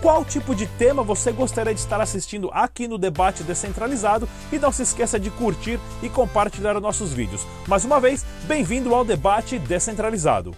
qual 0.00 0.24
tipo 0.24 0.54
de 0.54 0.66
tema 0.66 1.02
você 1.02 1.32
gostaria 1.32 1.74
de 1.74 1.80
estar 1.80 2.00
assistindo 2.00 2.50
aqui 2.52 2.86
no 2.86 2.98
Debate 2.98 3.42
Descentralizado 3.42 4.28
e 4.52 4.58
não 4.58 4.70
se 4.70 4.82
esqueça 4.82 5.18
de 5.18 5.30
curtir 5.30 5.78
e 6.02 6.08
compartilhar 6.08 6.78
nossos 6.80 7.12
vídeos. 7.12 7.46
Mais 7.66 7.84
uma 7.84 8.00
vez, 8.00 8.24
bem-vindo 8.44 8.94
ao 8.94 9.04
Debate 9.04 9.58
Descentralizado. 9.58 10.54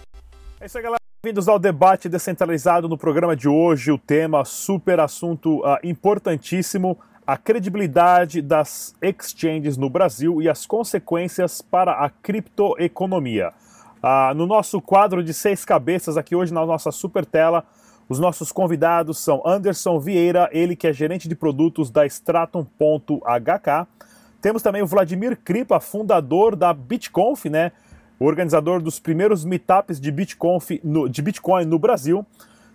É 0.60 0.66
isso 0.66 0.76
aí, 0.76 0.82
galera. 0.82 0.98
Bem-vindos 1.22 1.48
ao 1.48 1.58
Debate 1.58 2.08
Descentralizado 2.08 2.88
no 2.88 2.96
programa 2.96 3.34
de 3.34 3.48
hoje. 3.48 3.90
O 3.90 3.98
tema, 3.98 4.44
super 4.44 5.00
assunto 5.00 5.60
uh, 5.60 5.78
importantíssimo, 5.82 6.98
a 7.26 7.36
credibilidade 7.36 8.40
das 8.40 8.94
exchanges 9.02 9.76
no 9.76 9.90
Brasil 9.90 10.40
e 10.40 10.48
as 10.48 10.64
consequências 10.64 11.60
para 11.60 11.92
a 11.92 12.08
criptoeconomia. 12.08 13.52
Uh, 14.02 14.34
no 14.34 14.46
nosso 14.46 14.80
quadro 14.80 15.22
de 15.22 15.34
seis 15.34 15.64
cabeças 15.64 16.16
aqui 16.16 16.36
hoje 16.36 16.54
na 16.54 16.64
nossa 16.64 16.92
super 16.92 17.26
tela, 17.26 17.64
os 18.08 18.18
nossos 18.18 18.50
convidados 18.50 19.18
são 19.18 19.42
Anderson 19.44 20.00
Vieira, 20.00 20.48
ele 20.50 20.74
que 20.74 20.86
é 20.86 20.92
gerente 20.92 21.28
de 21.28 21.34
produtos 21.34 21.90
da 21.90 22.06
Stratum.hk. 22.06 23.86
Temos 24.40 24.62
também 24.62 24.80
o 24.80 24.86
Vladimir 24.86 25.36
Kripa, 25.36 25.78
fundador 25.78 26.56
da 26.56 26.72
BitConf, 26.72 27.44
né? 27.46 27.70
O 28.18 28.24
organizador 28.24 28.80
dos 28.80 28.98
primeiros 28.98 29.44
meetups 29.44 30.00
de, 30.00 30.10
BitConf 30.10 30.70
no, 30.82 31.08
de 31.08 31.20
Bitcoin 31.20 31.66
no 31.66 31.78
Brasil. 31.78 32.24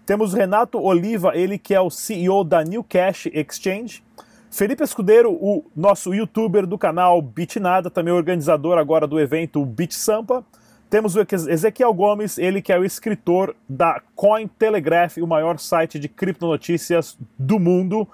Temos 0.06 0.34
o 0.34 0.38
Renato 0.38 0.80
Oliva, 0.80 1.32
ele 1.36 1.58
que 1.58 1.74
é 1.74 1.82
o 1.82 1.90
CEO 1.90 2.44
da 2.44 2.64
New 2.64 2.84
Cash 2.84 3.26
Exchange. 3.28 4.04
Felipe 4.52 4.84
Escudeiro, 4.84 5.32
o 5.32 5.66
nosso 5.76 6.14
youtuber 6.14 6.68
do 6.68 6.78
canal 6.78 7.20
Bitnada, 7.22 7.90
também 7.90 8.14
organizador 8.14 8.78
agora 8.78 9.08
do 9.08 9.20
evento 9.20 9.66
BitSampa. 9.66 10.36
Sampa. 10.36 10.63
Temos 10.94 11.16
o 11.16 11.22
Ezequiel 11.50 11.92
Gomes, 11.92 12.38
ele 12.38 12.62
que 12.62 12.72
é 12.72 12.78
o 12.78 12.86
escritor 12.86 13.56
da 13.68 14.00
Cointelegraph, 14.16 15.18
o 15.18 15.26
maior 15.26 15.58
site 15.58 15.98
de 15.98 16.08
criptonotícias 16.08 17.18
do 17.36 17.60
mundo. 17.60 18.08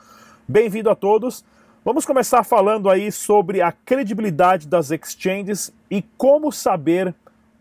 Bem-vindo 0.47 0.89
a 0.89 0.95
todos. 0.95 1.43
Vamos 1.83 2.05
começar 2.05 2.41
falando 2.45 2.89
aí 2.89 3.11
sobre 3.11 3.61
a 3.61 3.73
credibilidade 3.73 4.65
das 4.65 4.91
exchanges 4.91 5.73
e 5.91 6.01
como 6.17 6.53
saber 6.53 7.13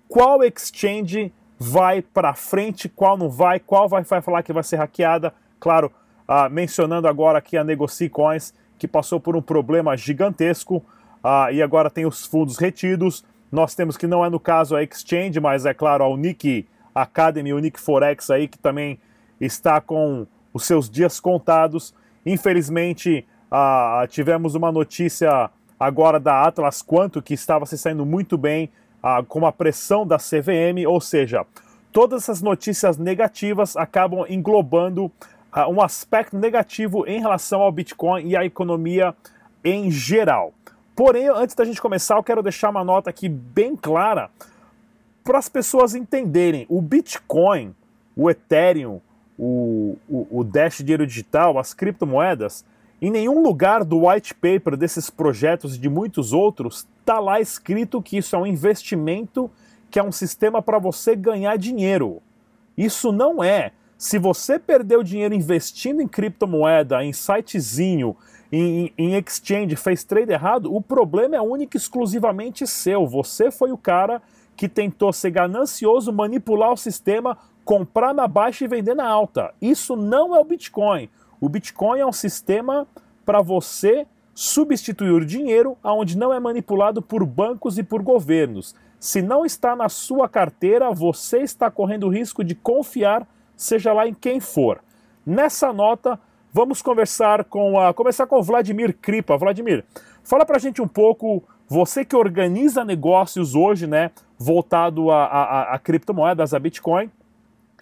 qual 0.07 0.45
exchange 0.45 1.33
vai 1.59 2.01
para 2.01 2.33
frente, 2.33 2.89
qual 2.89 3.19
não 3.19 3.29
vai, 3.29 3.59
qual 3.59 3.89
vai, 3.89 4.05
vai 4.05 4.23
falar 4.23 4.45
que 4.45 4.53
vai 4.53 4.63
ser 4.63 4.77
hackeada. 4.77 5.35
Claro, 5.59 5.91
ah, 6.29 6.49
mencionando 6.49 7.09
agora 7.09 7.39
aqui 7.39 7.57
a 7.57 7.65
Negoci 7.65 8.09
Coins, 8.09 8.55
que 8.79 8.87
passou 8.87 9.19
por 9.19 9.35
um 9.35 9.43
problema 9.43 9.97
gigantesco 9.97 10.81
ah, 11.25 11.51
e 11.51 11.61
agora 11.61 11.91
tem 11.91 12.07
os 12.07 12.25
fundos 12.25 12.57
retidos. 12.57 13.25
Nós 13.51 13.75
temos 13.75 13.97
que 13.97 14.07
não 14.07 14.25
é 14.25 14.29
no 14.29 14.39
caso 14.39 14.77
a 14.77 14.83
Exchange, 14.83 15.41
mas 15.41 15.65
é 15.65 15.73
claro 15.73 16.05
a 16.05 16.09
Unique 16.09 16.67
Academy, 16.95 17.53
Unique 17.53 17.81
Forex 17.81 18.31
aí, 18.31 18.47
que 18.47 18.59
também 18.59 18.99
está 19.41 19.81
com 19.81 20.27
os 20.53 20.65
seus 20.65 20.91
dias 20.91 21.19
contados. 21.21 21.95
Infelizmente, 22.27 23.27
ah, 23.51 24.07
tivemos 24.09 24.55
uma 24.55 24.71
notícia 24.71 25.51
agora 25.79 26.19
da 26.19 26.43
Atlas 26.43 26.83
Quanto, 26.83 27.23
que 27.23 27.35
estava 27.35 27.65
se 27.65 27.79
saindo 27.79 28.05
muito 28.05 28.37
bem 28.37 28.71
ah, 29.03 29.23
com 29.27 29.47
a 29.47 29.53
pressão 29.53 30.07
da 30.07 30.19
CVM, 30.19 30.87
ou 30.87 31.01
seja, 31.01 31.47
todas 31.93 32.25
essas 32.25 32.43
notícias 32.43 32.99
negativas 32.99 33.77
acabam 33.77 34.27
englobando 34.29 35.11
ah, 35.51 35.69
um 35.69 35.81
aspecto 35.81 36.37
negativo 36.37 37.07
em 37.07 37.21
relação 37.21 37.63
ao 37.63 37.73
Bitcoin 37.73 38.29
e 38.29 38.37
à 38.37 38.45
economia 38.45 39.15
em 39.65 39.91
geral. 39.91 40.53
Porém, 40.99 41.29
antes 41.29 41.55
da 41.55 41.65
gente 41.65 41.81
começar, 41.81 42.17
eu 42.17 42.25
quero 42.25 42.43
deixar 42.43 42.71
uma 42.71 42.83
nota 42.83 43.09
aqui 43.09 43.29
bem 43.29 43.77
clara 43.77 44.29
para 45.23 45.39
as 45.39 45.49
pessoas 45.49 45.95
entenderem. 45.95 46.67
O 46.69 46.83
Bitcoin, 46.83 47.73
o 48.17 48.29
Ethereum, 48.29 49.01
o, 49.39 49.97
o, 50.09 50.41
o 50.41 50.43
Dash 50.43 50.79
Dinheiro 50.79 51.07
Digital, 51.07 51.57
as 51.57 51.73
criptomoedas, 51.73 52.65
em 53.01 53.13
nenhum 53.13 53.41
lugar 53.45 53.85
do 53.85 54.09
white 54.09 54.35
paper 54.35 54.77
desses 54.77 55.09
projetos 55.09 55.77
e 55.77 55.79
de 55.79 55.89
muitos 55.89 56.33
outros 56.33 56.85
está 56.99 57.21
lá 57.21 57.41
escrito 57.41 58.03
que 58.03 58.17
isso 58.17 58.35
é 58.35 58.39
um 58.41 58.47
investimento, 58.47 59.49
que 59.93 60.01
é 60.01 60.03
um 60.03 60.11
sistema 60.11 60.61
para 60.61 60.81
você 60.81 61.15
ganhar 61.15 61.57
dinheiro. 61.59 62.21
Isso 62.77 63.13
não 63.13 63.41
é. 63.41 63.71
Se 63.97 64.19
você 64.19 64.59
perdeu 64.59 65.05
dinheiro 65.05 65.33
investindo 65.33 66.03
em 66.03 66.09
criptomoeda, 66.09 67.05
em 67.05 67.13
sitezinho, 67.13 68.17
em, 68.51 68.93
em 68.97 69.15
exchange, 69.15 69.77
fez 69.77 70.05
trade 70.05 70.33
errado, 70.33 70.75
o 70.75 70.81
problema 70.81 71.37
é 71.37 71.41
único 71.41 71.77
e 71.77 71.79
exclusivamente 71.79 72.67
seu. 72.67 73.07
Você 73.07 73.51
foi 73.51 73.73
o 73.73 73.79
cara 73.79 74.23
que 74.57 74.69
tentou 74.69 75.13
ser 75.13 75.31
ganancioso, 75.31 76.13
manipular 76.13 76.73
o 76.73 76.77
sistema, 76.77 77.39
comprar 77.65 78.15
na 78.15 78.27
baixa 78.27 78.65
e 78.65 78.69
vender 78.69 78.95
na 78.95 79.07
alta. 79.07 79.55
Isso 79.61 79.95
não 79.95 80.35
é 80.35 80.41
o 80.41 80.45
Bitcoin. 80.45 81.09
O 81.41 81.49
Bitcoin 81.49 82.01
é 82.01 82.07
um 82.07 82.13
sistema 82.13 82.87
para 83.25 83.41
você 83.41 84.07
substituir 84.35 85.11
o 85.11 85.25
dinheiro 85.25 85.77
aonde 85.83 86.17
não 86.17 86.33
é 86.33 86.41
manipulado 86.41 87.03
por 87.03 87.25
bancos 87.27 87.77
e 87.77 87.83
por 87.83 88.03
governos. 88.03 88.75
Se 88.99 89.21
não 89.21 89.45
está 89.45 89.77
na 89.77 89.89
sua 89.89 90.29
carteira, 90.29 90.91
você 90.91 91.39
está 91.39 91.71
correndo 91.71 92.07
o 92.07 92.11
risco 92.11 92.43
de 92.43 92.55
confiar, 92.55 93.29
seja 93.55 93.93
lá 93.93 94.09
em 94.09 94.15
quem 94.15 94.41
for. 94.41 94.81
Nessa 95.25 95.73
nota, 95.73 96.19
Vamos 96.53 96.81
conversar 96.81 97.45
com 97.45 97.79
a 97.79 97.93
começar 97.93 98.27
com 98.27 98.37
o 98.37 98.43
Vladimir 98.43 98.97
Kripa. 98.97 99.37
Vladimir, 99.37 99.85
fala 100.25 100.47
pra 100.47 100.59
gente 100.59 100.81
um 100.81 100.89
pouco, 100.89 101.43
você 101.69 102.05
que 102.05 102.17
organiza 102.17 102.85
negócios 102.85 103.55
hoje, 103.55 103.87
né, 103.87 104.11
voltado 104.39 105.11
a, 105.11 105.25
a, 105.25 105.75
a 105.75 105.79
criptomoedas, 105.79 106.55
a 106.55 106.59
Bitcoin, 106.59 107.11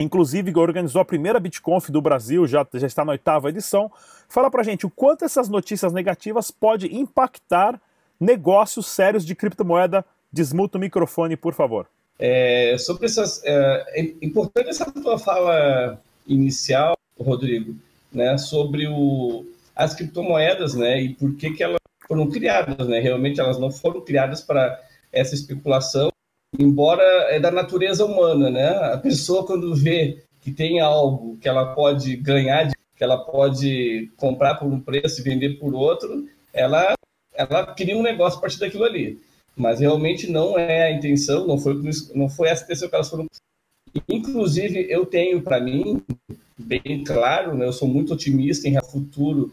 inclusive 0.01 0.53
organizou 0.59 1.01
a 1.01 1.05
primeira 1.05 1.39
BitConf 1.39 1.91
do 1.91 2.03
Brasil, 2.03 2.47
já, 2.47 2.67
já 2.75 2.87
está 2.87 3.05
na 3.05 3.13
oitava 3.13 3.49
edição. 3.49 3.91
Fala 4.29 4.51
pra 4.51 4.63
gente 4.63 4.85
o 4.85 4.91
quanto 4.91 5.25
essas 5.25 5.49
notícias 5.49 5.93
negativas 5.93 6.51
podem 6.51 6.97
impactar 6.97 7.81
negócios 8.19 8.87
sérios 8.87 9.25
de 9.25 9.35
criptomoeda. 9.35 10.05
Desmuta 10.33 10.77
o 10.77 10.81
microfone, 10.81 11.37
por 11.37 11.55
favor. 11.55 11.87
É, 12.19 12.77
sobre 12.79 13.07
essas. 13.07 13.43
É, 13.45 14.01
é 14.01 14.15
importante 14.23 14.69
essa 14.69 14.91
tua 14.91 15.19
fala 15.19 16.01
inicial, 16.27 16.97
Rodrigo, 17.19 17.77
né, 18.17 18.39
sobre 18.39 18.89
o, 18.89 19.47
as 19.75 19.95
criptomoedas, 19.95 20.75
né, 20.75 21.01
e 21.03 21.15
por 21.15 21.37
que, 21.37 21.51
que 21.53 21.63
elas 21.63 21.79
foram 22.07 22.29
criadas, 22.31 22.87
né? 22.89 23.01
Realmente 23.01 23.41
elas 23.41 23.59
não 23.59 23.71
foram 23.71 24.01
criadas 24.01 24.41
para 24.41 24.81
essa 25.13 25.35
especulação, 25.35 26.11
embora 26.59 27.03
é 27.31 27.41
da 27.41 27.51
natureza 27.51 28.05
humana, 28.05 28.51
né? 28.51 28.69
A 28.93 28.99
pessoa 28.99 29.45
quando 29.45 29.75
vê 29.75 30.23
que 30.41 30.53
tem 30.53 30.81
algo 30.81 31.37
que 31.39 31.49
ela 31.49 31.75
pode 31.75 32.17
ganhar, 32.17 32.71
que 32.71 33.05
ela 33.05 33.19
pode 33.19 34.11
comprar 34.17 34.55
por 34.55 34.69
um 34.69 34.81
preço 34.81 35.21
e 35.21 35.25
vender 35.25 35.59
por 35.59 35.75
outro, 35.75 36.27
ela 36.53 36.95
ela 37.35 37.67
cria 37.75 37.97
um 37.97 38.03
negócio 38.03 38.39
a 38.39 38.41
partir 38.41 38.59
daquilo 38.59 38.85
ali. 38.85 39.21
Mas 39.55 39.81
realmente 39.81 40.31
não 40.31 40.59
é 40.59 40.85
a 40.85 40.93
intenção, 40.93 41.47
não 41.47 41.59
foi 41.59 41.75
não 42.15 42.29
foi 42.29 42.49
essa 42.49 42.65
intenção 42.65 42.89
que 42.89 42.95
elas 42.95 43.11
foram. 43.11 43.27
Inclusive 44.09 44.87
eu 44.89 45.07
tenho 45.07 45.43
para 45.43 45.61
mim 45.61 46.03
bem 46.59 47.05
claro, 47.05 47.57
né? 47.57 47.67
eu 47.67 47.73
sou 47.73 47.89
muito 47.89 48.15
otimista 48.15 48.69
em 48.69 48.81
futuro, 48.81 49.53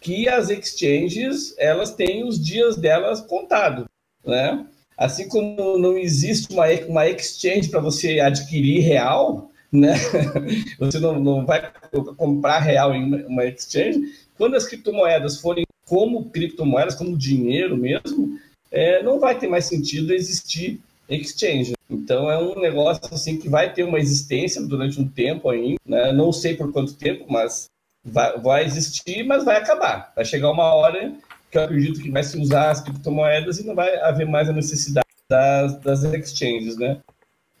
que 0.00 0.28
as 0.28 0.50
exchanges 0.50 1.54
elas 1.58 1.94
têm 1.94 2.24
os 2.26 2.42
dias 2.42 2.76
delas 2.76 3.20
contados, 3.20 3.84
né? 4.24 4.66
Assim 4.96 5.28
como 5.28 5.78
não 5.78 5.96
existe 5.96 6.52
uma, 6.52 6.66
uma 6.88 7.08
exchange 7.08 7.68
para 7.68 7.80
você 7.80 8.20
adquirir 8.20 8.80
real, 8.80 9.50
né? 9.72 9.94
Você 10.78 10.98
não, 10.98 11.18
não 11.20 11.46
vai 11.46 11.72
comprar 12.16 12.58
real 12.58 12.94
em 12.94 13.24
uma 13.24 13.44
exchange. 13.46 14.00
Quando 14.36 14.56
as 14.56 14.66
criptomoedas 14.66 15.40
forem 15.40 15.64
como 15.86 16.28
criptomoedas, 16.30 16.94
como 16.94 17.16
dinheiro 17.16 17.76
mesmo, 17.76 18.38
é, 18.70 19.02
não 19.02 19.18
vai 19.18 19.38
ter 19.38 19.48
mais 19.48 19.64
sentido 19.66 20.12
existir 20.12 20.80
exchange. 21.10 21.74
Então 21.88 22.30
é 22.30 22.38
um 22.38 22.58
negócio 22.60 23.02
assim 23.12 23.38
que 23.38 23.48
vai 23.48 23.72
ter 23.72 23.82
uma 23.82 23.98
existência 23.98 24.62
durante 24.62 25.00
um 25.00 25.08
tempo 25.08 25.50
ainda, 25.50 25.80
né? 25.84 26.12
não 26.12 26.32
sei 26.32 26.54
por 26.54 26.72
quanto 26.72 26.94
tempo, 26.94 27.26
mas 27.28 27.68
vai, 28.04 28.38
vai 28.38 28.64
existir, 28.64 29.24
mas 29.24 29.44
vai 29.44 29.56
acabar. 29.56 30.12
Vai 30.14 30.24
chegar 30.24 30.50
uma 30.50 30.74
hora 30.74 31.12
que 31.50 31.58
eu 31.58 31.62
acredito 31.62 32.00
que 32.00 32.10
vai 32.10 32.22
se 32.22 32.38
usar 32.38 32.70
as 32.70 32.80
criptomoedas 32.80 33.58
e 33.58 33.66
não 33.66 33.74
vai 33.74 33.94
haver 33.96 34.26
mais 34.26 34.48
a 34.48 34.52
necessidade 34.52 35.06
das, 35.28 35.78
das 35.80 36.04
exchanges, 36.04 36.76
né? 36.76 37.00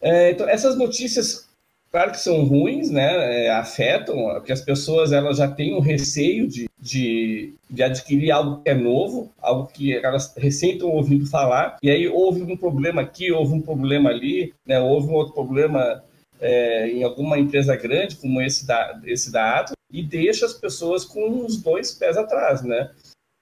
É, 0.00 0.30
então 0.30 0.48
essas 0.48 0.76
notícias 0.76 1.50
Claro 1.90 2.12
que 2.12 2.20
são 2.20 2.44
ruins, 2.44 2.88
né? 2.88 3.46
É, 3.46 3.50
afetam, 3.50 4.16
porque 4.34 4.52
as 4.52 4.60
pessoas 4.60 5.10
elas 5.10 5.38
já 5.38 5.50
têm 5.50 5.74
um 5.74 5.80
receio 5.80 6.46
de, 6.46 6.69
de, 6.80 7.54
de, 7.68 7.82
adquirir 7.82 8.30
algo 8.30 8.62
que 8.62 8.70
é 8.70 8.74
novo, 8.74 9.30
algo 9.40 9.66
que 9.66 9.94
elas 9.94 10.34
recém 10.36 10.72
estão 10.72 10.88
ouvindo 10.88 11.26
falar, 11.26 11.76
e 11.82 11.90
aí 11.90 12.08
houve 12.08 12.42
um 12.42 12.56
problema 12.56 13.02
aqui, 13.02 13.30
houve 13.30 13.52
um 13.52 13.60
problema 13.60 14.10
ali, 14.10 14.54
né? 14.66 14.80
houve 14.80 15.08
um 15.08 15.14
outro 15.14 15.34
problema 15.34 16.02
é, 16.40 16.88
em 16.88 17.02
alguma 17.02 17.38
empresa 17.38 17.76
grande, 17.76 18.16
como 18.16 18.40
esse 18.40 18.66
da, 18.66 19.00
esse 19.04 19.30
da 19.30 19.58
Atos, 19.58 19.74
e 19.92 20.02
deixa 20.02 20.46
as 20.46 20.54
pessoas 20.54 21.04
com 21.04 21.44
os 21.44 21.56
dois 21.58 21.92
pés 21.92 22.16
atrás, 22.16 22.62
né? 22.62 22.90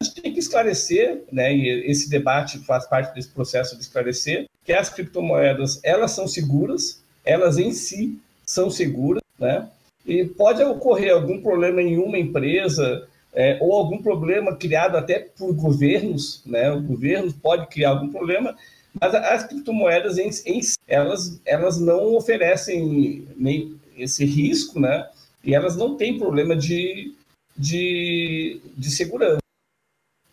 A 0.01 0.05
gente 0.05 0.23
tem 0.23 0.33
que 0.33 0.39
esclarecer, 0.39 1.25
né, 1.31 1.53
e 1.53 1.91
esse 1.91 2.09
debate 2.09 2.59
faz 2.61 2.87
parte 2.87 3.15
desse 3.15 3.29
processo 3.29 3.77
de 3.77 3.83
esclarecer, 3.83 4.47
que 4.65 4.73
as 4.73 4.89
criptomoedas, 4.89 5.81
elas 5.83 6.13
são 6.13 6.27
seguras, 6.27 7.03
elas 7.25 7.59
em 7.59 7.73
si 7.73 8.19
são 8.45 8.71
seguras, 8.71 9.23
né? 9.39 9.69
E 10.07 10.25
pode 10.25 10.63
ocorrer 10.63 11.13
algum 11.13 11.43
problema 11.43 11.83
em 11.83 11.99
uma 11.99 12.19
empresa 12.19 13.07
é, 13.39 13.57
ou 13.61 13.73
algum 13.73 14.03
problema 14.03 14.57
criado 14.57 14.97
até 14.97 15.21
por 15.21 15.55
governos, 15.55 16.43
né? 16.45 16.73
O 16.73 16.83
governo 16.83 17.33
pode 17.35 17.69
criar 17.69 17.91
algum 17.91 18.11
problema, 18.11 18.57
mas 19.01 19.15
as 19.15 19.45
criptomoedas 19.45 20.19
em, 20.19 20.29
em 20.45 20.61
elas 20.89 21.41
elas 21.47 21.79
não 21.79 22.17
oferecem 22.17 23.29
nem 23.37 23.79
esse 23.97 24.25
risco, 24.25 24.81
né? 24.81 25.09
E 25.45 25.55
elas 25.55 25.77
não 25.77 25.97
têm 25.97 26.19
problema 26.19 26.57
de, 26.57 27.15
de, 27.57 28.61
de 28.77 28.91
segurança. 28.91 29.39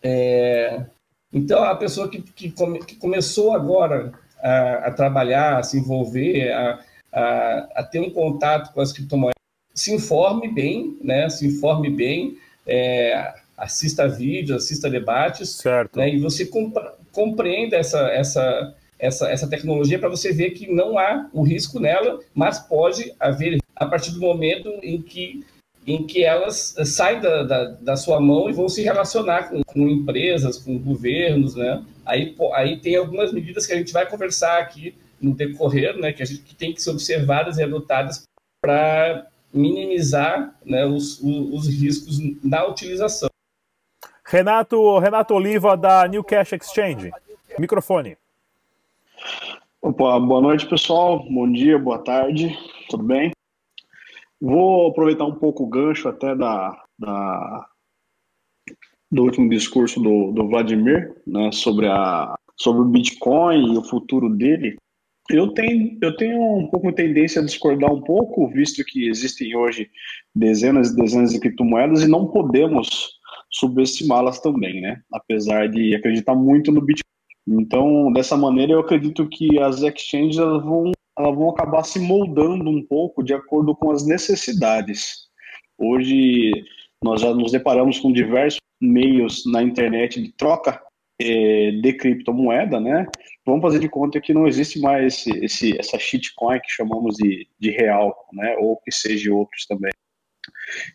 É, 0.02 0.84
então, 1.32 1.62
a 1.62 1.76
pessoa 1.76 2.08
que, 2.08 2.20
que, 2.20 2.50
come, 2.50 2.80
que 2.80 2.96
começou 2.96 3.52
agora 3.52 4.12
a, 4.42 4.88
a, 4.88 4.90
trabalhar, 4.90 5.58
a 5.58 5.62
se 5.62 5.78
envolver, 5.78 6.50
a, 6.50 6.84
a, 7.12 7.68
a 7.76 7.82
ter 7.84 8.00
um 8.00 8.10
contato 8.10 8.74
com 8.74 8.80
as 8.80 8.92
criptomoedas, 8.92 9.36
se 9.72 9.94
informe 9.94 10.52
bem, 10.52 10.98
né? 11.00 11.30
Se 11.30 11.46
informe 11.46 11.88
bem, 11.88 12.36
é, 12.66 13.34
assista 13.56 14.08
vídeos, 14.08 14.64
assista 14.64 14.90
debates, 14.90 15.50
certo. 15.50 15.98
Né? 15.98 16.14
E 16.14 16.18
você 16.18 16.48
compreenda 17.12 17.76
essa, 17.76 18.00
essa, 18.10 18.74
essa, 18.98 19.30
essa 19.30 19.48
tecnologia 19.48 19.98
para 19.98 20.08
você 20.08 20.32
ver 20.32 20.50
que 20.50 20.70
não 20.70 20.98
há 20.98 21.28
o 21.32 21.42
risco 21.42 21.80
nela, 21.80 22.20
mas 22.34 22.58
pode 22.58 23.14
haver 23.18 23.58
a 23.74 23.86
partir 23.86 24.12
do 24.12 24.20
momento 24.20 24.68
em 24.82 25.00
que 25.00 25.44
em 25.86 26.04
que 26.04 26.24
elas 26.24 26.74
saem 26.84 27.20
da, 27.20 27.44
da, 27.44 27.64
da, 27.64 27.96
sua 27.96 28.20
mão 28.20 28.50
e 28.50 28.52
vão 28.52 28.68
se 28.68 28.82
relacionar 28.82 29.48
com, 29.48 29.62
com, 29.62 29.88
empresas, 29.88 30.58
com 30.58 30.76
governos, 30.80 31.54
né? 31.54 31.80
Aí, 32.04 32.34
aí 32.54 32.80
tem 32.80 32.96
algumas 32.96 33.32
medidas 33.32 33.68
que 33.68 33.72
a 33.72 33.76
gente 33.76 33.92
vai 33.92 34.04
conversar 34.04 34.58
aqui 34.58 34.96
no 35.20 35.32
decorrer, 35.32 35.96
né, 35.96 36.12
que 36.12 36.22
a 36.22 36.26
gente 36.26 36.42
que 36.42 36.54
tem 36.54 36.74
que 36.74 36.82
ser 36.82 36.90
observadas 36.90 37.58
e 37.58 37.62
adotadas 37.62 38.24
para 38.60 39.26
minimizar 39.56 40.54
né, 40.64 40.84
os, 40.84 41.20
os, 41.20 41.52
os, 41.52 41.68
riscos 41.68 42.18
na 42.44 42.66
utilização. 42.66 43.28
Renato, 44.24 44.98
Renato 44.98 45.34
Oliva 45.34 45.76
da 45.76 46.06
New 46.06 46.22
Cash 46.22 46.52
Exchange. 46.52 47.10
Microfone. 47.58 48.16
Opa, 49.80 50.18
boa 50.20 50.40
noite, 50.40 50.66
pessoal. 50.66 51.24
Bom 51.30 51.50
dia, 51.50 51.78
boa 51.78 51.98
tarde. 51.98 52.56
Tudo 52.90 53.04
bem? 53.04 53.30
Vou 54.40 54.88
aproveitar 54.88 55.24
um 55.24 55.34
pouco 55.34 55.64
o 55.64 55.68
gancho 55.68 56.08
até 56.08 56.34
da, 56.34 56.84
da 56.98 57.66
do 59.10 59.22
último 59.22 59.48
discurso 59.48 60.00
do, 60.00 60.32
do 60.32 60.48
Vladimir, 60.48 61.14
né, 61.26 61.50
sobre, 61.52 61.86
a, 61.86 62.34
sobre 62.56 62.82
o 62.82 62.86
Bitcoin 62.86 63.74
e 63.74 63.78
o 63.78 63.84
futuro 63.84 64.28
dele. 64.28 64.76
Eu 65.30 65.48
tenho, 65.48 65.98
eu 66.00 66.16
tenho 66.16 66.40
um 66.58 66.68
pouco 66.68 66.92
tendência 66.92 67.42
a 67.42 67.44
discordar 67.44 67.92
um 67.92 68.00
pouco, 68.00 68.48
visto 68.48 68.84
que 68.84 69.08
existem 69.08 69.56
hoje 69.56 69.90
dezenas 70.34 70.90
e 70.90 70.96
dezenas 70.96 71.32
de 71.32 71.40
criptomoedas 71.40 72.02
e 72.02 72.08
não 72.08 72.28
podemos 72.28 73.16
subestimá-las 73.50 74.40
também, 74.40 74.80
né? 74.80 75.00
Apesar 75.12 75.68
de 75.68 75.94
acreditar 75.94 76.34
muito 76.34 76.70
no 76.70 76.80
Bitcoin. 76.80 77.06
Então, 77.48 78.12
dessa 78.12 78.36
maneira, 78.36 78.72
eu 78.72 78.80
acredito 78.80 79.28
que 79.28 79.58
as 79.58 79.82
exchanges 79.82 80.36
vão, 80.36 80.92
elas 81.18 81.34
vão 81.34 81.50
acabar 81.50 81.82
se 81.84 81.98
moldando 81.98 82.68
um 82.68 82.84
pouco 82.84 83.22
de 83.22 83.34
acordo 83.34 83.74
com 83.74 83.90
as 83.90 84.06
necessidades. 84.06 85.26
Hoje, 85.78 86.52
nós 87.02 87.20
já 87.20 87.34
nos 87.34 87.52
deparamos 87.52 87.98
com 87.98 88.12
diversos 88.12 88.60
meios 88.80 89.44
na 89.46 89.62
internet 89.62 90.22
de 90.22 90.32
troca 90.32 90.80
é, 91.18 91.70
de 91.70 91.92
criptomoeda, 91.94 92.78
né? 92.80 93.06
Vamos 93.44 93.62
fazer 93.62 93.78
de 93.78 93.88
conta 93.88 94.20
que 94.20 94.34
não 94.34 94.46
existe 94.46 94.80
mais 94.80 95.14
esse, 95.14 95.44
esse, 95.44 95.78
essa 95.78 95.98
shitcoin 95.98 96.60
que 96.60 96.70
chamamos 96.70 97.16
de, 97.16 97.48
de 97.58 97.70
real, 97.70 98.14
né? 98.32 98.56
Ou 98.58 98.76
que 98.78 98.92
seja 98.92 99.32
outros 99.32 99.66
também. 99.66 99.92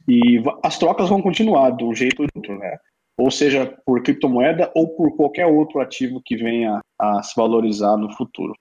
E 0.08 0.42
as 0.64 0.78
trocas 0.78 1.10
vão 1.10 1.22
continuar 1.22 1.76
um 1.82 1.94
jeito 1.94 2.22
ou 2.22 2.28
outro, 2.36 2.58
né? 2.58 2.78
Ou 3.18 3.30
seja, 3.30 3.66
por 3.86 4.02
criptomoeda 4.02 4.72
ou 4.76 4.96
por 4.96 5.16
qualquer 5.16 5.46
outro 5.46 5.80
ativo 5.80 6.22
que 6.24 6.36
venha 6.36 6.80
a 7.00 7.22
se 7.24 7.36
valorizar 7.36 7.98
no 7.98 8.12
futuro. 8.16 8.54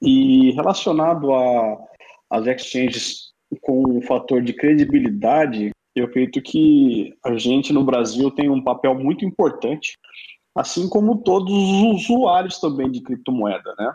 E 0.00 0.52
relacionado 0.52 1.30
às 2.30 2.46
exchanges 2.46 3.32
com 3.62 3.98
o 3.98 4.02
fator 4.02 4.42
de 4.42 4.52
credibilidade, 4.52 5.70
eu 5.94 6.04
acredito 6.04 6.42
que 6.42 7.14
a 7.24 7.36
gente 7.36 7.72
no 7.72 7.84
Brasil 7.84 8.30
tem 8.30 8.48
um 8.50 8.62
papel 8.62 8.94
muito 8.94 9.24
importante 9.24 9.98
assim 10.54 10.88
como 10.88 11.22
todos 11.22 11.52
os 11.52 12.10
usuários 12.10 12.58
também 12.58 12.90
de 12.90 13.00
criptomoeda, 13.00 13.74
né? 13.78 13.92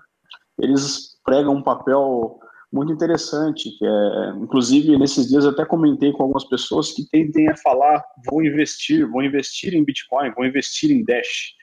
Eles 0.59 1.17
pregam 1.23 1.55
um 1.55 1.63
papel 1.63 2.39
muito 2.71 2.91
interessante, 2.91 3.69
que 3.77 3.85
é, 3.85 4.29
inclusive 4.41 4.97
nesses 4.97 5.29
dias 5.29 5.45
até 5.45 5.63
comentei 5.63 6.11
com 6.11 6.23
algumas 6.23 6.43
pessoas 6.45 6.91
que 6.91 7.07
tendem 7.07 7.47
a 7.47 7.55
falar, 7.57 8.03
vou 8.29 8.43
investir, 8.43 9.07
vou 9.07 9.21
investir 9.21 9.75
em 9.75 9.83
Bitcoin, 9.83 10.31
vou 10.31 10.45
investir 10.45 10.89
em 10.91 11.03
Dash. 11.03 11.53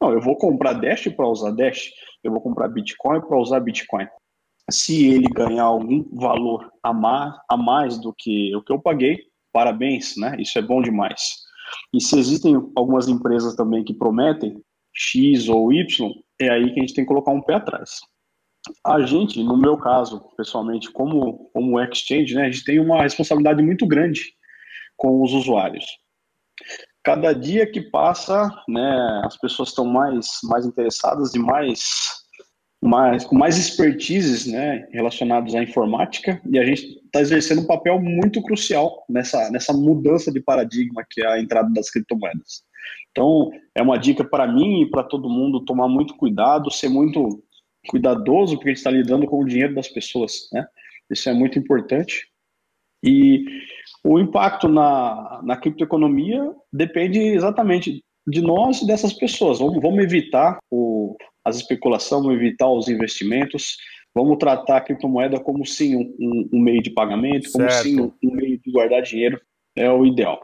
Não, 0.00 0.12
eu 0.12 0.20
vou 0.20 0.36
comprar 0.36 0.74
Dash 0.74 1.08
para 1.08 1.26
usar 1.26 1.52
Dash, 1.52 1.90
eu 2.22 2.30
vou 2.30 2.40
comprar 2.42 2.68
Bitcoin 2.68 3.20
para 3.22 3.38
usar 3.38 3.60
Bitcoin. 3.60 4.06
Se 4.70 5.06
ele 5.06 5.26
ganhar 5.28 5.64
algum 5.64 6.04
valor 6.12 6.70
a 6.82 6.92
mais, 6.92 7.34
a 7.48 7.56
mais 7.56 7.98
do 7.98 8.14
que 8.16 8.54
o 8.54 8.62
que 8.62 8.72
eu 8.72 8.80
paguei, 8.80 9.18
parabéns, 9.52 10.14
né? 10.16 10.36
Isso 10.38 10.58
é 10.58 10.62
bom 10.62 10.82
demais. 10.82 11.42
E 11.92 12.00
se 12.00 12.18
existem 12.18 12.54
algumas 12.76 13.08
empresas 13.08 13.54
também 13.54 13.84
que 13.84 13.94
prometem 13.94 14.62
X 14.94 15.48
ou 15.48 15.72
Y, 15.72 16.10
é 16.40 16.50
aí 16.50 16.72
que 16.72 16.80
a 16.80 16.82
gente 16.82 16.94
tem 16.94 17.04
que 17.04 17.08
colocar 17.08 17.32
um 17.32 17.42
pé 17.42 17.54
atrás. 17.54 18.00
A 18.84 19.00
gente, 19.00 19.42
no 19.42 19.56
meu 19.56 19.76
caso, 19.78 20.20
pessoalmente, 20.36 20.90
como, 20.90 21.50
como 21.52 21.80
exchange, 21.80 22.34
né, 22.34 22.42
a 22.42 22.50
gente 22.50 22.64
tem 22.64 22.78
uma 22.78 23.02
responsabilidade 23.02 23.62
muito 23.62 23.86
grande 23.86 24.34
com 24.96 25.22
os 25.22 25.32
usuários. 25.32 25.84
Cada 27.02 27.32
dia 27.32 27.70
que 27.70 27.80
passa, 27.80 28.50
né, 28.68 29.22
as 29.24 29.36
pessoas 29.38 29.70
estão 29.70 29.86
mais, 29.86 30.26
mais 30.44 30.66
interessadas 30.66 31.34
e 31.34 31.38
mais 31.38 32.20
mais, 32.82 33.24
com 33.24 33.36
mais 33.36 33.58
expertises 33.58 34.46
né, 34.46 34.88
relacionados 34.90 35.54
à 35.54 35.62
informática, 35.62 36.40
e 36.50 36.58
a 36.58 36.64
gente 36.64 36.99
está 37.10 37.20
exercendo 37.20 37.62
um 37.62 37.66
papel 37.66 38.00
muito 38.00 38.40
crucial 38.40 39.04
nessa, 39.08 39.50
nessa 39.50 39.72
mudança 39.72 40.32
de 40.32 40.40
paradigma 40.40 41.04
que 41.08 41.20
é 41.20 41.26
a 41.26 41.40
entrada 41.40 41.68
das 41.72 41.90
criptomoedas. 41.90 42.62
Então, 43.10 43.50
é 43.74 43.82
uma 43.82 43.98
dica 43.98 44.24
para 44.24 44.46
mim 44.46 44.82
e 44.82 44.90
para 44.90 45.02
todo 45.02 45.28
mundo 45.28 45.64
tomar 45.64 45.88
muito 45.88 46.16
cuidado, 46.16 46.70
ser 46.70 46.88
muito 46.88 47.42
cuidadoso, 47.88 48.54
porque 48.54 48.68
a 48.68 48.72
gente 48.72 48.78
está 48.78 48.90
lidando 48.90 49.26
com 49.26 49.40
o 49.40 49.44
dinheiro 49.44 49.74
das 49.74 49.88
pessoas. 49.88 50.48
Né? 50.52 50.64
Isso 51.10 51.28
é 51.28 51.32
muito 51.32 51.58
importante. 51.58 52.28
E 53.04 53.44
o 54.04 54.18
impacto 54.18 54.68
na, 54.68 55.40
na 55.42 55.56
criptoeconomia 55.56 56.52
depende 56.72 57.18
exatamente 57.18 58.02
de 58.26 58.40
nós 58.40 58.82
e 58.82 58.86
dessas 58.86 59.12
pessoas. 59.12 59.58
Vamos, 59.58 59.82
vamos 59.82 60.04
evitar 60.04 60.58
o, 60.70 61.16
as 61.44 61.56
especulações, 61.56 62.22
vamos 62.22 62.38
evitar 62.38 62.68
os 62.68 62.88
investimentos, 62.88 63.76
vamos 64.14 64.38
tratar 64.38 64.78
a 64.78 64.80
criptomoeda 64.80 65.38
como 65.40 65.64
sim 65.64 65.96
um, 65.96 66.48
um 66.52 66.60
meio 66.60 66.82
de 66.82 66.90
pagamento, 66.90 67.50
como 67.52 67.70
certo. 67.70 67.82
sim 67.82 68.00
um, 68.00 68.12
um, 68.22 68.34
meio 68.34 68.58
de 68.58 68.70
guardar 68.70 69.02
dinheiro, 69.02 69.40
é 69.76 69.90
o 69.90 70.04
ideal. 70.04 70.40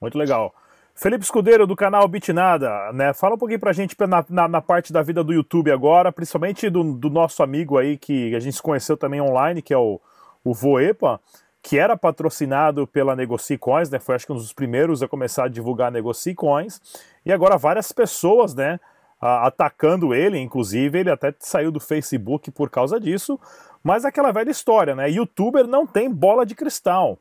Muito 0.00 0.16
legal. 0.16 0.54
Felipe 0.94 1.24
Escudeiro, 1.24 1.66
do 1.66 1.76
canal 1.76 2.06
Bitnada, 2.06 2.92
né? 2.92 3.14
Fala 3.14 3.34
um 3.34 3.38
pouquinho 3.38 3.60
pra 3.60 3.72
gente 3.72 3.96
na, 4.06 4.24
na, 4.28 4.48
na 4.48 4.60
parte 4.60 4.92
da 4.92 5.02
vida 5.02 5.24
do 5.24 5.32
YouTube 5.32 5.70
agora, 5.70 6.12
principalmente 6.12 6.68
do, 6.68 6.92
do, 6.94 7.08
nosso 7.08 7.42
amigo 7.42 7.78
aí 7.78 7.96
que 7.96 8.34
a 8.34 8.40
gente 8.40 8.56
se 8.56 8.62
conheceu 8.62 8.96
também 8.96 9.20
online, 9.20 9.62
que 9.62 9.72
é 9.72 9.78
o, 9.78 9.98
o 10.44 10.52
Voepa, 10.52 11.18
que 11.62 11.78
era 11.78 11.96
patrocinado 11.96 12.86
pela 12.86 13.16
Negoci 13.16 13.56
Coins, 13.56 13.88
né? 13.88 13.98
Foi 13.98 14.14
acho 14.14 14.26
que 14.26 14.32
um 14.32 14.36
dos 14.36 14.52
primeiros 14.52 15.02
a 15.02 15.08
começar 15.08 15.44
a 15.44 15.48
divulgar 15.48 15.88
a 15.88 15.90
Negoci 15.90 16.34
Coins. 16.34 16.80
E 17.24 17.32
agora 17.32 17.56
várias 17.56 17.92
pessoas, 17.92 18.54
né? 18.54 18.78
Atacando 19.20 20.14
ele, 20.14 20.38
inclusive 20.38 20.98
ele 20.98 21.10
até 21.10 21.34
saiu 21.38 21.70
do 21.70 21.78
Facebook 21.78 22.50
por 22.50 22.70
causa 22.70 22.98
disso, 22.98 23.38
mas 23.82 24.04
aquela 24.04 24.32
velha 24.32 24.50
história, 24.50 24.94
né? 24.94 25.10
Youtuber 25.10 25.66
não 25.66 25.86
tem 25.86 26.10
bola 26.10 26.46
de 26.46 26.54
cristal. 26.54 27.18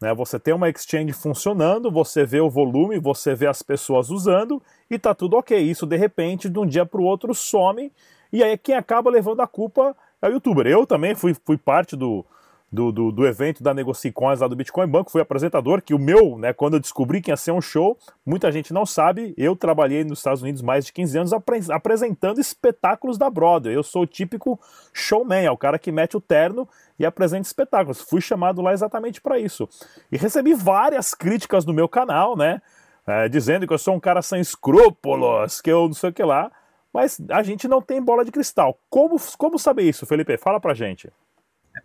Né? 0.00 0.14
Você 0.14 0.38
tem 0.38 0.54
uma 0.54 0.68
exchange 0.68 1.12
funcionando, 1.12 1.90
você 1.90 2.24
vê 2.24 2.40
o 2.40 2.48
volume, 2.48 2.98
você 2.98 3.34
vê 3.34 3.46
as 3.46 3.62
pessoas 3.62 4.10
usando 4.10 4.62
e 4.90 4.98
tá 4.98 5.14
tudo 5.14 5.36
ok. 5.36 5.58
Isso 5.58 5.86
de 5.86 5.96
repente, 5.96 6.48
de 6.48 6.58
um 6.58 6.66
dia 6.66 6.86
para 6.86 7.00
o 7.00 7.04
outro, 7.04 7.34
some, 7.34 7.92
e 8.32 8.42
aí 8.42 8.56
quem 8.56 8.74
acaba 8.74 9.10
levando 9.10 9.40
a 9.40 9.46
culpa 9.46 9.94
é 10.22 10.28
o 10.28 10.32
youtuber. 10.32 10.66
Eu 10.66 10.86
também 10.86 11.14
fui, 11.14 11.34
fui 11.34 11.58
parte 11.58 11.96
do, 11.96 12.24
do, 12.72 12.92
do, 12.92 13.10
do, 13.10 13.26
evento 13.26 13.62
da 13.62 13.74
Negocicoins 13.74 14.40
lá 14.40 14.46
do 14.46 14.54
Bitcoin 14.54 14.86
Banco, 14.86 15.10
fui 15.10 15.20
apresentador, 15.20 15.82
que 15.82 15.92
o 15.92 15.98
meu, 15.98 16.38
né, 16.38 16.52
quando 16.52 16.74
eu 16.74 16.80
descobri 16.80 17.20
que 17.20 17.30
ia 17.30 17.36
ser 17.36 17.50
um 17.50 17.60
show, 17.60 17.98
muita 18.24 18.52
gente 18.52 18.72
não 18.72 18.86
sabe, 18.86 19.34
eu 19.36 19.56
trabalhei 19.56 20.04
nos 20.04 20.20
Estados 20.20 20.40
Unidos 20.40 20.62
mais 20.62 20.86
de 20.86 20.92
15 20.92 21.18
anos 21.18 21.32
apre 21.32 21.60
apresentando 21.70 22.40
espetáculos 22.40 23.18
da 23.18 23.28
Broadway. 23.28 23.74
Eu 23.74 23.82
sou 23.82 24.02
o 24.02 24.06
típico 24.06 24.58
showman, 24.92 25.44
é 25.44 25.50
o 25.50 25.56
cara 25.56 25.78
que 25.78 25.90
mete 25.90 26.16
o 26.16 26.20
terno 26.20 26.68
e 26.98 27.04
apresenta 27.04 27.42
espetáculos. 27.42 28.00
Fui 28.00 28.20
chamado 28.20 28.62
lá 28.62 28.72
exatamente 28.72 29.20
para 29.20 29.38
isso. 29.38 29.68
E 30.12 30.16
recebi 30.16 30.54
várias 30.54 31.12
críticas 31.12 31.66
no 31.66 31.72
meu 31.72 31.88
canal, 31.88 32.36
né, 32.36 32.62
é, 33.04 33.28
dizendo 33.28 33.66
que 33.66 33.72
eu 33.72 33.78
sou 33.78 33.94
um 33.94 34.00
cara 34.00 34.22
sem 34.22 34.40
escrúpulos, 34.40 35.60
que 35.60 35.70
eu 35.70 35.86
não 35.86 35.94
sei 35.94 36.10
o 36.10 36.12
que 36.12 36.22
lá, 36.22 36.52
mas 36.92 37.20
a 37.30 37.42
gente 37.42 37.66
não 37.66 37.82
tem 37.82 38.00
bola 38.00 38.24
de 38.24 38.30
cristal. 38.30 38.78
Como, 38.88 39.16
como 39.36 39.58
saber 39.58 39.82
isso, 39.82 40.06
Felipe? 40.06 40.36
Fala 40.36 40.60
pra 40.60 40.74
gente. 40.74 41.10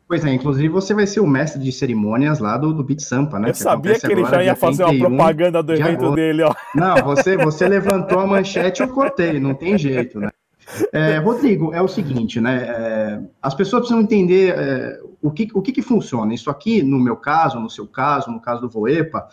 Pois 0.07 0.23
é, 0.23 0.33
inclusive 0.33 0.69
você 0.69 0.93
vai 0.93 1.07
ser 1.07 1.19
o 1.19 1.27
mestre 1.27 1.61
de 1.61 1.71
cerimônias 1.71 2.39
lá 2.39 2.57
do, 2.57 2.73
do 2.73 2.83
Beat 2.83 3.01
Sampa, 3.01 3.39
né? 3.39 3.49
Eu 3.49 3.53
que 3.53 3.59
sabia 3.59 3.99
que 3.99 4.11
ele 4.11 4.23
já 4.25 4.43
ia 4.43 4.55
fazer 4.55 4.83
uma 4.83 4.97
propaganda 4.97 5.63
do 5.63 5.73
evento 5.73 6.13
dele, 6.13 6.43
ó. 6.43 6.53
Não, 6.75 6.95
você, 7.03 7.35
você 7.37 7.67
levantou 7.67 8.19
a 8.19 8.27
manchete 8.27 8.81
e 8.81 8.85
eu 8.85 8.89
cortei, 8.89 9.39
não 9.39 9.53
tem 9.53 9.77
jeito, 9.77 10.19
né? 10.19 10.29
É, 10.91 11.17
Rodrigo, 11.17 11.73
é 11.73 11.81
o 11.81 11.87
seguinte, 11.87 12.41
né? 12.41 12.63
É, 12.67 13.19
as 13.41 13.53
pessoas 13.53 13.81
precisam 13.81 14.01
entender 14.01 14.55
é, 14.57 14.99
o, 15.21 15.31
que, 15.31 15.47
o 15.53 15.61
que, 15.61 15.71
que 15.71 15.81
funciona. 15.81 16.33
Isso 16.33 16.49
aqui, 16.49 16.81
no 16.81 16.99
meu 16.99 17.15
caso, 17.15 17.59
no 17.59 17.69
seu 17.69 17.87
caso, 17.87 18.31
no 18.31 18.39
caso 18.39 18.61
do 18.61 18.69
Voepa, 18.69 19.27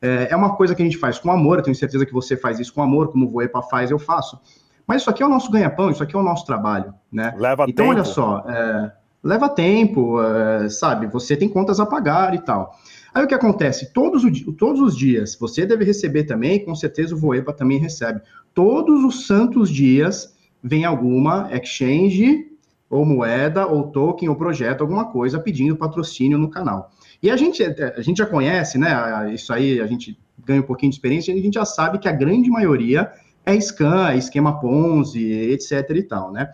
é, 0.00 0.28
é 0.30 0.36
uma 0.36 0.56
coisa 0.56 0.74
que 0.74 0.82
a 0.82 0.84
gente 0.84 0.98
faz 0.98 1.18
com 1.18 1.30
amor. 1.30 1.58
Eu 1.58 1.64
tenho 1.64 1.74
certeza 1.74 2.06
que 2.06 2.12
você 2.12 2.36
faz 2.36 2.60
isso 2.60 2.72
com 2.72 2.82
amor, 2.82 3.08
como 3.08 3.26
o 3.26 3.30
Voepa 3.30 3.62
faz, 3.62 3.90
eu 3.90 3.98
faço. 3.98 4.40
Mas 4.86 5.02
isso 5.02 5.10
aqui 5.10 5.22
é 5.22 5.26
o 5.26 5.28
nosso 5.28 5.50
ganha-pão, 5.50 5.90
isso 5.90 6.02
aqui 6.02 6.14
é 6.14 6.18
o 6.18 6.22
nosso 6.22 6.46
trabalho, 6.46 6.94
né? 7.10 7.34
Leva 7.36 7.64
então, 7.68 7.86
tempo. 7.86 7.96
olha 7.96 8.04
só, 8.04 8.44
é, 8.48 8.92
leva 9.26 9.48
tempo, 9.48 10.22
é, 10.22 10.68
sabe? 10.68 11.06
Você 11.08 11.36
tem 11.36 11.48
contas 11.48 11.80
a 11.80 11.86
pagar 11.86 12.34
e 12.34 12.38
tal. 12.38 12.78
Aí 13.12 13.24
o 13.24 13.26
que 13.26 13.34
acontece? 13.34 13.92
Todos, 13.92 14.24
o, 14.24 14.52
todos 14.52 14.80
os 14.80 14.96
dias, 14.96 15.36
você 15.38 15.66
deve 15.66 15.84
receber 15.84 16.24
também, 16.24 16.64
com 16.64 16.74
certeza 16.74 17.14
o 17.14 17.18
Voepa 17.18 17.52
também 17.52 17.78
recebe. 17.78 18.20
Todos 18.54 19.04
os 19.04 19.26
santos 19.26 19.70
dias 19.70 20.34
vem 20.62 20.84
alguma 20.84 21.48
exchange, 21.52 22.46
ou 22.88 23.04
moeda, 23.04 23.66
ou 23.66 23.88
token, 23.88 24.28
ou 24.28 24.36
projeto, 24.36 24.82
alguma 24.82 25.06
coisa 25.06 25.40
pedindo 25.40 25.76
patrocínio 25.76 26.38
no 26.38 26.48
canal. 26.48 26.90
E 27.22 27.30
a 27.30 27.36
gente, 27.36 27.62
a 27.62 28.00
gente 28.00 28.18
já 28.18 28.26
conhece, 28.26 28.78
né? 28.78 29.32
Isso 29.32 29.52
aí, 29.52 29.80
a 29.80 29.86
gente 29.86 30.18
ganha 30.44 30.60
um 30.60 30.66
pouquinho 30.66 30.90
de 30.90 30.96
experiência, 30.96 31.34
a 31.34 31.36
gente 31.36 31.54
já 31.54 31.64
sabe 31.64 31.98
que 31.98 32.08
a 32.08 32.12
grande 32.12 32.48
maioria 32.48 33.10
é 33.44 33.58
scam, 33.60 34.08
é 34.08 34.16
esquema 34.16 34.60
Ponzi, 34.60 35.26
etc 35.50 35.90
e 35.90 36.02
tal, 36.02 36.32
né? 36.32 36.52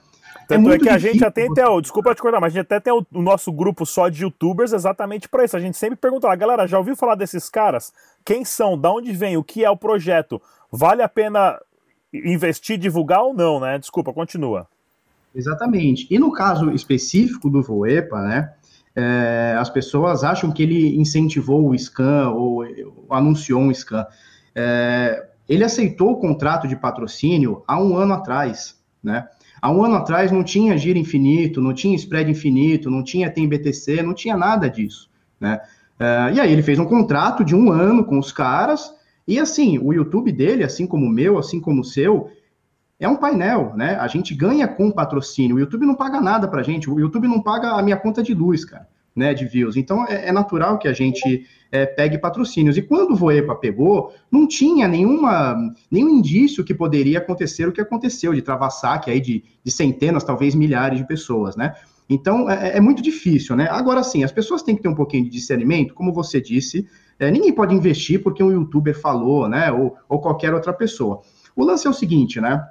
Tanto 0.49 0.71
é, 0.71 0.75
é 0.75 0.79
que 0.79 0.89
a 0.89 0.99
gente 0.99 1.25
até 1.25 1.47
tem, 1.53 1.65
o, 1.65 1.81
desculpa 1.81 2.15
te 2.15 2.23
cortar, 2.23 2.41
mas 2.41 2.53
a 2.53 2.57
gente 2.57 2.67
até 2.67 2.81
tem 2.81 2.93
o, 2.93 3.07
o 3.13 3.23
nosso 3.23 3.53
grupo 3.53 3.87
só 3.87 4.09
de 4.09 4.23
youtubers 4.23 4.73
exatamente 4.73 5.29
para 5.29 5.45
isso. 5.45 5.57
A 5.57 5.61
gente 5.61 5.77
sempre 5.77 5.97
pergunta 5.97 6.27
lá, 6.27 6.35
galera, 6.35 6.67
já 6.67 6.79
ouviu 6.79 6.97
falar 6.97 7.15
desses 7.15 7.49
caras? 7.49 7.93
Quem 8.25 8.45
são? 8.45 8.79
Da 8.79 8.91
onde 8.91 9.13
vem? 9.13 9.37
O 9.37 9.45
que 9.45 9.65
é 9.65 9.71
o 9.71 9.77
projeto? 9.77 10.41
Vale 10.71 11.03
a 11.03 11.09
pena 11.09 11.59
investir, 12.13 12.79
divulgar 12.79 13.23
ou 13.23 13.35
não, 13.35 13.61
né? 13.61 13.79
Desculpa, 13.79 14.13
continua. 14.13 14.67
Exatamente. 15.35 16.07
E 16.11 16.19
no 16.19 16.31
caso 16.33 16.71
específico 16.71 17.49
do 17.49 17.63
Voepa, 17.63 18.21
né? 18.21 18.53
É, 18.95 19.57
as 19.59 19.71
pessoas 19.71 20.23
acham 20.23 20.53
que 20.53 20.63
ele 20.63 20.97
incentivou 20.97 21.71
o 21.71 21.79
scan 21.79 22.29
ou, 22.31 22.63
ou 22.63 23.07
anunciou 23.09 23.61
um 23.61 23.73
scan. 23.73 24.07
É, 24.55 25.29
ele 25.49 25.65
aceitou 25.65 26.13
o 26.13 26.17
contrato 26.21 26.69
de 26.69 26.77
patrocínio 26.77 27.63
há 27.67 27.83
um 27.83 27.97
ano 27.97 28.13
atrás, 28.13 28.79
né? 29.03 29.27
Há 29.63 29.71
um 29.71 29.85
ano 29.85 29.95
atrás 29.95 30.33
não 30.33 30.43
tinha 30.43 30.77
giro 30.77 30.99
infinito, 30.99 31.63
não 31.63 31.73
tinha 31.73 31.95
spread 31.95 32.29
infinito, 32.29 32.91
não 32.91 33.05
tinha 33.05 33.31
tem 33.31 33.49
BTC, 33.49 34.03
não 34.03 34.13
tinha 34.13 34.37
nada 34.37 34.69
disso, 34.69 35.09
né? 35.39 35.61
Uh, 36.01 36.35
e 36.35 36.41
aí 36.41 36.53
ele 36.53 36.65
fez 36.65 36.81
um 36.81 36.85
contrato 36.85 37.45
de 37.45 37.55
um 37.55 37.71
ano 37.71 38.05
com 38.05 38.19
os 38.19 38.33
caras, 38.33 38.93
e 39.27 39.39
assim, 39.39 39.79
o 39.79 39.93
YouTube 39.93 40.33
dele, 40.33 40.65
assim 40.65 40.85
como 40.85 41.07
o 41.07 41.09
meu, 41.09 41.39
assim 41.39 41.61
como 41.61 41.83
o 41.83 41.85
seu, 41.85 42.29
é 42.99 43.09
um 43.09 43.17
painel, 43.17 43.73
né? 43.77 43.97
A 44.01 44.09
gente 44.09 44.35
ganha 44.35 44.67
com 44.67 44.91
patrocínio. 44.91 45.57
O 45.57 45.61
YouTube 45.61 45.87
não 45.87 45.95
paga 45.95 46.21
nada 46.21 46.49
pra 46.49 46.63
gente, 46.63 46.91
o 46.91 46.99
YouTube 46.99 47.29
não 47.29 47.41
paga 47.41 47.73
a 47.73 47.83
minha 47.83 47.97
conta 47.97 48.21
de 48.21 48.35
luz, 48.35 48.65
cara, 48.65 48.89
né? 49.15 49.35
De 49.35 49.45
views. 49.45 49.77
Então 49.77 50.07
é, 50.07 50.29
é 50.29 50.33
natural 50.33 50.79
que 50.79 50.89
a 50.89 50.93
gente 50.93 51.47
é, 51.71 51.87
pegue 51.87 52.19
patrocínios. 52.19 52.77
E 52.77 52.83
quando 52.83 53.13
o 53.13 53.17
Voepa 53.17 53.55
pegou, 53.55 54.13
não 54.31 54.47
tinha 54.47 54.87
nenhuma, 54.87 55.57
nenhum 55.91 56.11
indício 56.11 56.63
que 56.63 56.75
poderia 56.75 57.19
acontecer 57.19 57.67
o 57.67 57.73
que 57.73 57.81
aconteceu, 57.81 58.35
de 58.35 58.43
travar 58.43 58.71
saque 58.71 59.11
aí 59.11 59.21
de, 59.21 59.43
de 59.65 59.71
centenas, 59.71 60.23
talvez 60.23 60.55
milhares 60.55 60.99
de 60.99 61.07
pessoas, 61.07 61.57
né? 61.57 61.75
Então 62.09 62.51
é, 62.51 62.77
é, 62.77 62.81
muito 62.81 63.03
difícil, 63.03 63.57
né? 63.57 63.69
Agora 63.71 64.03
sim, 64.03 64.23
as 64.23 64.33
pessoas 64.33 64.63
têm 64.63 64.77
que 64.77 64.83
ter 64.83 64.89
um 64.89 64.95
pouquinho 64.95 65.25
de 65.25 65.31
discernimento, 65.31 65.95
como 65.95 66.13
você 66.13 66.41
disse, 66.41 66.87
é, 67.19 67.31
ninguém 67.31 67.53
pode 67.53 67.75
investir 67.75 68.23
porque 68.23 68.43
um 68.43 68.51
youtuber 68.51 68.99
falou, 68.99 69.49
né? 69.49 69.73
Ou, 69.73 69.97
ou 70.09 70.21
qualquer 70.21 70.53
outra 70.53 70.73
pessoa. 70.73 71.23
O 71.55 71.65
lance 71.65 71.87
é 71.87 71.91
o 71.91 71.95
seguinte, 71.95 72.41
né? 72.41 72.63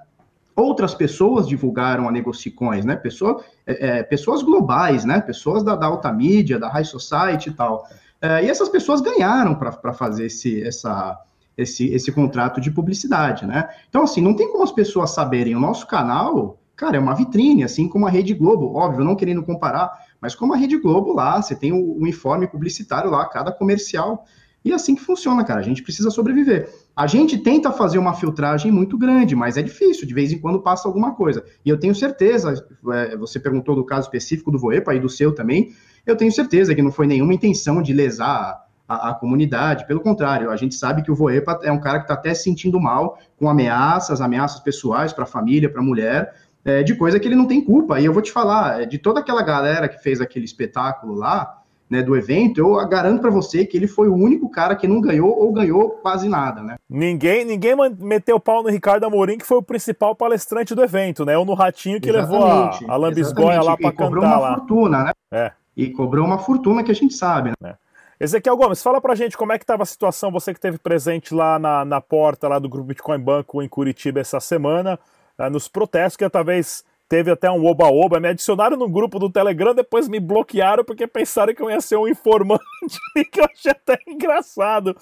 Outras 0.55 0.93
pessoas 0.93 1.48
divulgaram 1.48 2.08
a 2.08 2.12
Negocicoins, 2.12 2.84
né? 2.84 2.96
Pessoa, 2.96 3.43
é, 3.65 4.00
é, 4.00 4.03
pessoas 4.03 4.43
globais, 4.43 5.05
né? 5.05 5.22
Pessoas 5.22 5.63
da, 5.63 5.75
da 5.75 5.88
alta 5.88 6.12
mídia, 6.12 6.60
da 6.60 6.70
high 6.70 6.84
society 6.84 7.50
e 7.50 7.53
tal. 7.53 7.88
É, 8.22 8.43
e 8.46 8.50
essas 8.50 8.70
pessoas 8.70 9.01
ganharam 9.01 9.55
para 9.55 9.93
fazer 9.93 10.25
esse, 10.25 10.62
essa, 10.62 11.17
esse, 11.58 11.88
esse 11.88 12.12
contrato 12.12 12.60
de 12.60 12.70
publicidade, 12.70 13.46
né? 13.46 13.70
Então, 13.89 14.03
assim, 14.03 14.22
não 14.22 14.36
tem 14.36 14.51
como 14.51 14.63
as 14.63 14.72
pessoas 14.72 15.12
saberem. 15.12 15.55
O 15.55 15.60
nosso 15.60 15.88
canal, 15.88 16.60
cara, 16.75 16.98
é 16.98 17.00
uma 17.00 17.15
vitrine, 17.15 17.63
assim 17.63 17.88
como 17.88 18.05
a 18.05 18.10
Rede 18.10 18.34
Globo. 18.34 18.75
Óbvio, 18.75 19.05
não 19.05 19.15
querendo 19.15 19.43
comparar, 19.43 19.91
mas 20.20 20.36
como 20.36 20.53
a 20.53 20.58
Rede 20.58 20.77
Globo 20.77 21.13
lá, 21.13 21.41
você 21.41 21.55
tem 21.55 21.72
o, 21.72 22.00
o 22.00 22.08
informe 22.08 22.46
publicitário 22.48 23.10
lá, 23.10 23.25
cada 23.27 23.51
comercial. 23.51 24.25
E 24.63 24.72
é 24.72 24.75
assim 24.75 24.96
que 24.96 25.01
funciona, 25.01 25.44
cara. 25.44 25.60
A 25.60 25.63
gente 25.63 25.82
precisa 25.82 26.10
sobreviver. 26.10 26.70
A 26.96 27.08
gente 27.08 27.38
tenta 27.38 27.72
fazer 27.72 27.98
uma 27.98 28.13
filtragem 28.13 28.72
muito 28.72 28.98
grande, 28.98 29.36
mas 29.36 29.58
é 29.58 29.62
difícil, 29.62 30.08
de 30.08 30.13
vez 30.13 30.32
em 30.32 30.38
quando 30.38 30.62
passa 30.62 30.88
alguma 30.88 31.15
coisa. 31.15 31.44
E 31.65 31.70
eu 31.70 31.80
tenho 31.80 31.96
certeza, 31.96 32.53
é, 32.94 33.18
você 33.18 33.39
perguntou 33.39 33.75
do 33.75 33.84
caso 33.84 34.08
específico 34.08 34.51
do 34.51 34.60
Voepa 34.60 34.94
e 34.94 35.00
do 35.00 35.10
seu 35.10 35.34
também, 35.34 35.74
eu 36.06 36.15
tenho 36.15 36.32
certeza 36.32 36.75
que 36.75 36.82
não 36.82 36.91
foi 36.91 37.08
nenhuma 37.08 37.34
intenção 37.34 37.82
de 37.82 37.94
lesar 37.94 38.65
a, 38.88 39.12
a, 39.12 39.13
comunidade, 39.13 39.88
pelo 39.88 40.01
contrário, 40.01 40.51
a 40.51 40.58
gente 40.58 40.75
sabe 40.75 41.01
que 41.01 41.10
o 41.10 41.15
Voepa 41.15 41.60
é 41.63 41.72
um 41.72 41.80
cara 41.80 42.00
que 42.00 42.03
está 42.03 42.13
até 42.13 42.34
se 42.34 42.44
sentindo 42.44 42.80
mal 42.80 43.18
com 43.38 43.50
ameaças, 43.50 44.20
ameaças 44.20 44.60
pessoais 44.60 45.13
para 45.13 45.24
a 45.24 45.27
família, 45.27 45.70
para 45.70 45.80
a 45.80 45.84
mulher, 45.84 46.36
é, 46.65 46.84
de 46.84 46.94
coisa 46.96 47.20
que 47.20 47.27
ele 47.27 47.36
não 47.36 47.48
tem 47.48 47.63
culpa. 47.63 48.01
E 48.01 48.06
eu 48.06 48.12
vou 48.12 48.22
te 48.22 48.32
falar, 48.32 48.82
é, 48.82 48.86
de 48.86 48.98
toda 48.98 49.22
aquela 49.22 49.41
galera 49.41 49.88
que 49.88 49.98
fez 50.03 50.20
aquele 50.20 50.44
espetáculo 50.44 51.15
lá, 51.15 51.61
né, 51.91 52.01
do 52.01 52.15
evento, 52.15 52.60
eu 52.60 52.88
garanto 52.88 53.21
para 53.21 53.29
você 53.29 53.65
que 53.65 53.77
ele 53.77 53.88
foi 53.88 54.07
o 54.07 54.15
único 54.15 54.50
cara 54.50 54.75
que 54.75 54.88
não 54.88 55.01
ganhou 55.01 55.38
ou 55.38 55.51
ganhou 55.51 55.89
quase 55.89 56.29
nada, 56.29 56.63
né? 56.63 56.77
Ninguém, 56.89 57.45
ninguém 57.45 57.75
meteu 58.00 58.39
pau 58.39 58.63
no 58.63 58.69
Ricardo 58.69 59.03
Amorim, 59.03 59.38
que 59.38 59.45
foi 59.45 59.57
o 59.57 59.63
principal 59.63 60.15
palestrante 60.15 60.74
do 60.74 60.83
evento, 60.83 61.25
né? 61.25 61.38
Ou 61.38 61.45
no 61.45 61.53
Ratinho 61.53 62.00
que 62.00 62.10
exatamente, 62.10 62.81
levou 62.81 62.89
a, 62.89 62.93
a 62.93 62.95
Lambisgoia 62.95 63.62
lá 63.62 63.77
para 63.77 63.91
cantar 63.91 64.19
uma 64.19 64.39
lá. 64.39 64.55
fortuna, 64.55 65.03
né? 65.03 65.12
É 65.31 65.51
e 65.75 65.89
cobrou 65.89 66.25
uma 66.25 66.38
fortuna 66.38 66.83
que 66.83 66.91
a 66.91 66.95
gente 66.95 67.13
sabe. 67.13 67.51
Né? 67.62 67.71
É. 67.71 67.75
Ezequiel 68.19 68.55
Gomes, 68.55 68.83
fala 68.83 69.01
pra 69.01 69.15
gente 69.15 69.38
como 69.38 69.51
é 69.51 69.57
que 69.57 69.63
estava 69.63 69.83
a 69.83 69.86
situação, 69.86 70.31
você 70.31 70.53
que 70.53 70.60
esteve 70.60 70.77
presente 70.77 71.33
lá 71.33 71.57
na, 71.57 71.83
na 71.83 72.00
porta 72.00 72.48
lá 72.48 72.60
do 72.60 72.69
Grupo 72.69 72.88
Bitcoin 72.88 73.19
Banco 73.19 73.62
em 73.62 73.67
Curitiba 73.67 74.19
essa 74.19 74.39
semana, 74.39 75.00
uh, 75.39 75.50
nos 75.50 75.67
protestos, 75.67 76.17
que 76.17 76.29
talvez 76.29 76.83
teve 77.12 77.30
até 77.30 77.51
um 77.51 77.65
oba-oba, 77.65 78.22
me 78.22 78.30
adicionaram 78.30 78.77
no 78.77 78.88
grupo 78.88 79.20
do 79.20 79.30
Telegram, 79.30 79.75
depois 79.75 80.08
me 80.08 80.18
bloquearam 80.18 80.82
porque 80.82 81.06
pensaram 81.06 81.53
que 81.53 81.62
eu 81.62 81.70
ia 81.70 81.82
ser 81.82 81.98
um 81.98 82.08
informante, 82.08 82.63
que 83.30 83.41
eu 83.41 83.44
achei 83.44 83.72
até 83.72 84.00
engraçado. 84.08 84.96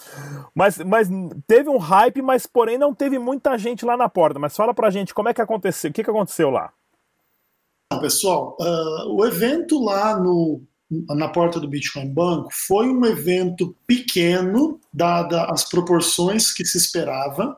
Mas, 0.56 0.80
mas 0.80 1.08
teve 1.46 1.70
um 1.70 1.78
hype, 1.78 2.24
mas 2.24 2.48
porém 2.48 2.80
não 2.80 2.96
teve 2.96 3.20
muita 3.20 3.56
gente 3.60 3.86
lá 3.86 3.96
na 3.96 4.10
porta. 4.10 4.40
Mas 4.40 4.58
fala 4.58 4.74
pra 4.74 4.90
gente 4.90 5.14
como 5.14 5.30
é 5.30 5.36
que 5.36 5.42
aconteceu, 5.42 5.92
o 5.92 5.94
que, 5.94 6.04
que 6.04 6.10
aconteceu 6.10 6.50
lá? 6.50 6.74
Pessoal, 8.02 8.58
uh, 8.60 9.14
o 9.16 9.24
evento 9.24 9.80
lá 9.80 10.20
no, 10.20 10.64
na 11.10 11.28
porta 11.28 11.60
do 11.60 11.68
Bitcoin 11.68 12.12
Banco 12.12 12.50
foi 12.52 12.90
um 12.90 13.06
evento 13.06 13.76
pequeno, 13.86 14.80
dada 14.92 15.46
as 15.46 15.64
proporções 15.64 16.52
que 16.52 16.66
se 16.66 16.80
esperava. 16.80 17.56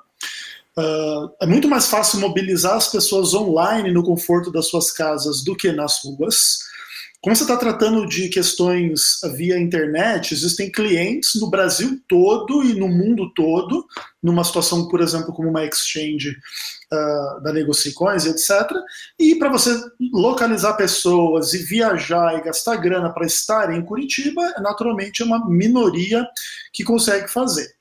Uh, 0.78 1.30
é 1.42 1.46
muito 1.46 1.68
mais 1.68 1.88
fácil 1.88 2.20
mobilizar 2.20 2.76
as 2.76 2.88
pessoas 2.88 3.34
online 3.34 3.92
no 3.92 4.04
conforto 4.04 4.52
das 4.52 4.68
suas 4.68 4.92
casas 4.92 5.44
do 5.44 5.56
que 5.56 5.72
nas 5.72 6.02
ruas. 6.04 6.60
Como 7.22 7.36
você 7.36 7.44
está 7.44 7.56
tratando 7.56 8.08
de 8.08 8.30
questões 8.30 9.20
via 9.36 9.60
internet, 9.60 10.34
existem 10.34 10.72
clientes 10.72 11.40
no 11.40 11.52
Brasil 11.52 12.02
todo 12.08 12.64
e 12.64 12.74
no 12.74 12.88
mundo 12.88 13.32
todo, 13.36 13.86
numa 14.24 14.44
situação, 14.44 14.88
por 14.88 15.02
exemplo, 15.02 15.32
como 15.32 15.48
uma 15.48 15.64
exchange 15.64 16.32
uh, 16.32 17.44
da 17.44 17.54
Negocicoins, 17.54 18.26
etc. 18.26 18.72
E 19.20 19.36
para 19.36 19.52
você 19.52 19.80
localizar 20.12 20.74
pessoas 20.74 21.54
e 21.54 21.60
viajar 21.60 22.40
e 22.40 22.44
gastar 22.44 22.78
grana 22.78 23.14
para 23.14 23.28
estar 23.28 23.72
em 23.72 23.86
Curitiba, 23.86 24.56
naturalmente 24.60 25.22
é 25.22 25.26
uma 25.26 25.48
minoria 25.48 26.26
que 26.74 26.84
consegue 26.84 27.28
fazer. 27.28 27.81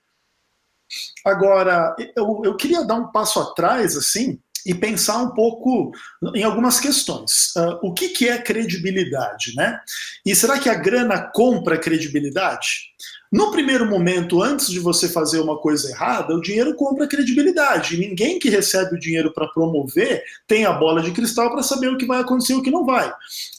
Agora, 1.24 1.94
eu, 2.16 2.42
eu 2.44 2.56
queria 2.56 2.84
dar 2.84 2.96
um 2.96 3.10
passo 3.10 3.40
atrás, 3.40 3.96
assim, 3.96 4.38
e 4.64 4.74
pensar 4.74 5.18
um 5.18 5.30
pouco 5.30 5.92
em 6.34 6.42
algumas 6.42 6.78
questões. 6.78 7.54
Uh, 7.56 7.88
o 7.88 7.94
que, 7.94 8.10
que 8.10 8.28
é 8.28 8.38
credibilidade, 8.38 9.54
né? 9.56 9.80
E 10.24 10.34
será 10.34 10.58
que 10.58 10.68
a 10.68 10.74
grana 10.74 11.30
compra 11.32 11.78
credibilidade? 11.78 12.90
No 13.32 13.52
primeiro 13.52 13.86
momento, 13.86 14.42
antes 14.42 14.68
de 14.68 14.80
você 14.80 15.08
fazer 15.08 15.38
uma 15.38 15.56
coisa 15.56 15.88
errada, 15.88 16.34
o 16.34 16.40
dinheiro 16.40 16.74
compra 16.74 17.06
credibilidade. 17.06 17.96
Ninguém 17.96 18.40
que 18.40 18.50
recebe 18.50 18.96
o 18.96 18.98
dinheiro 18.98 19.32
para 19.32 19.46
promover 19.46 20.24
tem 20.48 20.64
a 20.64 20.72
bola 20.72 21.00
de 21.00 21.12
cristal 21.12 21.48
para 21.50 21.62
saber 21.62 21.88
o 21.88 21.96
que 21.96 22.06
vai 22.06 22.20
acontecer 22.20 22.54
e 22.54 22.56
o 22.56 22.62
que 22.62 22.72
não 22.72 22.84
vai. 22.84 23.12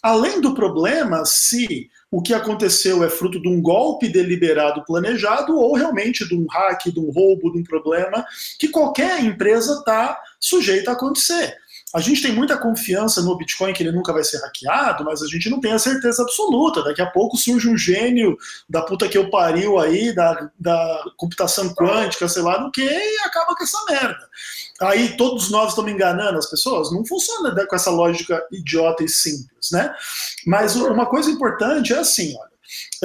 Além 0.03 0.41
do 0.41 0.53
problema, 0.53 1.23
se 1.25 1.89
o 2.11 2.21
que 2.21 2.33
aconteceu 2.33 3.05
é 3.05 3.09
fruto 3.09 3.41
de 3.41 3.47
um 3.47 3.61
golpe 3.61 4.09
deliberado 4.09 4.83
planejado 4.83 5.57
ou 5.57 5.73
realmente 5.73 6.27
de 6.27 6.35
um 6.35 6.45
hack, 6.45 6.91
de 6.91 6.99
um 6.99 7.09
roubo, 7.09 7.53
de 7.53 7.59
um 7.59 7.63
problema 7.63 8.25
que 8.59 8.67
qualquer 8.67 9.23
empresa 9.23 9.75
está 9.75 10.21
sujeita 10.37 10.91
a 10.91 10.93
acontecer. 10.93 11.57
A 11.93 11.99
gente 11.99 12.21
tem 12.21 12.31
muita 12.31 12.57
confiança 12.57 13.21
no 13.21 13.37
Bitcoin 13.37 13.73
que 13.73 13.83
ele 13.83 13.91
nunca 13.91 14.13
vai 14.13 14.23
ser 14.23 14.37
hackeado, 14.37 15.03
mas 15.03 15.21
a 15.21 15.27
gente 15.27 15.49
não 15.49 15.59
tem 15.59 15.73
a 15.73 15.79
certeza 15.79 16.23
absoluta. 16.23 16.83
Daqui 16.83 17.01
a 17.01 17.09
pouco 17.09 17.35
surge 17.35 17.69
um 17.69 17.77
gênio 17.77 18.37
da 18.69 18.81
puta 18.81 19.09
que 19.09 19.17
eu 19.17 19.29
pariu 19.29 19.77
aí, 19.77 20.13
da, 20.15 20.49
da 20.57 21.03
computação 21.17 21.73
quântica, 21.73 22.29
sei 22.29 22.41
lá 22.41 22.61
no 22.61 22.71
que, 22.71 22.81
e 22.81 23.19
acaba 23.25 23.55
com 23.55 23.63
essa 23.63 23.77
merda. 23.89 24.29
Aí 24.81 25.17
todos 25.17 25.51
nós 25.51 25.69
estamos 25.69 25.91
enganando 25.91 26.39
as 26.39 26.49
pessoas? 26.49 26.91
Não 26.91 27.05
funciona 27.05 27.53
com 27.65 27.75
essa 27.75 27.91
lógica 27.91 28.41
idiota 28.51 29.03
e 29.03 29.09
simples, 29.09 29.71
né? 29.71 29.93
Mas 30.47 30.75
uma 30.75 31.05
coisa 31.05 31.29
importante 31.29 31.93
é 31.93 31.99
assim, 31.99 32.35
olha, 32.37 32.51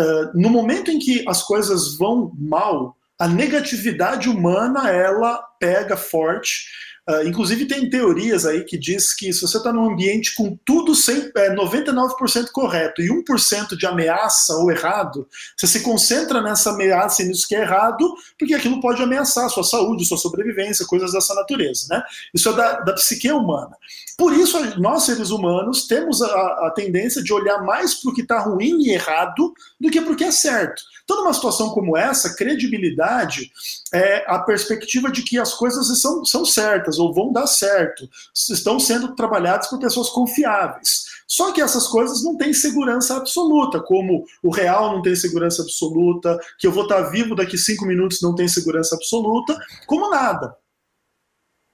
uh, 0.06 0.30
no 0.34 0.48
momento 0.48 0.90
em 0.90 0.98
que 0.98 1.24
as 1.28 1.42
coisas 1.42 1.96
vão 1.96 2.32
mal, 2.38 2.96
a 3.18 3.26
negatividade 3.26 4.28
humana 4.28 4.90
ela 4.90 5.38
pega 5.58 5.96
forte 5.96 6.66
Uh, 7.08 7.28
inclusive 7.28 7.66
tem 7.66 7.88
teorias 7.88 8.44
aí 8.44 8.64
que 8.64 8.76
diz 8.76 9.14
que 9.14 9.32
se 9.32 9.40
você 9.40 9.58
está 9.58 9.72
num 9.72 9.92
ambiente 9.92 10.34
com 10.34 10.58
tudo 10.64 10.92
sem, 10.92 11.30
é, 11.36 11.54
99% 11.54 12.50
correto 12.52 13.00
e 13.00 13.08
1% 13.08 13.76
de 13.76 13.86
ameaça 13.86 14.56
ou 14.56 14.72
errado, 14.72 15.28
você 15.56 15.68
se 15.68 15.80
concentra 15.80 16.42
nessa 16.42 16.70
ameaça 16.70 17.22
e 17.22 17.26
nisso 17.26 17.46
que 17.46 17.54
é 17.54 17.60
errado, 17.60 18.12
porque 18.36 18.54
aquilo 18.54 18.80
pode 18.80 19.00
ameaçar 19.00 19.44
a 19.44 19.48
sua 19.48 19.62
saúde, 19.62 20.04
sua 20.04 20.18
sobrevivência, 20.18 20.84
coisas 20.84 21.12
dessa 21.12 21.32
natureza. 21.34 21.86
Né? 21.90 22.02
Isso 22.34 22.48
é 22.48 22.52
da, 22.54 22.80
da 22.80 22.92
psique 22.94 23.30
humana. 23.30 23.76
Por 24.18 24.32
isso, 24.32 24.58
nós 24.80 25.04
seres 25.04 25.30
humanos 25.30 25.86
temos 25.86 26.22
a, 26.22 26.26
a 26.66 26.72
tendência 26.74 27.22
de 27.22 27.32
olhar 27.32 27.62
mais 27.62 27.94
para 27.94 28.10
o 28.10 28.14
que 28.14 28.22
está 28.22 28.40
ruim 28.40 28.82
e 28.82 28.90
errado 28.90 29.52
do 29.78 29.90
que 29.90 30.00
para 30.00 30.12
o 30.12 30.16
que 30.16 30.24
é 30.24 30.30
certo. 30.30 30.82
Então, 31.04 31.18
numa 31.18 31.34
situação 31.34 31.70
como 31.70 31.96
essa, 31.96 32.34
credibilidade 32.34 33.52
é 33.92 34.24
a 34.26 34.38
perspectiva 34.40 35.10
de 35.10 35.22
que 35.22 35.38
as 35.38 35.54
coisas 35.54 36.00
são, 36.00 36.24
são 36.24 36.44
certas 36.44 36.95
ou 36.98 37.12
vão 37.12 37.32
dar 37.32 37.46
certo, 37.46 38.08
estão 38.34 38.78
sendo 38.78 39.14
trabalhadas 39.14 39.68
por 39.68 39.78
pessoas 39.78 40.08
confiáveis. 40.10 41.04
Só 41.26 41.52
que 41.52 41.60
essas 41.60 41.88
coisas 41.88 42.22
não 42.22 42.36
têm 42.36 42.52
segurança 42.52 43.16
absoluta, 43.16 43.80
como 43.80 44.24
o 44.42 44.50
real 44.50 44.92
não 44.92 45.02
tem 45.02 45.16
segurança 45.16 45.62
absoluta, 45.62 46.38
que 46.58 46.66
eu 46.66 46.72
vou 46.72 46.84
estar 46.84 47.02
vivo 47.10 47.34
daqui 47.34 47.58
cinco 47.58 47.84
minutos 47.84 48.22
não 48.22 48.34
tem 48.34 48.46
segurança 48.46 48.94
absoluta, 48.94 49.58
como 49.86 50.10
nada 50.10 50.56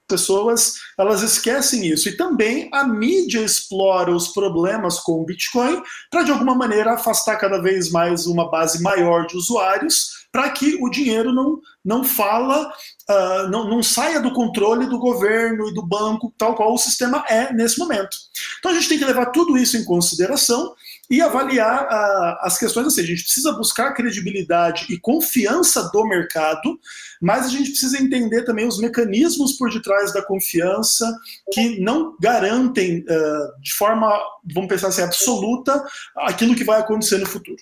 pessoas 0.07 0.75
elas 0.97 1.21
esquecem 1.21 1.87
isso. 1.87 2.07
E 2.07 2.15
também 2.15 2.69
a 2.71 2.83
mídia 2.83 3.39
explora 3.39 4.15
os 4.15 4.27
problemas 4.27 4.99
com 4.99 5.21
o 5.21 5.25
Bitcoin 5.25 5.81
para, 6.11 6.23
de 6.23 6.31
alguma 6.31 6.53
maneira, 6.53 6.93
afastar 6.93 7.37
cada 7.37 7.61
vez 7.61 7.89
mais 7.89 8.27
uma 8.27 8.49
base 8.49 8.81
maior 8.81 9.25
de 9.25 9.35
usuários 9.35 10.23
para 10.31 10.49
que 10.49 10.77
o 10.81 10.89
dinheiro 10.89 11.31
não, 11.31 11.59
não 11.85 12.03
fala, 12.03 12.71
uh, 13.09 13.47
não, 13.49 13.69
não 13.69 13.83
saia 13.83 14.19
do 14.19 14.33
controle 14.33 14.85
do 14.87 14.99
governo 14.99 15.67
e 15.69 15.73
do 15.73 15.85
banco, 15.85 16.33
tal 16.37 16.55
qual 16.55 16.73
o 16.73 16.77
sistema 16.77 17.23
é 17.27 17.51
nesse 17.53 17.79
momento. 17.79 18.15
Então 18.59 18.71
a 18.71 18.75
gente 18.75 18.89
tem 18.89 18.97
que 18.97 19.05
levar 19.05 19.27
tudo 19.27 19.57
isso 19.57 19.77
em 19.77 19.83
consideração 19.83 20.73
e 21.09 21.21
avaliar 21.21 21.83
uh, 21.85 22.37
as 22.41 22.57
questões 22.57 22.87
assim. 22.87 23.01
A 23.01 23.05
gente 23.05 23.23
precisa 23.23 23.51
buscar 23.51 23.93
credibilidade 23.93 24.85
e 24.89 24.99
confiança 24.99 25.89
do 25.91 26.05
mercado, 26.05 26.79
mas 27.21 27.45
a 27.45 27.49
gente 27.49 27.71
precisa 27.71 28.01
entender 28.01 28.43
também 28.43 28.67
os 28.67 28.79
mecanismos 28.79 29.53
por 29.53 29.71
detrás 29.71 30.13
da 30.13 30.21
confiança 30.21 31.11
que 31.51 31.79
não 31.81 32.15
garantem 32.19 32.99
uh, 32.99 33.61
de 33.61 33.73
forma, 33.73 34.09
vamos 34.53 34.69
pensar 34.69 34.87
assim, 34.87 35.01
absoluta 35.01 35.83
aquilo 36.17 36.55
que 36.55 36.63
vai 36.63 36.79
acontecer 36.79 37.17
no 37.17 37.25
futuro. 37.25 37.57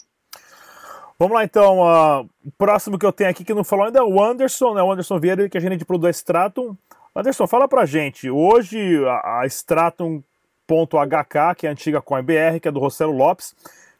Vamos 1.21 1.35
lá 1.35 1.43
então, 1.43 1.81
uh, 1.81 2.27
o 2.43 2.51
próximo 2.57 2.97
que 2.97 3.05
eu 3.05 3.11
tenho 3.11 3.29
aqui 3.29 3.43
que 3.43 3.53
não 3.53 3.63
falou 3.63 3.85
ainda 3.85 3.99
é 3.99 4.01
o 4.01 4.19
Anderson, 4.19 4.73
né? 4.73 4.81
O 4.81 4.91
Anderson 4.91 5.19
Vieira, 5.19 5.47
que 5.47 5.55
é 5.55 5.61
gerente 5.61 5.81
de 5.81 5.85
produto 5.85 6.05
da 6.05 6.09
Stratum. 6.09 6.75
Anderson, 7.15 7.45
fala 7.45 7.67
pra 7.67 7.85
gente, 7.85 8.27
hoje 8.27 9.05
a, 9.05 9.41
a 9.41 9.45
Stratum 9.45 10.23
HK, 10.67 11.55
que 11.55 11.67
é 11.67 11.69
a 11.69 11.73
antiga 11.73 12.01
CoinBR, 12.01 12.59
que 12.59 12.67
é 12.67 12.71
do 12.71 12.79
Rossello 12.79 13.15
Lopes, 13.15 13.53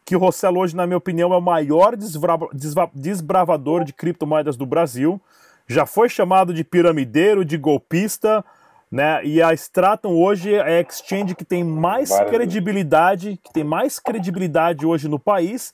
que 0.04 0.16
o 0.16 0.20
Rossello 0.20 0.62
hoje, 0.62 0.76
na 0.76 0.88
minha 0.88 0.98
opinião, 0.98 1.32
é 1.32 1.38
o 1.38 1.42
maior 1.42 1.96
desbravador 2.92 3.84
de 3.84 3.94
criptomoedas 3.94 4.58
do 4.58 4.66
Brasil. 4.66 5.22
Já 5.68 5.86
foi 5.86 6.10
chamado 6.10 6.52
de 6.52 6.64
piramideiro, 6.64 7.46
de 7.46 7.56
golpista, 7.56 8.44
né? 8.92 9.24
E 9.24 9.44
a 9.44 9.54
Stratum 9.54 10.20
hoje 10.20 10.56
é 10.56 10.80
a 10.80 10.82
exchange 10.82 11.36
que 11.36 11.46
tem 11.46 11.64
mais 11.64 12.10
credibilidade, 12.22 13.40
que 13.44 13.54
tem 13.54 13.64
mais 13.64 14.00
credibilidade 14.00 14.88
hoje 14.88 15.08
no 15.08 15.20
país, 15.20 15.72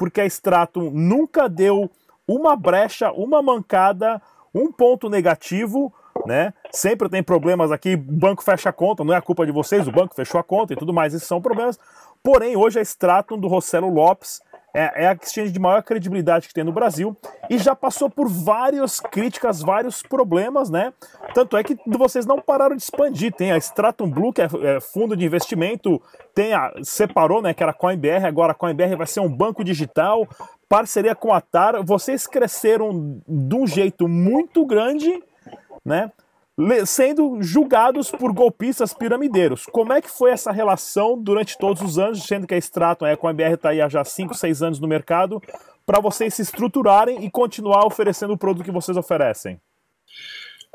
porque 0.00 0.22
a 0.22 0.24
Stratum 0.24 0.90
nunca 0.90 1.46
deu 1.46 1.90
uma 2.26 2.56
brecha, 2.56 3.12
uma 3.12 3.42
mancada, 3.42 4.20
um 4.54 4.72
ponto 4.72 5.10
negativo 5.10 5.92
né? 6.26 6.52
Sempre 6.72 7.08
tem 7.08 7.22
problemas 7.22 7.70
aqui, 7.70 7.96
banco 7.96 8.42
fecha 8.42 8.68
a 8.68 8.72
conta, 8.72 9.04
não 9.04 9.14
é 9.14 9.16
a 9.16 9.22
culpa 9.22 9.46
de 9.46 9.52
vocês, 9.52 9.86
o 9.86 9.92
banco 9.92 10.14
fechou 10.14 10.40
a 10.40 10.44
conta 10.44 10.72
e 10.72 10.76
tudo 10.76 10.92
mais, 10.92 11.14
esses 11.14 11.26
são 11.26 11.40
problemas. 11.40 11.78
Porém, 12.22 12.56
hoje 12.56 12.78
a 12.78 12.82
Stratum 12.82 13.38
do 13.38 13.48
Rossello 13.48 13.88
Lopes 13.88 14.42
é, 14.74 15.04
é, 15.04 15.08
a 15.08 15.12
exchange 15.12 15.52
de 15.52 15.58
maior 15.58 15.82
credibilidade 15.82 16.48
que 16.48 16.54
tem 16.54 16.64
no 16.64 16.72
Brasil 16.72 17.16
e 17.48 17.58
já 17.58 17.74
passou 17.74 18.08
por 18.08 18.28
várias 18.28 19.00
críticas, 19.00 19.60
vários 19.60 20.02
problemas, 20.02 20.70
né? 20.70 20.92
Tanto 21.34 21.56
é 21.56 21.64
que 21.64 21.76
vocês 21.86 22.26
não 22.26 22.40
pararam 22.40 22.76
de 22.76 22.82
expandir. 22.82 23.32
Tem 23.32 23.52
a 23.52 23.58
Stratum 23.58 24.10
Blue, 24.10 24.32
que 24.32 24.42
é, 24.42 24.48
é 24.62 24.80
fundo 24.80 25.16
de 25.16 25.24
investimento, 25.24 26.00
tem 26.34 26.52
a 26.52 26.72
separou, 26.82 27.42
né? 27.42 27.52
Que 27.52 27.62
era 27.62 27.72
a 27.72 27.74
CoinBR, 27.74 28.24
agora 28.26 28.52
a 28.52 28.54
CoinBR 28.54 28.96
vai 28.96 29.06
ser 29.06 29.20
um 29.20 29.28
banco 29.28 29.64
digital, 29.64 30.28
parceria 30.68 31.14
com 31.14 31.32
a 31.32 31.40
TAR. 31.40 31.84
Vocês 31.84 32.26
cresceram 32.26 33.20
de 33.26 33.54
um 33.54 33.66
jeito 33.66 34.08
muito 34.08 34.64
grande 34.64 35.22
né? 35.84 36.10
Sendo 36.86 37.38
julgados 37.40 38.10
por 38.10 38.32
golpistas 38.32 38.92
piramideiros. 38.92 39.66
Como 39.66 39.92
é 39.92 40.00
que 40.00 40.10
foi 40.10 40.30
essa 40.30 40.52
relação 40.52 41.20
durante 41.20 41.56
todos 41.58 41.82
os 41.82 41.98
anos, 41.98 42.24
sendo 42.24 42.46
que 42.46 42.54
a 42.54 42.58
Stratum, 42.58 43.04
a 43.04 43.12
EcoMBR 43.12 43.54
está 43.54 43.70
aí 43.70 43.80
há 43.80 43.88
já 43.88 44.04
5, 44.04 44.34
6 44.34 44.62
anos 44.62 44.80
no 44.80 44.88
mercado, 44.88 45.42
para 45.86 46.00
vocês 46.00 46.34
se 46.34 46.42
estruturarem 46.42 47.24
e 47.24 47.30
continuar 47.30 47.86
oferecendo 47.86 48.32
o 48.34 48.38
produto 48.38 48.64
que 48.64 48.70
vocês 48.70 48.96
oferecem? 48.96 49.60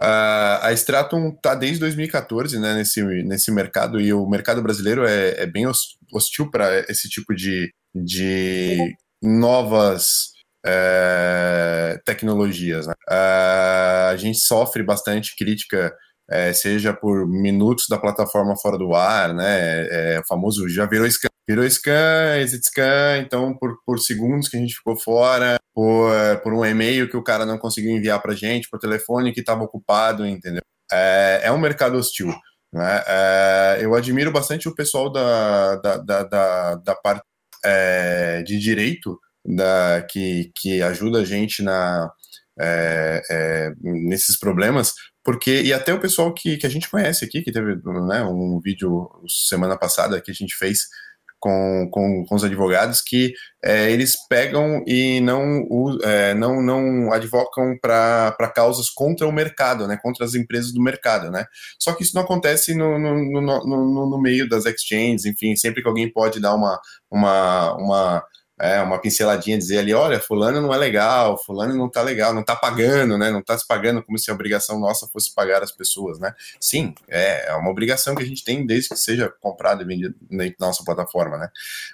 Uh, 0.02 0.60
a 0.62 0.74
Stratum 0.74 1.30
está 1.30 1.56
desde 1.56 1.80
2014 1.80 2.60
né, 2.60 2.74
nesse, 2.74 3.02
nesse 3.24 3.50
mercado 3.50 4.02
e 4.02 4.12
o 4.12 4.28
mercado 4.28 4.62
brasileiro 4.62 5.06
é, 5.08 5.44
é 5.44 5.46
bem 5.46 5.66
hostil 6.12 6.52
para 6.52 6.80
esse 6.90 7.08
tipo 7.08 7.34
de, 7.34 7.74
de 7.96 8.94
novas 9.24 10.35
é, 10.66 12.00
tecnologias. 12.04 12.88
Né? 12.88 12.94
É, 13.10 14.10
a 14.12 14.16
gente 14.18 14.40
sofre 14.40 14.84
bastante 14.84 15.36
crítica, 15.36 15.94
é, 16.30 16.52
seja 16.54 16.94
por 16.94 17.28
minutos 17.28 17.86
da 17.88 17.98
plataforma 17.98 18.56
fora 18.58 18.78
do 18.78 18.96
ar, 18.96 19.34
né? 19.34 19.88
É, 19.90 20.20
o 20.20 20.28
famoso 20.28 20.68
já 20.68 20.86
virou 20.86 21.10
scan, 21.10 21.30
virou 21.48 21.70
scan, 21.70 22.38
exit 22.40 22.66
scan, 22.66 23.20
então 23.20 23.56
por, 23.56 23.78
por 23.86 24.00
segundos 24.00 24.50
que 24.50 24.58
a 24.58 24.60
gente 24.60 24.76
ficou 24.76 24.98
fora, 24.98 25.58
por, 25.74 26.12
por 26.42 26.54
um 26.54 26.66
e-mail 26.66 27.08
que 27.08 27.18
o 27.18 27.24
cara 27.24 27.46
não 27.46 27.60
conseguiu 27.60 27.92
enviar 27.92 28.20
para 28.22 28.34
gente, 28.34 28.70
por 28.70 28.80
telefone 28.80 29.34
que 29.34 29.42
estava 29.42 29.64
ocupado, 29.64 30.26
entendeu? 30.26 30.62
É, 30.92 31.42
é 31.44 31.52
um 31.52 31.60
mercado 31.60 31.98
hostil. 31.98 32.34
Né? 32.74 33.04
É, 33.08 33.78
eu 33.82 33.94
admiro 33.94 34.32
bastante 34.32 34.68
o 34.68 34.76
pessoal 34.76 35.12
da, 35.12 35.76
da, 35.76 35.98
da, 35.98 36.24
da, 36.24 36.76
da 36.76 36.96
parte 36.96 37.24
é, 37.64 38.44
de 38.44 38.60
direito 38.60 39.20
da, 39.46 40.06
que, 40.10 40.52
que 40.56 40.82
ajuda 40.82 41.20
a 41.20 41.26
gente 41.26 41.62
na, 41.62 42.12
é, 42.60 43.22
é, 43.30 43.72
nesses 43.82 44.40
problemas, 44.40 44.94
porque, 45.24 45.62
e 45.62 45.74
até 45.74 45.94
o 45.94 46.00
pessoal 46.00 46.34
que, 46.34 46.58
que 46.58 46.66
a 46.66 46.70
gente 46.70 46.90
conhece 46.90 47.26
aqui, 47.26 47.42
que 47.42 47.52
teve 47.52 47.76
né, 48.08 48.24
um 48.24 48.60
vídeo 48.64 49.10
semana 49.28 49.78
passada 49.78 50.22
que 50.22 50.32
a 50.32 50.34
gente 50.34 50.56
fez 50.56 50.88
com, 51.40 51.88
com, 51.92 52.26
com 52.26 52.36
os 52.36 52.44
advogados, 52.44 53.02
que 53.02 53.34
é, 53.64 53.92
eles 53.92 54.16
pegam 54.28 54.84
e 54.88 55.22
não, 55.22 55.68
é, 56.04 56.34
não, 56.34 56.62
não 56.62 57.14
advocam 57.14 57.78
para 57.80 58.52
causas 58.56 58.90
contra 58.90 59.28
o 59.28 59.32
mercado, 59.32 59.88
né, 59.88 59.98
contra 60.02 60.26
as 60.26 60.34
empresas 60.34 60.74
do 60.74 60.82
mercado. 60.82 61.30
Né? 61.30 61.46
Só 61.80 61.94
que 61.94 62.04
isso 62.04 62.16
não 62.16 62.24
acontece 62.24 62.74
no, 62.74 62.98
no, 62.98 63.42
no, 63.42 63.42
no, 63.42 64.10
no 64.10 64.22
meio 64.22 64.50
das 64.50 64.66
exchanges, 64.66 65.26
enfim, 65.26 65.56
sempre 65.56 65.84
que 65.84 65.88
alguém 65.88 66.12
pode 66.12 66.40
dar 66.40 66.56
uma, 66.56 66.80
uma, 67.12 67.76
uma 67.76 68.24
é, 68.60 68.82
uma 68.82 69.00
pinceladinha, 69.00 69.58
dizer 69.58 69.80
ali, 69.80 69.94
olha, 69.94 70.20
fulano 70.20 70.62
não 70.62 70.74
é 70.74 70.78
legal, 70.78 71.38
fulano 71.38 71.76
não 71.76 71.90
tá 71.90 72.02
legal, 72.02 72.34
não 72.34 72.44
tá 72.44 72.56
pagando, 72.56 73.18
né? 73.18 73.30
Não 73.30 73.42
tá 73.42 73.58
se 73.58 73.68
pagando 73.68 74.04
como 74.04 74.18
se 74.18 74.32
a 74.32 74.34
obrigação 74.34 74.80
nossa 74.80 75.08
fosse 75.08 75.34
pagar 75.34 75.62
as 75.62 75.72
pessoas, 75.72 76.20
né? 76.20 76.34
Sim, 76.60 76.94
é, 77.10 77.50
é 77.50 77.56
uma 77.56 77.70
obrigação 77.70 78.16
que 78.16 78.24
a 78.24 78.26
gente 78.26 78.44
tem 78.44 78.66
desde 78.66 78.90
que 78.90 78.96
seja 78.96 79.32
comprado 79.42 79.82
e 79.82 79.86
vendido 79.86 80.16
na 80.32 80.46
nossa 80.60 80.84
plataforma, 80.84 81.38
né? 81.38 81.50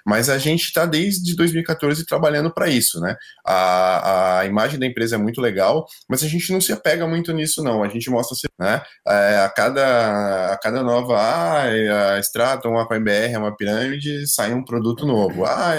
Mas 0.06 0.28
a 0.28 0.38
gente 0.38 0.62
está 0.64 0.86
desde 0.86 1.34
2014 1.34 2.06
trabalhando 2.06 2.52
para 2.52 2.68
isso, 2.68 3.00
né? 3.00 3.16
A, 3.44 4.40
a 4.40 4.46
imagem 4.46 4.78
da 4.78 4.86
empresa 4.86 5.16
é 5.16 5.18
muito 5.18 5.40
legal, 5.40 5.86
mas 6.08 6.22
a 6.22 6.28
gente 6.28 6.52
não 6.52 6.60
se 6.60 6.72
apega 6.72 7.06
muito 7.06 7.32
nisso, 7.32 7.62
não. 7.62 7.82
A 7.82 7.88
gente 7.88 8.08
mostra, 8.10 8.36
né? 8.58 8.82
É, 9.06 9.38
a 9.38 9.48
cada 9.50 10.52
a 10.52 10.58
cada 10.58 10.82
nova, 10.82 11.18
ah, 11.18 12.14
a 12.14 12.18
Stratum, 12.20 12.78
a 12.78 12.84
BR 12.84 13.32
é 13.32 13.38
uma 13.38 13.56
pirâmide, 13.56 14.26
sai 14.26 14.52
um 14.54 14.64
produto 14.64 15.06
novo. 15.06 15.44
Ah, 15.44 15.72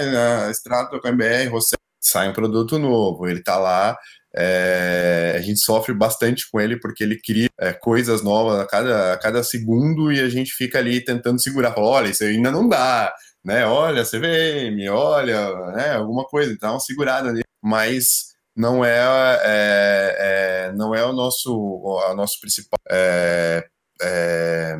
a 0.46 0.50
Stratum, 0.50 0.73
a 0.80 1.12
BR, 1.12 1.50
você 1.50 1.76
sai 2.00 2.28
um 2.28 2.32
produto 2.32 2.78
novo. 2.78 3.26
Ele 3.26 3.40
está 3.40 3.56
lá 3.56 3.96
é, 4.36 5.34
a 5.36 5.40
gente 5.40 5.60
sofre 5.60 5.94
bastante 5.94 6.50
com 6.50 6.60
ele 6.60 6.78
porque 6.80 7.04
ele 7.04 7.20
cria 7.20 7.48
é, 7.58 7.72
coisas 7.72 8.20
novas 8.22 8.58
a 8.58 8.66
cada, 8.66 9.12
a 9.12 9.18
cada 9.18 9.44
segundo 9.44 10.12
e 10.12 10.20
a 10.20 10.28
gente 10.28 10.52
fica 10.52 10.78
ali 10.78 11.02
tentando 11.02 11.40
segurar. 11.40 11.74
Olha, 11.78 12.08
isso 12.08 12.24
ainda 12.24 12.50
não 12.50 12.68
dá, 12.68 13.14
né? 13.44 13.64
Olha, 13.64 14.02
CVM, 14.02 14.88
olha, 14.90 15.72
né? 15.72 15.92
Alguma 15.94 16.24
coisa, 16.24 16.52
então 16.52 16.72
uma 16.72 16.80
segurada 16.80 17.28
ali. 17.28 17.42
Mas 17.62 18.34
não 18.56 18.84
é, 18.84 18.98
é, 19.44 20.16
é, 20.68 20.72
não 20.72 20.94
é 20.94 21.04
o 21.04 21.12
nosso, 21.12 21.54
o 21.56 22.14
nosso 22.14 22.40
principal. 22.40 22.78
É, 22.90 23.64
é, 24.02 24.76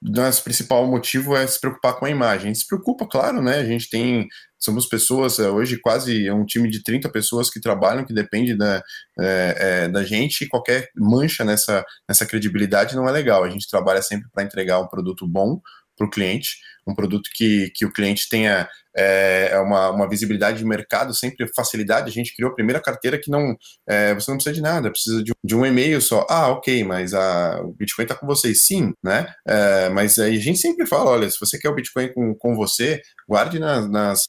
nosso 0.00 0.44
principal 0.44 0.86
motivo 0.86 1.36
é 1.36 1.44
se 1.46 1.60
preocupar 1.60 1.98
com 1.98 2.06
a 2.06 2.10
imagem. 2.10 2.44
A 2.44 2.46
gente 2.54 2.60
se 2.60 2.66
preocupa, 2.68 3.06
claro, 3.06 3.42
né? 3.42 3.58
A 3.58 3.64
gente 3.64 3.90
tem. 3.90 4.28
Somos 4.58 4.86
pessoas, 4.86 5.38
é, 5.38 5.48
hoje 5.48 5.78
quase 5.80 6.26
é 6.26 6.34
um 6.34 6.44
time 6.44 6.68
de 6.68 6.82
30 6.82 7.08
pessoas 7.10 7.48
que 7.48 7.60
trabalham, 7.60 8.04
que 8.04 8.12
depende 8.12 8.56
da, 8.56 8.82
é, 9.20 9.56
é, 9.58 9.88
da 9.88 10.04
gente, 10.04 10.42
e 10.42 10.48
qualquer 10.48 10.88
mancha 10.96 11.44
nessa, 11.44 11.84
nessa 12.08 12.26
credibilidade 12.26 12.96
não 12.96 13.08
é 13.08 13.12
legal. 13.12 13.44
A 13.44 13.50
gente 13.50 13.68
trabalha 13.68 14.02
sempre 14.02 14.28
para 14.32 14.42
entregar 14.42 14.80
um 14.80 14.88
produto 14.88 15.26
bom 15.26 15.60
para 15.96 16.06
o 16.06 16.10
cliente, 16.10 16.56
um 16.86 16.94
produto 16.94 17.28
que, 17.34 17.70
que 17.74 17.84
o 17.84 17.92
cliente 17.92 18.28
tenha 18.28 18.68
é, 18.96 19.58
uma, 19.60 19.90
uma 19.90 20.08
visibilidade 20.08 20.58
de 20.58 20.64
mercado, 20.64 21.14
sempre 21.14 21.46
facilidade. 21.54 22.08
A 22.08 22.12
gente 22.12 22.34
criou 22.34 22.50
a 22.50 22.54
primeira 22.54 22.80
carteira 22.80 23.18
que 23.18 23.30
não 23.30 23.56
é, 23.86 24.14
você 24.14 24.30
não 24.30 24.38
precisa 24.38 24.54
de 24.54 24.62
nada, 24.62 24.90
precisa 24.90 25.22
de, 25.22 25.32
de 25.44 25.54
um 25.54 25.66
e-mail 25.66 26.00
só. 26.00 26.26
Ah, 26.28 26.48
ok, 26.48 26.82
mas 26.84 27.12
a, 27.14 27.60
o 27.62 27.72
Bitcoin 27.74 28.04
está 28.04 28.14
com 28.14 28.26
vocês, 28.26 28.62
sim, 28.62 28.92
né? 29.04 29.32
É, 29.46 29.88
mas 29.90 30.18
aí 30.18 30.36
a 30.36 30.40
gente 30.40 30.58
sempre 30.58 30.86
fala: 30.86 31.10
olha, 31.10 31.30
se 31.30 31.38
você 31.38 31.58
quer 31.58 31.68
o 31.68 31.74
Bitcoin 31.74 32.12
com, 32.12 32.34
com 32.34 32.56
você, 32.56 33.00
guarde 33.28 33.58
nas, 33.58 33.88
nas 33.90 34.26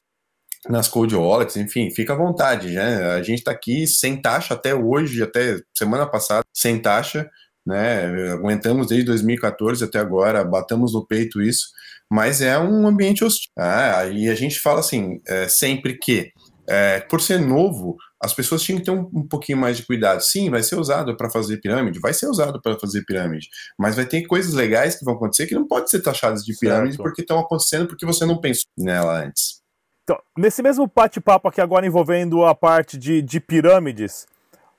nas 0.68 0.88
cold 0.88 1.14
wallets, 1.14 1.56
enfim, 1.56 1.90
fica 1.90 2.12
à 2.12 2.16
vontade, 2.16 2.70
né? 2.70 3.12
A 3.12 3.22
gente 3.22 3.38
está 3.38 3.50
aqui 3.50 3.86
sem 3.86 4.20
taxa 4.20 4.54
até 4.54 4.74
hoje, 4.74 5.22
até 5.22 5.60
semana 5.74 6.06
passada, 6.06 6.44
sem 6.54 6.80
taxa 6.80 7.30
né? 7.66 8.32
Aguentamos 8.32 8.88
desde 8.88 9.06
2014 9.06 9.84
até 9.84 9.98
agora, 9.98 10.44
batamos 10.44 10.92
no 10.94 11.06
peito 11.06 11.40
isso, 11.40 11.68
mas 12.10 12.40
é 12.40 12.58
um 12.58 12.86
ambiente 12.86 13.24
hostil. 13.24 13.50
Ah, 13.58 14.06
e 14.06 14.28
a 14.28 14.34
gente 14.34 14.58
fala 14.58 14.80
assim, 14.80 15.20
é, 15.26 15.48
sempre 15.48 15.98
que, 15.98 16.32
é, 16.68 17.00
por 17.00 17.20
ser 17.20 17.38
novo, 17.38 17.96
as 18.22 18.34
pessoas 18.34 18.62
tinham 18.62 18.78
que 18.78 18.84
ter 18.84 18.90
um, 18.90 19.08
um 19.14 19.26
pouquinho 19.26 19.58
mais 19.58 19.76
de 19.76 19.86
cuidado. 19.86 20.20
Sim, 20.20 20.50
vai 20.50 20.62
ser 20.62 20.76
usado 20.76 21.16
para 21.16 21.30
fazer 21.30 21.58
pirâmide, 21.58 22.00
vai 22.00 22.12
ser 22.12 22.26
usado 22.26 22.60
para 22.60 22.78
fazer 22.78 23.04
pirâmide, 23.04 23.48
mas 23.78 23.96
vai 23.96 24.04
ter 24.04 24.26
coisas 24.26 24.52
legais 24.52 24.96
que 24.96 25.04
vão 25.04 25.14
acontecer 25.14 25.46
que 25.46 25.54
não 25.54 25.66
podem 25.66 25.86
ser 25.86 26.00
taxadas 26.00 26.44
de 26.44 26.56
pirâmide 26.58 26.96
certo. 26.96 27.02
porque 27.02 27.22
estão 27.22 27.38
acontecendo 27.38 27.86
porque 27.86 28.06
você 28.06 28.26
não 28.26 28.40
pensou 28.40 28.64
nela 28.76 29.24
antes. 29.24 29.59
Então, 30.04 30.18
nesse 30.36 30.62
mesmo 30.62 30.90
bate-papo 30.92 31.48
aqui 31.48 31.60
agora 31.60 31.86
envolvendo 31.86 32.44
a 32.44 32.54
parte 32.54 32.98
de, 32.98 33.22
de 33.22 33.40
pirâmides, 33.40 34.26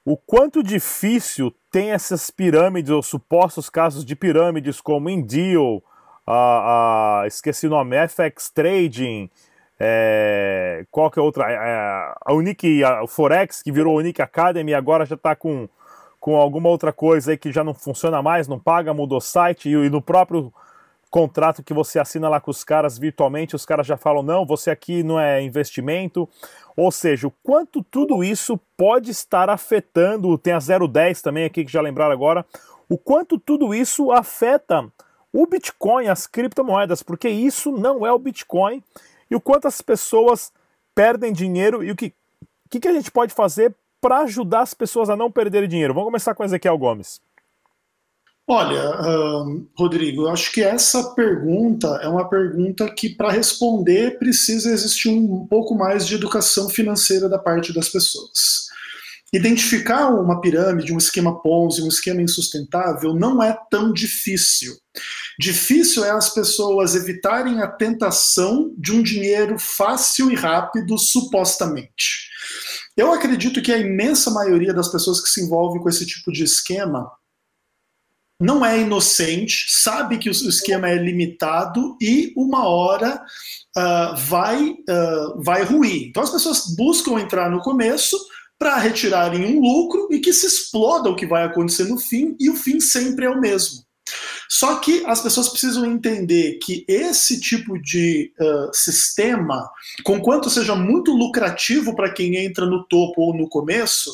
o 0.04 0.18
quanto 0.18 0.64
difícil 0.64 1.54
tem 1.72 1.92
essas 1.92 2.30
pirâmides 2.30 2.92
ou 2.92 3.04
supostos 3.04 3.70
casos 3.70 4.04
de 4.04 4.16
pirâmides 4.16 4.82
como 4.82 5.10
Indeal, 5.10 5.82
a, 6.26 7.22
a, 7.22 7.28
esqueci 7.28 7.68
o 7.68 7.70
nome, 7.70 7.96
FX 8.08 8.50
Trading, 8.50 9.30
é, 9.80 10.86
qual 10.92 11.10
que 11.10 11.18
é 11.18 11.22
outra? 11.22 11.52
É, 11.52 12.14
a 12.24 12.34
Unique, 12.34 12.84
a 12.84 13.06
Forex, 13.08 13.64
que 13.64 13.72
virou 13.72 13.98
Unique 13.98 14.22
Academy, 14.22 14.74
agora 14.74 15.06
já 15.06 15.16
está 15.16 15.36
com, 15.36 15.68
com 16.20 16.36
alguma 16.36 16.70
outra 16.70 16.94
coisa 16.94 17.32
aí 17.32 17.38
que 17.38 17.52
já 17.52 17.64
não 17.64 17.74
funciona 17.74 18.22
mais, 18.22 18.48
não 18.48 18.60
paga, 18.60 18.94
mudou 18.94 19.20
site, 19.20 19.70
e, 19.70 19.74
e 19.74 19.90
no 19.90 20.02
próprio 20.02 20.54
contrato 21.12 21.62
que 21.62 21.74
você 21.74 22.00
assina 22.00 22.30
lá 22.30 22.40
com 22.40 22.50
os 22.50 22.64
caras 22.64 22.98
virtualmente, 22.98 23.56
os 23.56 23.66
caras 23.66 23.86
já 23.86 23.98
falam: 23.98 24.24
não, 24.24 24.46
você 24.46 24.72
aqui 24.72 25.04
não 25.04 25.20
é 25.20 25.44
investimento. 25.44 26.28
Ou 26.76 26.90
seja, 26.90 27.28
o 27.28 27.34
quanto 27.44 27.84
tudo 27.84 28.24
isso 28.24 28.58
pode 28.78 29.12
estar 29.12 29.50
afetando, 29.50 30.38
tem 30.38 30.54
a 30.54 30.60
010 30.60 31.22
também 31.22 31.44
aqui 31.44 31.66
que 31.66 31.72
já 31.72 31.82
lembraram 31.82 32.14
agora, 32.14 32.46
o 32.88 32.98
quanto 32.98 33.38
tudo 33.38 33.76
isso 33.76 34.10
afeta 34.10 34.90
o 35.34 35.46
Bitcoin, 35.46 36.08
as 36.08 36.26
criptomoedas, 36.26 37.04
porque 37.04 37.30
isso 37.30 37.72
não 37.72 38.06
é 38.06 38.12
o 38.12 38.20
Bitcoin, 38.20 38.82
e 39.30 39.36
o 39.36 39.42
quanto 39.42 39.68
as 39.68 39.82
pessoas 39.82 40.52
perdem 40.96 41.32
dinheiro 41.32 41.84
e 41.84 41.92
o 41.92 41.96
que, 41.96 42.14
que, 42.70 42.80
que 42.80 42.88
a 42.88 42.94
gente 42.94 43.12
pode 43.12 43.34
fazer 43.34 43.76
para 44.00 44.20
ajudar 44.20 44.62
as 44.62 44.74
pessoas 44.74 45.10
a 45.10 45.16
não 45.16 45.32
perderem 45.32 45.70
dinheiro. 45.70 45.94
Vamos 45.94 46.08
começar 46.08 46.34
com 46.34 46.44
Ezequiel 46.44 46.78
Gomes. 46.78 47.22
Olha, 48.54 48.98
Rodrigo, 49.78 50.24
eu 50.24 50.30
acho 50.30 50.52
que 50.52 50.62
essa 50.62 51.14
pergunta 51.14 51.88
é 52.04 52.08
uma 52.10 52.28
pergunta 52.28 52.94
que, 52.94 53.08
para 53.08 53.32
responder, 53.32 54.20
precisa 54.20 54.74
existir 54.74 55.08
um 55.08 55.48
pouco 55.48 55.74
mais 55.74 56.06
de 56.06 56.16
educação 56.16 56.68
financeira 56.68 57.30
da 57.30 57.40
parte 57.40 57.74
das 57.74 57.88
pessoas. 57.88 58.68
Identificar 59.32 60.10
uma 60.10 60.42
pirâmide, 60.42 60.92
um 60.92 60.98
esquema 60.98 61.42
Ponzi, 61.42 61.82
um 61.82 61.88
esquema 61.88 62.22
insustentável 62.22 63.14
não 63.14 63.42
é 63.42 63.58
tão 63.70 63.94
difícil. 63.94 64.76
Difícil 65.40 66.04
é 66.04 66.12
as 66.12 66.34
pessoas 66.34 66.94
evitarem 66.94 67.62
a 67.62 67.68
tentação 67.68 68.76
de 68.78 68.92
um 68.92 69.02
dinheiro 69.02 69.58
fácil 69.58 70.30
e 70.30 70.36
rápido, 70.36 70.98
supostamente. 70.98 72.30
Eu 72.98 73.14
acredito 73.14 73.62
que 73.62 73.72
a 73.72 73.78
imensa 73.78 74.30
maioria 74.30 74.74
das 74.74 74.90
pessoas 74.90 75.22
que 75.22 75.30
se 75.30 75.42
envolvem 75.42 75.82
com 75.82 75.88
esse 75.88 76.06
tipo 76.06 76.34
de 76.34 76.44
esquema 76.44 77.10
não 78.42 78.66
é 78.66 78.82
inocente, 78.82 79.68
sabe 79.70 80.18
que 80.18 80.28
o 80.28 80.32
esquema 80.32 80.90
é 80.90 80.96
limitado 80.96 81.96
e 82.02 82.34
uma 82.36 82.68
hora 82.68 83.24
uh, 83.78 84.16
vai, 84.18 84.72
uh, 84.72 85.44
vai 85.44 85.64
ruir. 85.64 86.08
Então 86.08 86.24
as 86.24 86.32
pessoas 86.32 86.76
buscam 86.76 87.20
entrar 87.20 87.52
no 87.52 87.62
começo 87.62 88.18
para 88.58 88.78
retirarem 88.78 89.46
um 89.46 89.62
lucro 89.62 90.08
e 90.12 90.20
que 90.20 90.34
se 90.34 90.48
exploda 90.48 91.10
o 91.10 91.16
que 91.16 91.28
vai 91.28 91.44
acontecer 91.44 91.86
no 91.86 91.98
fim, 91.98 92.36
e 92.40 92.50
o 92.50 92.56
fim 92.56 92.80
sempre 92.80 93.26
é 93.26 93.30
o 93.30 93.40
mesmo. 93.40 93.84
Só 94.54 94.80
que 94.80 95.02
as 95.06 95.22
pessoas 95.22 95.48
precisam 95.48 95.86
entender 95.86 96.60
que 96.62 96.84
esse 96.86 97.40
tipo 97.40 97.82
de 97.82 98.34
uh, 98.38 98.70
sistema, 98.74 99.72
conquanto 100.04 100.50
seja 100.50 100.76
muito 100.76 101.14
lucrativo 101.14 101.96
para 101.96 102.12
quem 102.12 102.36
entra 102.36 102.66
no 102.66 102.84
topo 102.84 103.22
ou 103.22 103.34
no 103.34 103.48
começo, 103.48 104.12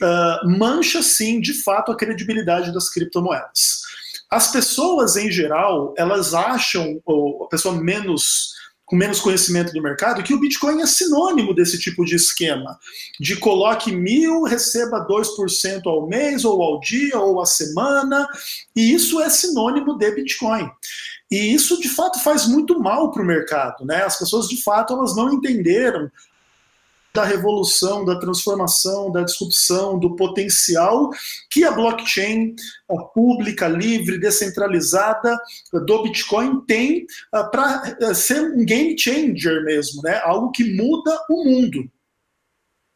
uh, 0.00 0.48
mancha 0.48 1.02
sim, 1.02 1.40
de 1.40 1.52
fato, 1.64 1.90
a 1.90 1.96
credibilidade 1.96 2.72
das 2.72 2.88
criptomoedas. 2.88 3.82
As 4.30 4.52
pessoas, 4.52 5.16
em 5.16 5.32
geral, 5.32 5.92
elas 5.98 6.32
acham, 6.32 7.02
ou 7.04 7.42
a 7.42 7.48
pessoa 7.48 7.74
menos 7.74 8.52
com 8.84 8.96
menos 8.96 9.20
conhecimento 9.20 9.72
do 9.72 9.82
mercado, 9.82 10.22
que 10.22 10.34
o 10.34 10.40
Bitcoin 10.40 10.82
é 10.82 10.86
sinônimo 10.86 11.54
desse 11.54 11.78
tipo 11.78 12.04
de 12.04 12.16
esquema. 12.16 12.78
De 13.18 13.36
coloque 13.36 13.90
mil, 13.90 14.42
receba 14.42 15.06
2% 15.06 15.86
ao 15.86 16.06
mês, 16.06 16.44
ou 16.44 16.62
ao 16.62 16.80
dia, 16.80 17.18
ou 17.18 17.40
à 17.40 17.46
semana, 17.46 18.26
e 18.76 18.92
isso 18.92 19.20
é 19.20 19.30
sinônimo 19.30 19.96
de 19.96 20.10
Bitcoin. 20.10 20.68
E 21.30 21.54
isso, 21.54 21.80
de 21.80 21.88
fato, 21.88 22.22
faz 22.22 22.46
muito 22.46 22.78
mal 22.78 23.10
para 23.10 23.22
o 23.22 23.26
mercado. 23.26 23.86
Né? 23.86 24.02
As 24.04 24.18
pessoas, 24.18 24.48
de 24.48 24.62
fato, 24.62 24.92
elas 24.92 25.16
não 25.16 25.32
entenderam 25.32 26.10
da 27.14 27.24
revolução, 27.24 28.04
da 28.04 28.18
transformação, 28.18 29.10
da 29.10 29.22
disrupção, 29.22 29.98
do 29.98 30.16
potencial 30.16 31.10
que 31.50 31.64
a 31.64 31.70
blockchain 31.70 32.54
a 32.90 33.02
pública, 33.04 33.68
livre, 33.68 34.18
descentralizada 34.18 35.36
do 35.72 36.02
Bitcoin 36.02 36.60
tem 36.66 37.06
uh, 37.34 37.50
para 37.50 37.96
uh, 38.00 38.14
ser 38.14 38.40
um 38.40 38.64
game 38.64 38.98
changer 38.98 39.64
mesmo, 39.64 40.02
né? 40.02 40.20
algo 40.24 40.50
que 40.50 40.74
muda 40.74 41.18
o 41.30 41.44
mundo. 41.44 41.88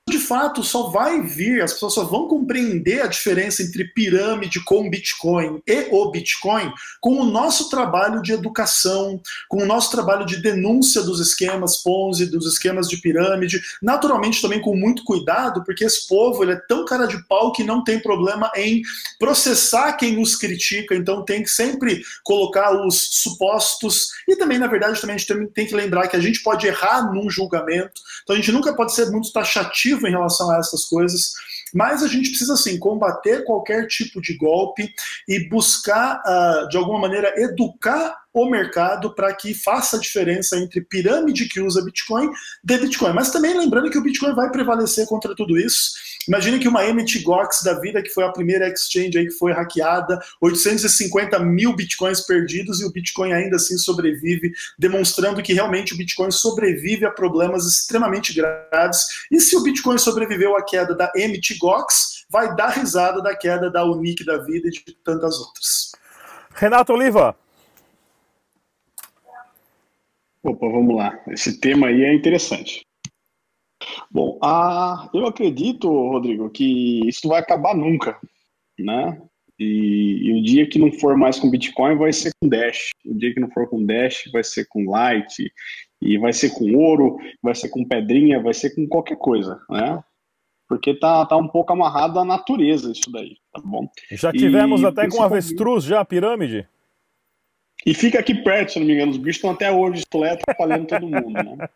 De 0.08 0.20
fato 0.20 0.62
só 0.62 0.88
vai 0.88 1.20
vir, 1.20 1.60
as 1.60 1.72
pessoas 1.72 1.94
só 1.94 2.04
vão 2.04 2.28
compreender 2.28 3.02
a 3.02 3.08
diferença 3.08 3.60
entre 3.60 3.86
pirâmide 3.86 4.62
com 4.62 4.88
Bitcoin 4.88 5.60
e 5.66 5.88
o 5.90 6.08
Bitcoin 6.12 6.72
com 7.00 7.14
o 7.20 7.24
nosso 7.24 7.68
trabalho 7.68 8.22
de 8.22 8.32
educação, 8.32 9.20
com 9.48 9.64
o 9.64 9.66
nosso 9.66 9.90
trabalho 9.90 10.24
de 10.24 10.40
denúncia 10.40 11.02
dos 11.02 11.18
esquemas 11.18 11.78
Ponzi, 11.78 12.26
dos 12.26 12.46
esquemas 12.46 12.88
de 12.88 12.98
pirâmide, 12.98 13.60
naturalmente 13.82 14.40
também 14.40 14.60
com 14.60 14.76
muito 14.76 15.02
cuidado, 15.02 15.64
porque 15.64 15.84
esse 15.84 16.06
povo 16.06 16.44
ele 16.44 16.52
é 16.52 16.60
tão 16.68 16.84
cara 16.84 17.06
de 17.06 17.20
pau 17.26 17.50
que 17.50 17.64
não 17.64 17.82
tem 17.82 17.98
problema 17.98 18.48
em 18.54 18.82
processar 19.18 19.94
quem 19.94 20.22
os 20.22 20.36
critica, 20.36 20.94
então 20.94 21.24
tem 21.24 21.42
que 21.42 21.50
sempre 21.50 22.00
colocar 22.22 22.70
os 22.86 23.08
supostos 23.10 24.10
e 24.28 24.36
também, 24.36 24.58
na 24.58 24.68
verdade, 24.68 25.00
também 25.00 25.16
a 25.16 25.18
gente 25.18 25.48
tem 25.48 25.66
que 25.66 25.74
lembrar 25.74 26.06
que 26.06 26.14
a 26.14 26.20
gente 26.20 26.44
pode 26.44 26.64
errar 26.64 27.12
num 27.12 27.28
julgamento, 27.28 28.00
então 28.22 28.36
a 28.36 28.38
gente 28.38 28.52
nunca 28.52 28.72
pode 28.72 28.94
ser 28.94 29.10
muito 29.10 29.32
taxativo 29.32 29.95
em 30.04 30.10
relação 30.10 30.50
a 30.50 30.58
essas 30.58 30.84
coisas, 30.84 31.32
mas 31.72 32.02
a 32.02 32.08
gente 32.08 32.30
precisa, 32.30 32.54
assim, 32.54 32.78
combater 32.78 33.44
qualquer 33.44 33.86
tipo 33.86 34.20
de 34.20 34.36
golpe 34.36 34.92
e 35.28 35.48
buscar, 35.48 36.22
uh, 36.24 36.68
de 36.68 36.76
alguma 36.76 37.00
maneira, 37.00 37.32
educar 37.36 38.16
o 38.42 38.50
mercado 38.50 39.14
para 39.14 39.32
que 39.34 39.54
faça 39.54 39.96
a 39.96 40.00
diferença 40.00 40.58
entre 40.58 40.82
pirâmide 40.82 41.48
que 41.48 41.60
usa 41.60 41.82
Bitcoin 41.82 42.30
de 42.62 42.78
Bitcoin. 42.78 43.14
Mas 43.14 43.30
também 43.30 43.56
lembrando 43.56 43.90
que 43.90 43.96
o 43.96 44.02
Bitcoin 44.02 44.34
vai 44.34 44.50
prevalecer 44.50 45.06
contra 45.06 45.34
tudo 45.34 45.58
isso. 45.58 45.92
Imagine 46.28 46.58
que 46.58 46.68
uma 46.68 46.84
MTGOX 46.84 47.62
da 47.62 47.80
vida, 47.80 48.02
que 48.02 48.10
foi 48.10 48.24
a 48.24 48.32
primeira 48.32 48.68
exchange 48.68 49.16
aí 49.16 49.26
que 49.26 49.32
foi 49.32 49.52
hackeada, 49.52 50.20
850 50.42 51.38
mil 51.38 51.74
Bitcoins 51.74 52.20
perdidos 52.20 52.80
e 52.80 52.84
o 52.84 52.92
Bitcoin 52.92 53.32
ainda 53.32 53.56
assim 53.56 53.78
sobrevive, 53.78 54.52
demonstrando 54.78 55.42
que 55.42 55.54
realmente 55.54 55.94
o 55.94 55.96
Bitcoin 55.96 56.30
sobrevive 56.30 57.06
a 57.06 57.10
problemas 57.10 57.66
extremamente 57.66 58.34
graves. 58.34 59.06
E 59.30 59.40
se 59.40 59.56
o 59.56 59.62
Bitcoin 59.62 59.96
sobreviveu 59.96 60.56
à 60.56 60.64
queda 60.64 60.94
da 60.94 61.10
MTGOX, 61.16 62.26
vai 62.28 62.54
dar 62.54 62.68
risada 62.68 63.22
da 63.22 63.34
queda 63.34 63.70
da 63.70 63.84
Unique 63.84 64.24
da 64.24 64.36
vida 64.38 64.68
e 64.68 64.70
de 64.70 64.82
tantas 65.04 65.38
outras. 65.38 65.92
Renato 66.54 66.92
Oliva, 66.92 67.36
Opa, 70.46 70.68
vamos 70.68 70.94
lá. 70.94 71.20
Esse 71.28 71.60
tema 71.60 71.88
aí 71.88 72.04
é 72.04 72.14
interessante. 72.14 72.86
Bom, 74.10 74.38
a, 74.40 75.10
eu 75.12 75.26
acredito, 75.26 75.88
Rodrigo, 75.88 76.48
que 76.50 77.06
isso 77.08 77.20
não 77.24 77.30
vai 77.30 77.40
acabar 77.40 77.74
nunca, 77.74 78.18
né? 78.78 79.20
E, 79.58 80.20
e, 80.22 80.38
o 80.38 80.42
dia 80.42 80.68
que 80.68 80.78
não 80.78 80.92
for 80.92 81.16
mais 81.16 81.38
com 81.38 81.50
Bitcoin 81.50 81.96
vai 81.96 82.12
ser 82.12 82.30
com 82.40 82.48
Dash. 82.48 82.90
O 83.04 83.14
dia 83.14 83.34
que 83.34 83.40
não 83.40 83.50
for 83.50 83.68
com 83.68 83.84
Dash 83.84 84.30
vai 84.32 84.44
ser 84.44 84.66
com 84.68 84.88
Light, 84.88 85.50
e 86.00 86.18
vai 86.18 86.32
ser 86.32 86.50
com 86.50 86.74
ouro, 86.74 87.16
vai 87.42 87.54
ser 87.54 87.68
com 87.68 87.84
pedrinha, 87.84 88.42
vai 88.42 88.54
ser 88.54 88.74
com 88.74 88.86
qualquer 88.86 89.16
coisa, 89.16 89.60
né? 89.68 90.02
Porque 90.68 90.94
tá, 90.94 91.24
tá 91.24 91.36
um 91.36 91.48
pouco 91.48 91.72
amarrado 91.72 92.18
à 92.18 92.24
natureza 92.24 92.92
isso 92.92 93.10
daí, 93.10 93.36
tá 93.52 93.60
bom? 93.64 93.88
Já 94.10 94.32
tivemos 94.32 94.82
e, 94.82 94.86
até 94.86 95.08
com 95.08 95.22
avestruz 95.22 95.84
já 95.84 96.00
a 96.00 96.04
pirâmide? 96.04 96.68
E 97.86 97.94
fica 97.94 98.18
aqui 98.18 98.34
perto, 98.34 98.72
se 98.72 98.80
não 98.80 98.86
me 98.86 98.94
engano. 98.94 99.12
Os 99.12 99.16
bichos 99.16 99.36
estão 99.36 99.50
até 99.50 99.70
hoje 99.70 100.00
esqueleto 100.00 100.42
falando 100.58 100.86
todo 100.88 101.06
mundo, 101.06 101.30
né? 101.30 101.68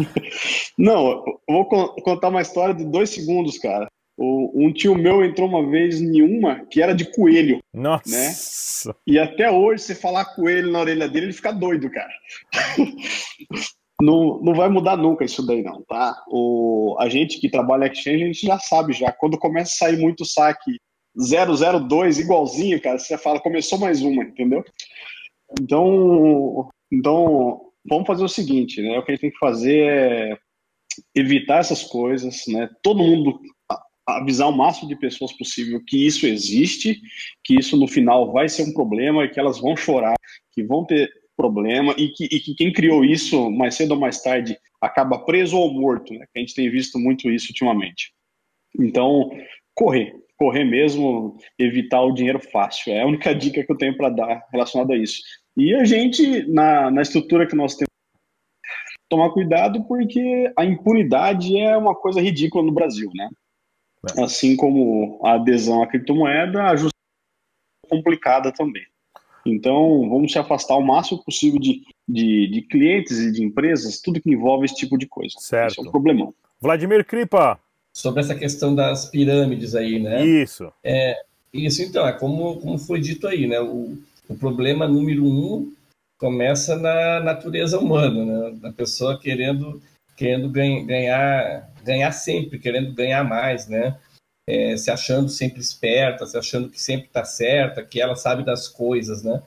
não, 0.78 1.22
eu 1.46 1.54
vou 1.54 1.66
contar 1.66 2.28
uma 2.28 2.40
história 2.40 2.74
de 2.74 2.86
dois 2.86 3.10
segundos, 3.10 3.58
cara. 3.58 3.86
Um 4.18 4.72
tio 4.72 4.94
meu 4.94 5.24
entrou 5.24 5.48
uma 5.48 5.68
vez 5.68 6.00
em 6.00 6.22
uma 6.22 6.64
que 6.66 6.80
era 6.80 6.94
de 6.94 7.04
coelho. 7.12 7.60
Nossa! 7.74 8.88
Né? 8.88 8.94
E 9.06 9.18
até 9.18 9.50
hoje, 9.50 9.82
você 9.82 9.94
falar 9.94 10.34
coelho 10.34 10.70
na 10.70 10.80
orelha 10.80 11.08
dele, 11.08 11.26
ele 11.26 11.32
fica 11.32 11.52
doido, 11.52 11.90
cara. 11.90 12.12
Não, 14.00 14.40
não 14.42 14.52
vai 14.52 14.68
mudar 14.68 14.96
nunca 14.96 15.24
isso 15.24 15.46
daí, 15.46 15.62
não, 15.62 15.80
tá? 15.82 16.20
O, 16.26 16.96
a 16.98 17.08
gente 17.08 17.38
que 17.38 17.48
trabalha 17.48 17.86
exchange, 17.86 18.24
a 18.24 18.26
gente 18.26 18.44
já 18.44 18.58
sabe 18.58 18.92
já. 18.92 19.12
Quando 19.12 19.38
começa 19.38 19.70
a 19.70 19.76
sair 19.76 19.96
muito 19.96 20.24
saque 20.24 20.76
002 21.14 22.18
igualzinho, 22.18 22.82
cara, 22.82 22.98
você 22.98 23.16
fala, 23.16 23.38
começou 23.38 23.78
mais 23.78 24.02
uma, 24.02 24.24
entendeu? 24.24 24.64
Então, 25.60 26.68
então, 26.90 27.60
vamos 27.84 28.06
fazer 28.06 28.24
o 28.24 28.28
seguinte, 28.28 28.80
né? 28.82 28.98
O 28.98 29.04
que 29.04 29.12
a 29.12 29.14
gente 29.14 29.22
tem 29.22 29.30
que 29.30 29.38
fazer 29.38 29.78
é 29.78 30.38
evitar 31.14 31.58
essas 31.58 31.82
coisas, 31.82 32.44
né? 32.48 32.68
Todo 32.82 33.02
mundo 33.02 33.40
avisar 34.06 34.48
o 34.48 34.56
máximo 34.56 34.88
de 34.88 34.96
pessoas 34.96 35.32
possível 35.32 35.82
que 35.86 36.06
isso 36.06 36.26
existe, 36.26 37.00
que 37.44 37.54
isso 37.58 37.76
no 37.76 37.86
final 37.86 38.32
vai 38.32 38.48
ser 38.48 38.64
um 38.64 38.72
problema 38.72 39.24
e 39.24 39.28
que 39.28 39.38
elas 39.38 39.60
vão 39.60 39.76
chorar, 39.76 40.16
que 40.52 40.62
vão 40.62 40.84
ter 40.84 41.10
problema 41.36 41.94
e 41.96 42.08
que, 42.08 42.24
e 42.24 42.40
que 42.40 42.54
quem 42.54 42.72
criou 42.72 43.04
isso, 43.04 43.50
mais 43.50 43.74
cedo 43.74 43.92
ou 43.92 44.00
mais 44.00 44.20
tarde, 44.20 44.58
acaba 44.80 45.24
preso 45.24 45.56
ou 45.56 45.72
morto, 45.72 46.12
né? 46.12 46.26
A 46.34 46.38
gente 46.38 46.54
tem 46.54 46.70
visto 46.70 46.98
muito 46.98 47.30
isso 47.30 47.48
ultimamente. 47.48 48.12
Então, 48.78 49.30
correr, 49.74 50.14
correr 50.36 50.64
mesmo, 50.64 51.36
evitar 51.58 52.02
o 52.02 52.12
dinheiro 52.12 52.40
fácil. 52.40 52.92
É 52.92 53.02
a 53.02 53.06
única 53.06 53.34
dica 53.34 53.64
que 53.64 53.72
eu 53.72 53.76
tenho 53.76 53.96
para 53.96 54.10
dar 54.10 54.46
relacionada 54.52 54.94
a 54.94 54.96
isso. 54.96 55.22
E 55.56 55.74
a 55.74 55.84
gente, 55.84 56.46
na, 56.50 56.90
na 56.90 57.02
estrutura 57.02 57.46
que 57.46 57.54
nós 57.54 57.74
temos, 57.74 57.88
tomar 59.08 59.30
cuidado 59.30 59.84
porque 59.84 60.50
a 60.56 60.64
impunidade 60.64 61.58
é 61.58 61.76
uma 61.76 61.94
coisa 61.94 62.20
ridícula 62.20 62.64
no 62.64 62.72
Brasil, 62.72 63.10
né? 63.14 63.28
É. 64.16 64.22
Assim 64.22 64.56
como 64.56 65.20
a 65.22 65.34
adesão 65.34 65.82
à 65.82 65.86
criptomoeda, 65.86 66.62
a 66.64 66.76
justiça 66.76 66.92
é 67.84 67.88
complicada 67.88 68.50
também. 68.50 68.84
Então, 69.44 70.08
vamos 70.08 70.32
se 70.32 70.38
afastar 70.38 70.76
o 70.76 70.82
máximo 70.82 71.22
possível 71.22 71.60
de, 71.60 71.82
de, 72.08 72.48
de, 72.48 72.62
clientes 72.62 73.18
e 73.18 73.32
de 73.32 73.44
empresas, 73.44 74.00
tudo 74.00 74.20
que 74.20 74.30
envolve 74.30 74.64
esse 74.64 74.76
tipo 74.76 74.96
de 74.96 75.06
coisa. 75.06 75.34
Certo. 75.38 75.72
Esse 75.72 75.80
é 75.80 75.82
um 75.82 75.90
problemão. 75.90 76.34
Vladimir 76.60 77.04
Kripa. 77.04 77.58
Sobre 77.92 78.20
essa 78.20 78.34
questão 78.34 78.74
das 78.74 79.10
pirâmides 79.10 79.74
aí, 79.74 79.98
né? 79.98 80.24
Isso. 80.24 80.72
É, 80.82 81.20
isso, 81.52 81.82
então, 81.82 82.06
é 82.06 82.12
como, 82.12 82.56
como 82.60 82.78
foi 82.78 83.00
dito 83.00 83.26
aí, 83.26 83.46
né? 83.46 83.60
O, 83.60 83.98
o 84.32 84.38
problema 84.38 84.88
número 84.88 85.24
um 85.24 85.72
começa 86.18 86.76
na 86.76 87.20
natureza 87.20 87.78
humana, 87.78 88.24
né? 88.24 88.58
Na 88.62 88.72
pessoa 88.72 89.18
querendo 89.18 89.80
querendo 90.16 90.48
ganhar 90.50 91.70
ganhar 91.84 92.12
sempre, 92.12 92.58
querendo 92.58 92.92
ganhar 92.92 93.24
mais, 93.24 93.68
né? 93.68 93.98
É, 94.48 94.76
se 94.76 94.90
achando 94.90 95.28
sempre 95.28 95.60
esperta, 95.60 96.26
se 96.26 96.36
achando 96.36 96.68
que 96.68 96.80
sempre 96.80 97.06
está 97.06 97.24
certa, 97.24 97.84
que 97.84 98.00
ela 98.00 98.16
sabe 98.16 98.44
das 98.44 98.68
coisas, 98.68 99.22
né? 99.22 99.42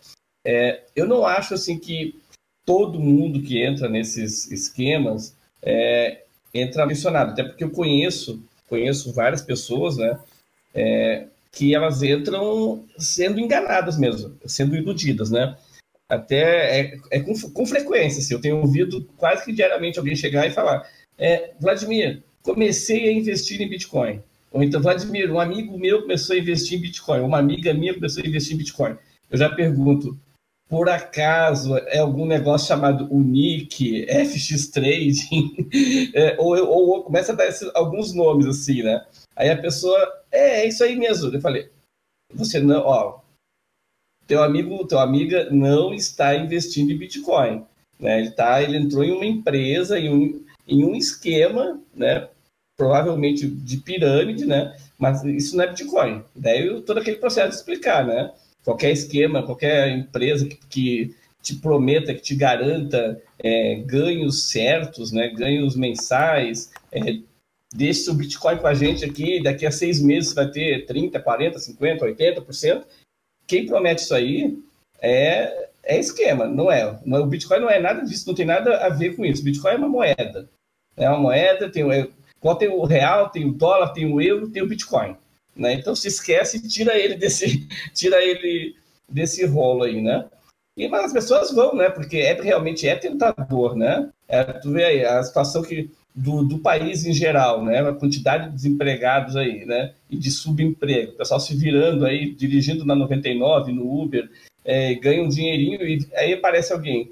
É, 0.46 0.84
eu 0.96 1.08
não 1.08 1.26
acho 1.26 1.54
assim 1.54 1.80
que 1.80 2.20
todo 2.66 3.00
mundo 3.00 3.42
que 3.42 3.62
entra 3.62 3.90
nesses 3.90 4.52
esquemas 4.52 5.36
é, 5.62 6.24
entra 6.54 6.86
mencionado, 6.86 7.32
até 7.32 7.44
porque 7.44 7.64
eu 7.64 7.72
conheço 7.72 8.42
conheço 8.68 9.14
várias 9.14 9.42
pessoas, 9.42 9.98
né? 9.98 10.20
É, 10.74 11.28
que 11.56 11.74
elas 11.74 12.04
entram 12.04 12.84
sendo 13.00 13.40
enganadas 13.40 13.98
mesmo, 13.98 14.38
sendo 14.46 14.76
iludidas, 14.76 15.32
né? 15.32 15.56
Até 16.08 16.82
é, 16.82 16.98
é 17.10 17.20
com, 17.22 17.34
com, 17.34 17.66
frequência, 17.66 18.20
assim, 18.20 18.34
eu 18.34 18.42
tenho 18.42 18.58
ouvido 18.58 19.08
quase 19.18 19.46
que 19.46 19.54
diariamente 19.54 19.98
alguém 19.98 20.16
chegar 20.16 20.46
e 20.46 20.52
falar: 20.52 20.88
é, 21.18 21.54
Vladimir, 21.60 22.22
comecei 22.44 23.08
a 23.08 23.12
investir 23.12 23.62
em 23.62 23.70
Bitcoin. 23.70 24.22
Ou 24.52 24.62
então, 24.62 24.82
Vladimir, 24.82 25.32
um 25.32 25.40
amigo 25.40 25.80
meu 25.80 26.02
começou 26.02 26.36
a 26.36 26.40
investir 26.40 26.78
em 26.78 26.82
Bitcoin, 26.82 27.22
uma 27.22 27.40
amiga 27.40 27.74
minha 27.74 27.94
começou 27.94 28.22
a 28.22 28.28
investir 28.28 28.54
em 28.54 28.58
Bitcoin. 28.58 28.96
Eu 29.32 29.38
já 29.38 29.50
pergunto: 29.50 30.16
por 30.70 30.90
acaso 30.90 31.78
é 31.78 32.00
algum 32.00 32.26
negócio 32.26 32.68
chamado 32.68 33.08
Unique, 33.10 34.06
FX 34.08 34.68
Trading, 34.68 35.56
é, 36.14 36.36
ou, 36.38 36.56
ou, 36.58 36.90
ou, 36.90 37.04
começa 37.04 37.32
a 37.32 37.36
dar 37.36 37.48
esses, 37.48 37.72
alguns 37.74 38.14
nomes 38.14 38.46
assim, 38.46 38.84
né? 38.84 39.04
Aí 39.36 39.50
a 39.50 39.58
pessoa, 39.58 40.00
é, 40.32 40.62
é 40.62 40.68
isso 40.68 40.84
aí 40.84 40.96
mesmo. 40.96 41.34
Eu 41.34 41.42
falei, 41.42 41.70
você 42.34 42.60
não, 42.60 42.82
ó, 42.82 43.20
teu 44.28 44.42
amigo, 44.42 44.86
teu 44.88 45.00
amiga 45.00 45.50
não 45.52 45.94
está 45.94 46.36
investindo 46.36 46.92
em 46.92 46.98
Bitcoin, 46.98 47.64
né? 48.00 48.20
Ele 48.20 48.32
tá, 48.32 48.62
ele 48.62 48.78
entrou 48.78 49.04
em 49.04 49.12
uma 49.12 49.26
empresa, 49.26 50.00
em 50.00 50.10
um, 50.10 50.46
em 50.68 50.84
um 50.84 50.96
esquema, 50.96 51.80
né? 51.94 52.28
Provavelmente 52.78 53.48
de 53.48 53.78
pirâmide, 53.78 54.46
né? 54.46 54.76
Mas 54.98 55.24
isso 55.24 55.56
não 55.56 55.64
é 55.64 55.68
Bitcoin. 55.68 56.24
Daí 56.36 56.82
todo 56.82 57.00
aquele 57.00 57.18
processo 57.18 57.50
de 57.50 57.56
explicar, 57.56 58.06
né? 58.06 58.34
Qualquer 58.64 58.92
esquema, 58.92 59.44
qualquer 59.44 59.90
empresa 59.90 60.48
que, 60.48 60.58
que 60.68 61.16
te 61.42 61.56
prometa, 61.56 62.14
que 62.14 62.22
te 62.22 62.36
garanta 62.36 63.22
é, 63.38 63.76
ganhos 63.86 64.50
certos, 64.50 65.12
né? 65.12 65.30
Ganhos 65.30 65.76
mensais, 65.76 66.72
é, 66.92 67.20
deixe 67.76 68.10
o 68.10 68.14
Bitcoin 68.14 68.58
com 68.58 68.68
a 68.68 68.74
gente 68.74 69.04
aqui, 69.04 69.44
daqui 69.44 69.66
a 69.66 69.72
seis 69.72 70.02
meses 70.02 70.34
vai 70.34 70.50
ter 70.50 70.86
30, 70.86 71.20
40, 71.20 71.60
50, 71.60 72.06
80%. 72.06 72.86
Quem 73.46 73.66
promete 73.66 74.02
isso 74.02 74.16
aí 74.16 74.58
é, 75.02 75.70
é 75.84 76.00
esquema, 76.00 76.48
não 76.48 76.72
é. 76.72 76.88
O 77.06 77.26
Bitcoin 77.26 77.60
não 77.60 77.70
é 77.70 77.80
nada 77.80 78.02
disso, 78.04 78.28
não 78.28 78.36
tem 78.36 78.46
nada 78.46 78.78
a 78.78 78.90
ver 78.90 79.16
com 79.16 79.26
isso. 79.26 79.42
O 79.42 79.46
Bitcoin 79.46 79.74
é 79.74 79.78
uma 79.78 79.90
moeda. 79.90 80.50
É 80.96 81.10
uma 81.10 81.20
moeda, 81.20 81.70
tem, 81.70 81.84
qual 82.40 82.56
tem 82.56 82.70
o 82.70 82.86
real, 82.86 83.30
tem 83.30 83.46
o 83.46 83.52
dólar, 83.52 83.90
tem 83.90 84.12
o 84.12 84.22
euro, 84.22 84.50
tem 84.50 84.64
o 84.64 84.68
Bitcoin. 84.68 85.18
Né? 85.54 85.74
Então 85.74 85.96
se 85.96 86.08
esquece 86.08 86.58
e 86.58 86.68
tira 86.68 86.98
ele 86.98 87.16
desse, 87.16 87.68
tira 87.94 88.24
ele 88.24 88.76
desse 89.08 89.46
rolo 89.46 89.84
aí, 89.84 90.02
né? 90.02 90.26
E, 90.78 90.88
mas 90.90 91.06
as 91.06 91.14
pessoas 91.14 91.52
vão, 91.54 91.74
né? 91.76 91.90
Porque 91.90 92.18
é, 92.18 92.34
realmente 92.42 92.88
é 92.88 92.96
tentador, 92.96 93.76
né? 93.76 94.10
É, 94.28 94.44
tu 94.44 94.72
vê 94.72 94.84
aí 94.84 95.06
a 95.06 95.24
situação 95.24 95.62
que 95.62 95.90
do, 96.16 96.44
do, 96.44 96.60
país 96.60 97.06
em 97.06 97.12
geral, 97.12 97.64
né? 97.64 97.80
A 97.80 97.94
quantidade 97.94 98.46
de 98.46 98.56
desempregados 98.56 99.36
aí, 99.36 99.66
né? 99.66 99.94
E 100.10 100.18
de 100.18 100.32
subemprego, 100.32 101.12
o 101.12 101.16
pessoal 101.16 101.40
se 101.40 101.56
virando 101.56 102.06
aí, 102.06 102.34
dirigindo 102.34 102.86
na 102.86 102.96
99, 102.96 103.74
no 103.74 104.02
Uber, 104.02 104.30
é, 104.64 104.96
ganha 104.96 105.22
um 105.22 105.28
dinheirinho 105.28 105.86
e 105.86 106.08
aí 106.16 106.34
aparece 106.34 106.72
alguém 106.72 107.12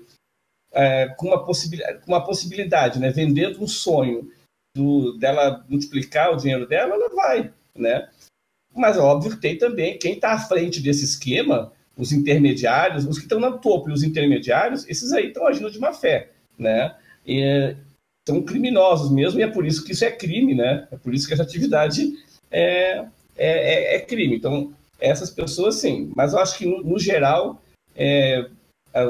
é, 0.71 1.07
com, 1.17 1.27
uma 1.27 1.45
possibilidade, 1.45 1.99
com 1.99 2.11
uma 2.11 2.23
possibilidade, 2.23 2.99
né? 2.99 3.09
Vendendo 3.11 3.61
um 3.61 3.67
sonho 3.67 4.31
do, 4.75 5.17
dela 5.17 5.65
multiplicar 5.67 6.31
o 6.31 6.37
dinheiro 6.37 6.65
dela, 6.65 6.95
ela 6.95 7.09
vai, 7.13 7.51
né? 7.75 8.09
Mas 8.73 8.97
óbvio 8.97 9.31
que 9.31 9.41
tem 9.41 9.57
também 9.57 9.99
quem 9.99 10.13
está 10.13 10.31
à 10.31 10.39
frente 10.39 10.81
desse 10.81 11.03
esquema, 11.03 11.71
os 11.95 12.11
intermediários, 12.11 13.05
os 13.05 13.17
que 13.17 13.25
estão 13.25 13.39
no 13.39 13.59
topo 13.59 13.89
e 13.89 13.93
os 13.93 14.01
intermediários, 14.01 14.87
esses 14.87 15.11
aí 15.11 15.27
estão 15.27 15.45
agindo 15.45 15.69
de 15.69 15.79
má 15.79 15.93
fé, 15.93 16.31
né? 16.57 16.95
E, 17.27 17.75
são 18.27 18.41
criminosos 18.41 19.11
mesmo, 19.11 19.39
e 19.39 19.43
é 19.43 19.47
por 19.47 19.65
isso 19.65 19.83
que 19.83 19.91
isso 19.91 20.05
é 20.05 20.11
crime, 20.11 20.55
né? 20.55 20.87
É 20.91 20.97
por 20.97 21.13
isso 21.13 21.27
que 21.27 21.33
essa 21.33 21.43
atividade 21.43 22.13
é, 22.49 22.99
é, 22.99 23.05
é, 23.37 23.95
é 23.95 23.99
crime. 23.99 24.35
Então, 24.35 24.73
essas 24.99 25.29
pessoas, 25.29 25.75
sim. 25.75 26.11
Mas 26.15 26.33
eu 26.33 26.39
acho 26.39 26.57
que, 26.57 26.65
no, 26.65 26.83
no 26.83 26.99
geral, 26.99 27.61
é, 27.95 28.47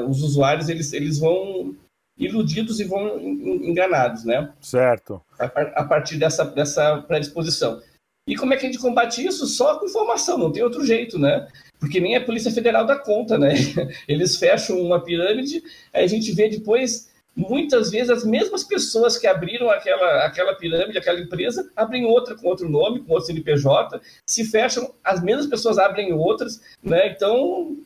os 0.08 0.22
usuários, 0.22 0.68
eles, 0.68 0.92
eles 0.92 1.18
vão 1.18 1.76
iludidos 2.18 2.80
e 2.80 2.84
vão 2.84 3.18
enganados, 3.20 4.24
né? 4.24 4.52
Certo. 4.60 5.20
A, 5.38 5.44
a 5.44 5.84
partir 5.84 6.16
dessa, 6.16 6.44
dessa 6.44 7.02
predisposição. 7.02 7.80
E 8.26 8.36
como 8.36 8.54
é 8.54 8.56
que 8.56 8.64
a 8.64 8.70
gente 8.70 8.80
combate 8.80 9.24
isso? 9.24 9.46
Só 9.46 9.78
com 9.78 9.86
informação, 9.86 10.38
não 10.38 10.50
tem 10.50 10.62
outro 10.62 10.84
jeito, 10.84 11.18
né? 11.18 11.46
Porque 11.78 12.00
nem 12.00 12.16
a 12.16 12.24
Polícia 12.24 12.50
Federal 12.50 12.86
dá 12.86 12.96
conta, 12.96 13.36
né? 13.36 13.54
Eles 14.08 14.36
fecham 14.36 14.80
uma 14.80 15.02
pirâmide, 15.02 15.62
aí 15.92 16.04
a 16.04 16.08
gente 16.08 16.32
vê 16.32 16.48
depois, 16.48 17.10
muitas 17.36 17.90
vezes, 17.90 18.10
as 18.10 18.24
mesmas 18.24 18.64
pessoas 18.64 19.16
que 19.18 19.26
abriram 19.26 19.70
aquela, 19.70 20.24
aquela 20.24 20.54
pirâmide, 20.54 20.98
aquela 20.98 21.20
empresa, 21.20 21.70
abrem 21.74 22.04
outra 22.04 22.36
com 22.36 22.46
outro 22.46 22.68
nome, 22.68 23.00
com 23.00 23.12
outro 23.12 23.26
CNPJ, 23.26 24.00
se 24.26 24.44
fecham, 24.44 24.92
as 25.02 25.22
mesmas 25.22 25.46
pessoas 25.46 25.78
abrem 25.78 26.12
outras, 26.12 26.60
né? 26.82 27.08
Então, 27.08 27.76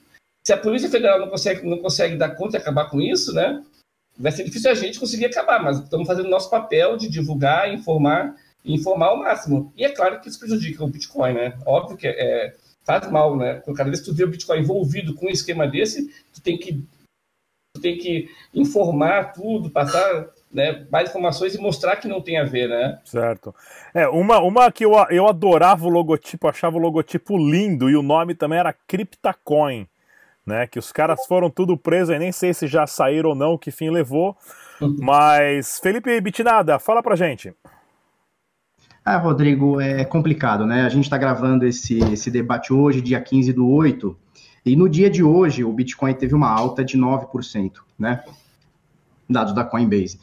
se 0.44 0.52
a 0.52 0.56
Polícia 0.56 0.90
Federal 0.90 1.18
não 1.18 1.28
consegue, 1.28 1.66
não 1.68 1.78
consegue 1.78 2.16
dar 2.16 2.30
conta 2.30 2.56
e 2.56 2.60
acabar 2.60 2.90
com 2.90 3.00
isso, 3.00 3.32
né? 3.32 3.62
Vai 4.18 4.32
ser 4.32 4.44
difícil 4.44 4.70
a 4.70 4.74
gente 4.74 4.98
conseguir 4.98 5.26
acabar, 5.26 5.62
mas 5.62 5.78
estamos 5.78 6.06
fazendo 6.06 6.28
nosso 6.28 6.50
papel 6.50 6.96
de 6.96 7.08
divulgar, 7.08 7.72
informar 7.72 8.34
informar 8.64 9.06
ao 9.06 9.16
máximo. 9.16 9.72
E 9.76 9.84
é 9.84 9.88
claro 9.88 10.20
que 10.20 10.28
isso 10.28 10.38
prejudica 10.38 10.84
o 10.84 10.88
Bitcoin, 10.88 11.34
né? 11.34 11.58
Óbvio 11.64 11.96
que 11.96 12.06
é, 12.06 12.54
faz 12.84 13.10
mal, 13.10 13.36
né? 13.36 13.62
Cada 13.74 13.90
vez 13.90 14.00
que 14.00 14.06
tu 14.06 14.14
vê 14.14 14.24
o 14.24 14.28
Bitcoin 14.28 14.60
envolvido 14.60 15.14
com 15.14 15.26
um 15.26 15.30
esquema 15.30 15.66
desse, 15.66 16.12
tu 16.32 16.40
tem 16.40 16.58
que, 16.58 16.82
tu 17.78 17.82
tem 17.82 17.96
que 17.96 18.28
informar 18.54 19.32
tudo, 19.32 19.70
passar 19.70 20.26
né, 20.52 20.86
mais 20.90 21.08
informações 21.08 21.54
e 21.54 21.60
mostrar 21.60 21.96
que 21.96 22.08
não 22.08 22.20
tem 22.20 22.38
a 22.38 22.44
ver, 22.44 22.68
né? 22.68 22.98
Certo. 23.04 23.54
É, 23.94 24.08
uma, 24.08 24.38
uma 24.40 24.72
que 24.72 24.84
eu, 24.84 24.92
eu 25.10 25.28
adorava 25.28 25.86
o 25.86 25.90
logotipo, 25.90 26.48
achava 26.48 26.76
o 26.76 26.80
logotipo 26.80 27.36
lindo 27.36 27.88
e 27.88 27.96
o 27.96 28.02
nome 28.02 28.34
também 28.34 28.58
era 28.58 28.72
CryptaCoin, 28.72 29.86
né? 30.44 30.66
Que 30.66 30.78
os 30.78 30.90
caras 30.92 31.24
foram 31.26 31.50
tudo 31.50 31.76
presos, 31.76 32.14
e 32.14 32.18
nem 32.18 32.32
sei 32.32 32.52
se 32.52 32.66
já 32.66 32.86
saíram 32.86 33.30
ou 33.30 33.36
não, 33.36 33.58
que 33.58 33.70
fim 33.70 33.90
levou. 33.90 34.36
Mas, 34.80 35.78
Felipe 35.80 36.20
Bitnada, 36.20 36.78
fala 36.78 37.02
pra 37.02 37.16
gente. 37.16 37.52
Ah, 39.04 39.16
Rodrigo, 39.16 39.80
é 39.80 40.04
complicado, 40.04 40.66
né? 40.66 40.82
A 40.82 40.88
gente 40.88 41.04
está 41.04 41.16
gravando 41.16 41.66
esse, 41.66 41.98
esse 42.12 42.30
debate 42.30 42.72
hoje, 42.74 43.00
dia 43.00 43.20
15 43.20 43.54
do 43.54 43.66
8, 43.66 44.14
e 44.68 44.76
no 44.76 44.88
dia 44.88 45.08
de 45.10 45.22
hoje 45.22 45.64
o 45.64 45.72
Bitcoin 45.72 46.14
teve 46.14 46.34
uma 46.34 46.50
alta 46.50 46.84
de 46.84 46.98
9%, 46.98 47.72
né? 47.98 48.22
Dados 49.28 49.54
da 49.54 49.64
Coinbase. 49.64 50.18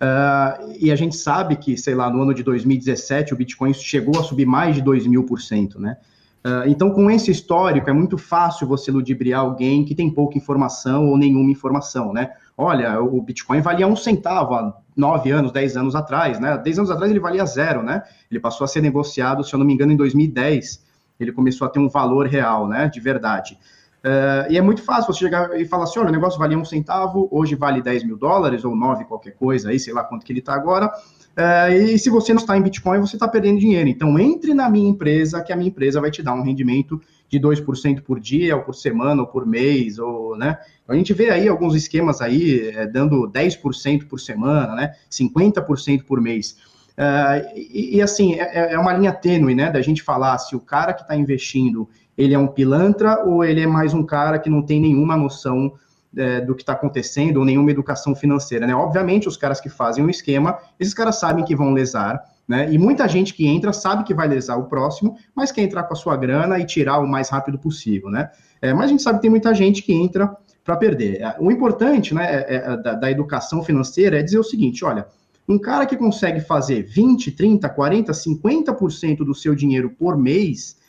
Uh, 0.00 0.74
e 0.78 0.90
a 0.90 0.96
gente 0.96 1.14
sabe 1.14 1.56
que, 1.56 1.76
sei 1.76 1.94
lá, 1.94 2.08
no 2.08 2.22
ano 2.22 2.32
de 2.32 2.42
2017 2.42 3.34
o 3.34 3.36
Bitcoin 3.36 3.74
chegou 3.74 4.18
a 4.18 4.22
subir 4.22 4.46
mais 4.46 4.74
de 4.74 4.82
2 4.82 5.06
mil 5.06 5.24
por 5.24 5.40
cento, 5.40 5.78
né? 5.78 5.98
Uh, 6.42 6.66
então, 6.66 6.90
com 6.90 7.10
esse 7.10 7.30
histórico, 7.30 7.90
é 7.90 7.92
muito 7.92 8.16
fácil 8.16 8.66
você 8.66 8.90
ludibriar 8.90 9.40
alguém 9.40 9.84
que 9.84 9.94
tem 9.94 10.10
pouca 10.10 10.38
informação 10.38 11.06
ou 11.08 11.18
nenhuma 11.18 11.50
informação, 11.50 12.14
né? 12.14 12.30
Olha, 12.56 12.98
o 13.00 13.20
Bitcoin 13.20 13.60
valia 13.60 13.86
um 13.86 13.94
centavo 13.94 14.54
há 14.54 14.74
nove 14.96 15.30
anos, 15.30 15.52
dez 15.52 15.76
anos 15.76 15.94
atrás, 15.94 16.40
né? 16.40 16.56
Dez 16.56 16.78
anos 16.78 16.90
atrás 16.90 17.10
ele 17.10 17.20
valia 17.20 17.44
zero, 17.44 17.82
né? 17.82 18.02
Ele 18.30 18.40
passou 18.40 18.64
a 18.64 18.68
ser 18.68 18.80
negociado, 18.80 19.44
se 19.44 19.54
eu 19.54 19.58
não 19.58 19.66
me 19.66 19.74
engano, 19.74 19.92
em 19.92 19.96
2010. 19.96 20.82
Ele 21.18 21.32
começou 21.32 21.66
a 21.66 21.70
ter 21.70 21.78
um 21.78 21.90
valor 21.90 22.26
real, 22.26 22.66
né? 22.66 22.88
De 22.88 23.00
verdade. 23.00 23.58
Uh, 24.04 24.50
e 24.50 24.56
é 24.56 24.62
muito 24.62 24.82
fácil 24.82 25.12
você 25.12 25.20
chegar 25.20 25.58
e 25.60 25.66
falar 25.66 25.84
assim: 25.84 25.98
olha, 25.98 26.08
o 26.08 26.12
negócio 26.12 26.38
valia 26.38 26.58
um 26.58 26.64
centavo, 26.64 27.28
hoje 27.30 27.54
vale 27.54 27.82
10 27.82 28.04
mil 28.04 28.16
dólares 28.16 28.64
ou 28.64 28.74
nove 28.74 29.04
qualquer 29.04 29.32
coisa, 29.32 29.68
aí 29.68 29.78
sei 29.78 29.92
lá 29.92 30.02
quanto 30.02 30.24
que 30.24 30.32
ele 30.32 30.40
está 30.40 30.54
agora. 30.54 30.90
Uh, 31.30 31.72
e 31.72 31.98
se 31.98 32.10
você 32.10 32.32
não 32.32 32.40
está 32.40 32.56
em 32.56 32.62
Bitcoin, 32.62 33.00
você 33.00 33.16
está 33.16 33.28
perdendo 33.28 33.60
dinheiro. 33.60 33.88
Então, 33.88 34.18
entre 34.18 34.52
na 34.52 34.68
minha 34.68 34.88
empresa, 34.88 35.42
que 35.42 35.52
a 35.52 35.56
minha 35.56 35.68
empresa 35.68 36.00
vai 36.00 36.10
te 36.10 36.22
dar 36.22 36.34
um 36.34 36.42
rendimento 36.42 37.00
de 37.28 37.38
2% 37.38 38.02
por 38.02 38.18
dia, 38.18 38.56
ou 38.56 38.62
por 38.62 38.74
semana, 38.74 39.22
ou 39.22 39.28
por 39.28 39.46
mês, 39.46 39.98
ou, 39.98 40.36
né? 40.36 40.58
A 40.88 40.94
gente 40.94 41.14
vê 41.14 41.30
aí 41.30 41.46
alguns 41.46 41.76
esquemas 41.76 42.20
aí 42.20 42.70
é, 42.70 42.86
dando 42.86 43.30
10% 43.30 44.08
por 44.08 44.18
semana, 44.18 44.74
né? 44.74 44.94
50% 45.08 46.04
por 46.04 46.20
mês. 46.20 46.56
Uh, 46.98 47.56
e, 47.56 47.96
e, 47.96 48.02
assim, 48.02 48.34
é, 48.34 48.72
é, 48.72 48.78
uma 48.78 48.92
linha 48.92 49.12
tênue, 49.12 49.54
né? 49.54 49.70
Da 49.70 49.80
gente 49.80 50.02
falar 50.02 50.36
se 50.38 50.56
o 50.56 50.60
cara 50.60 50.92
que 50.92 51.02
está 51.02 51.14
investindo, 51.14 51.88
ele 52.20 52.34
é 52.34 52.38
um 52.38 52.46
pilantra 52.46 53.24
ou 53.24 53.42
ele 53.42 53.62
é 53.62 53.66
mais 53.66 53.94
um 53.94 54.04
cara 54.04 54.38
que 54.38 54.50
não 54.50 54.62
tem 54.62 54.78
nenhuma 54.78 55.16
noção 55.16 55.72
é, 56.14 56.40
do 56.40 56.54
que 56.54 56.62
está 56.62 56.74
acontecendo 56.74 57.38
ou 57.38 57.44
nenhuma 57.46 57.70
educação 57.70 58.14
financeira, 58.14 58.66
né? 58.66 58.74
Obviamente, 58.74 59.26
os 59.26 59.38
caras 59.38 59.58
que 59.58 59.70
fazem 59.70 60.04
o 60.04 60.10
esquema, 60.10 60.58
esses 60.78 60.92
caras 60.92 61.18
sabem 61.18 61.44
que 61.44 61.56
vão 61.56 61.72
lesar, 61.72 62.22
né? 62.46 62.70
E 62.70 62.76
muita 62.76 63.08
gente 63.08 63.32
que 63.32 63.46
entra 63.46 63.72
sabe 63.72 64.04
que 64.04 64.12
vai 64.12 64.28
lesar 64.28 64.56
o 64.56 64.64
próximo, 64.64 65.16
mas 65.34 65.50
quer 65.50 65.62
entrar 65.62 65.84
com 65.84 65.94
a 65.94 65.96
sua 65.96 66.14
grana 66.16 66.58
e 66.58 66.66
tirar 66.66 66.98
o 66.98 67.08
mais 67.08 67.30
rápido 67.30 67.58
possível, 67.58 68.10
né? 68.10 68.30
É, 68.60 68.74
mas 68.74 68.84
a 68.84 68.88
gente 68.88 69.02
sabe 69.02 69.18
que 69.18 69.22
tem 69.22 69.30
muita 69.30 69.54
gente 69.54 69.82
que 69.82 69.94
entra 69.94 70.36
para 70.62 70.76
perder. 70.76 71.22
É, 71.22 71.36
o 71.38 71.50
importante 71.50 72.14
né, 72.14 72.26
é, 72.26 72.54
é, 72.56 72.76
da, 72.76 72.94
da, 72.94 73.10
educação 73.10 73.62
financeira 73.62 74.18
é 74.18 74.22
dizer 74.22 74.38
o 74.38 74.44
seguinte: 74.44 74.84
olha, 74.84 75.06
um 75.48 75.58
cara 75.58 75.86
que 75.86 75.96
consegue 75.96 76.40
fazer 76.40 76.82
20, 76.82 77.32
30, 77.32 77.66
40, 77.66 78.12
50% 78.12 79.18
do 79.18 79.34
seu 79.34 79.54
dinheiro 79.54 79.88
por 79.98 80.18
mês 80.18 80.79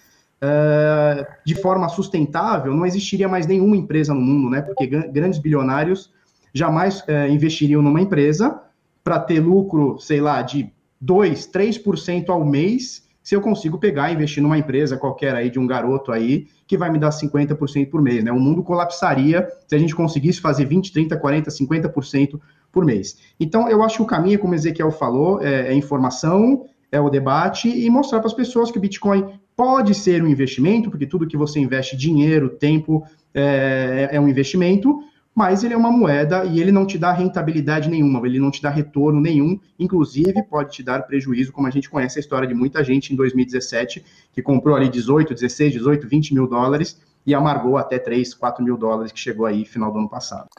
uh, 0.41 1.25
de 1.45 1.55
forma 1.55 1.87
sustentável, 1.89 2.73
não 2.75 2.85
existiria 2.85 3.27
mais 3.27 3.45
nenhuma 3.45 3.77
empresa 3.77 4.13
no 4.13 4.21
mundo, 4.21 4.49
né? 4.49 4.61
Porque 4.61 4.87
grandes 4.87 5.39
bilionários 5.39 6.11
jamais 6.53 7.01
uh, 7.01 7.29
investiriam 7.29 7.81
numa 7.81 8.01
empresa 8.01 8.61
para 9.03 9.19
ter 9.19 9.39
lucro, 9.39 9.99
sei 9.99 10.19
lá, 10.19 10.41
de 10.41 10.71
2, 10.99 11.47
3% 11.47 12.29
ao 12.29 12.45
mês 12.45 13.09
se 13.23 13.35
eu 13.35 13.41
consigo 13.41 13.77
pegar 13.77 14.09
e 14.09 14.15
investir 14.15 14.41
numa 14.41 14.57
empresa 14.57 14.97
qualquer 14.97 15.35
aí 15.35 15.49
de 15.49 15.59
um 15.59 15.67
garoto 15.67 16.11
aí 16.11 16.47
que 16.65 16.77
vai 16.77 16.89
me 16.89 16.97
dar 16.97 17.09
50% 17.09 17.89
por 17.89 18.01
mês, 18.01 18.23
né? 18.23 18.31
O 18.31 18.39
mundo 18.39 18.63
colapsaria 18.63 19.47
se 19.67 19.75
a 19.75 19.77
gente 19.77 19.95
conseguisse 19.95 20.41
fazer 20.41 20.65
20, 20.65 20.91
30, 20.91 21.17
40, 21.17 21.51
50% 21.51 22.39
por 22.71 22.83
mês. 22.83 23.17
Então, 23.39 23.69
eu 23.69 23.83
acho 23.83 23.97
que 23.97 24.01
o 24.01 24.07
caminho, 24.07 24.39
como 24.39 24.55
Ezequiel 24.55 24.91
falou, 24.91 25.41
é, 25.41 25.67
é 25.67 25.73
informação, 25.73 26.65
é 26.91 26.99
o 26.99 27.09
debate 27.09 27.69
e 27.69 27.89
mostrar 27.89 28.19
para 28.19 28.27
as 28.27 28.33
pessoas 28.33 28.71
que 28.71 28.77
o 28.77 28.81
Bitcoin 28.81 29.39
pode 29.55 29.93
ser 29.93 30.23
um 30.23 30.27
investimento, 30.27 30.89
porque 30.89 31.05
tudo 31.05 31.27
que 31.27 31.37
você 31.37 31.59
investe, 31.59 31.95
dinheiro, 31.95 32.49
tempo, 32.49 33.05
é, 33.33 34.09
é 34.11 34.19
um 34.19 34.27
investimento, 34.27 34.99
mas 35.33 35.63
ele 35.63 35.73
é 35.73 35.77
uma 35.77 35.91
moeda 35.91 36.43
e 36.43 36.59
ele 36.59 36.71
não 36.71 36.85
te 36.85 36.97
dá 36.97 37.13
rentabilidade 37.13 37.89
nenhuma, 37.89 38.25
ele 38.27 38.39
não 38.39 38.51
te 38.51 38.61
dá 38.61 38.69
retorno 38.69 39.21
nenhum, 39.21 39.57
inclusive 39.79 40.43
pode 40.43 40.71
te 40.71 40.83
dar 40.83 41.03
prejuízo, 41.03 41.53
como 41.53 41.67
a 41.67 41.71
gente 41.71 41.89
conhece 41.89 42.19
a 42.19 42.21
história 42.21 42.47
de 42.47 42.53
muita 42.53 42.83
gente 42.83 43.13
em 43.13 43.15
2017 43.15 44.03
que 44.33 44.41
comprou 44.41 44.75
ali 44.75 44.89
18, 44.89 45.33
16, 45.33 45.73
18, 45.73 46.07
20 46.07 46.33
mil 46.33 46.47
dólares 46.47 46.99
e 47.25 47.33
amargou 47.33 47.77
até 47.77 47.97
3, 47.97 48.33
4 48.33 48.63
mil 48.63 48.75
dólares 48.77 49.11
que 49.11 49.19
chegou 49.19 49.45
aí 49.45 49.63
final 49.63 49.91
do 49.91 49.99
ano 49.99 50.09
passado. 50.09 50.49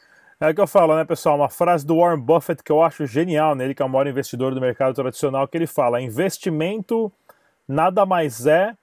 É 0.42 0.50
o 0.50 0.54
que 0.56 0.60
eu 0.60 0.66
falo, 0.66 0.96
né, 0.96 1.04
pessoal? 1.04 1.36
Uma 1.36 1.48
frase 1.48 1.86
do 1.86 1.98
Warren 1.98 2.18
Buffett 2.18 2.64
que 2.64 2.72
eu 2.72 2.82
acho 2.82 3.06
genial, 3.06 3.54
né? 3.54 3.64
ele 3.64 3.76
que 3.76 3.80
é 3.80 3.84
o 3.84 3.88
maior 3.88 4.08
investidor 4.08 4.52
do 4.52 4.60
mercado 4.60 4.92
tradicional, 4.92 5.46
que 5.46 5.56
ele 5.56 5.68
fala: 5.68 6.00
investimento 6.00 7.12
nada 7.68 8.04
mais 8.04 8.44
é 8.44 8.76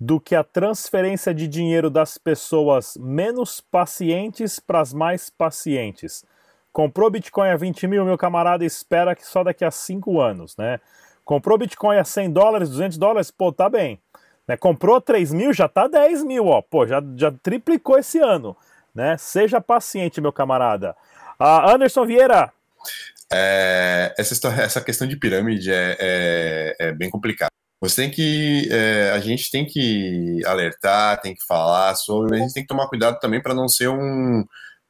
do 0.00 0.18
que 0.18 0.34
a 0.34 0.42
transferência 0.42 1.32
de 1.32 1.46
dinheiro 1.46 1.88
das 1.90 2.18
pessoas 2.18 2.98
menos 2.98 3.60
pacientes 3.60 4.58
para 4.58 4.80
as 4.80 4.92
mais 4.92 5.30
pacientes. 5.30 6.24
Comprou 6.72 7.08
Bitcoin 7.08 7.50
a 7.50 7.56
20 7.56 7.86
mil, 7.86 8.04
meu 8.04 8.18
camarada 8.18 8.64
espera 8.64 9.14
que 9.14 9.24
só 9.24 9.44
daqui 9.44 9.64
a 9.64 9.70
5 9.70 10.20
anos, 10.20 10.56
né? 10.56 10.80
Comprou 11.24 11.56
Bitcoin 11.56 11.98
a 11.98 12.04
100 12.04 12.32
dólares, 12.32 12.68
200 12.68 12.98
dólares, 12.98 13.30
pô, 13.30 13.52
tá 13.52 13.68
bem. 13.68 14.00
Né? 14.48 14.56
Comprou 14.56 15.00
3 15.00 15.32
mil, 15.32 15.52
já 15.52 15.68
tá 15.68 15.86
10 15.86 16.24
mil, 16.24 16.46
ó, 16.48 16.60
pô, 16.60 16.84
já, 16.84 17.00
já 17.14 17.30
triplicou 17.30 17.96
esse 17.96 18.18
ano, 18.18 18.56
né? 18.96 19.16
Seja 19.18 19.60
paciente, 19.60 20.20
meu 20.20 20.32
camarada. 20.32 20.96
Uh, 21.38 21.68
Anderson 21.68 22.06
Vieira. 22.06 22.52
É, 23.30 24.14
essa, 24.16 24.32
história, 24.32 24.62
essa 24.62 24.80
questão 24.80 25.06
de 25.06 25.16
pirâmide 25.16 25.70
é, 25.70 25.96
é, 26.00 26.76
é 26.78 26.92
bem 26.92 27.10
complicada. 27.10 27.50
Você 27.80 28.02
tem 28.02 28.10
que. 28.10 28.68
É, 28.72 29.10
a 29.10 29.20
gente 29.20 29.50
tem 29.50 29.66
que 29.66 30.40
alertar, 30.46 31.20
tem 31.20 31.34
que 31.34 31.44
falar 31.46 31.94
sobre, 31.94 32.30
mas 32.30 32.40
a 32.40 32.42
gente 32.44 32.54
tem 32.54 32.62
que 32.62 32.68
tomar 32.68 32.88
cuidado 32.88 33.18
também 33.20 33.42
para 33.42 33.54
não 33.54 33.68
ser 33.68 33.88
um. 33.88 34.44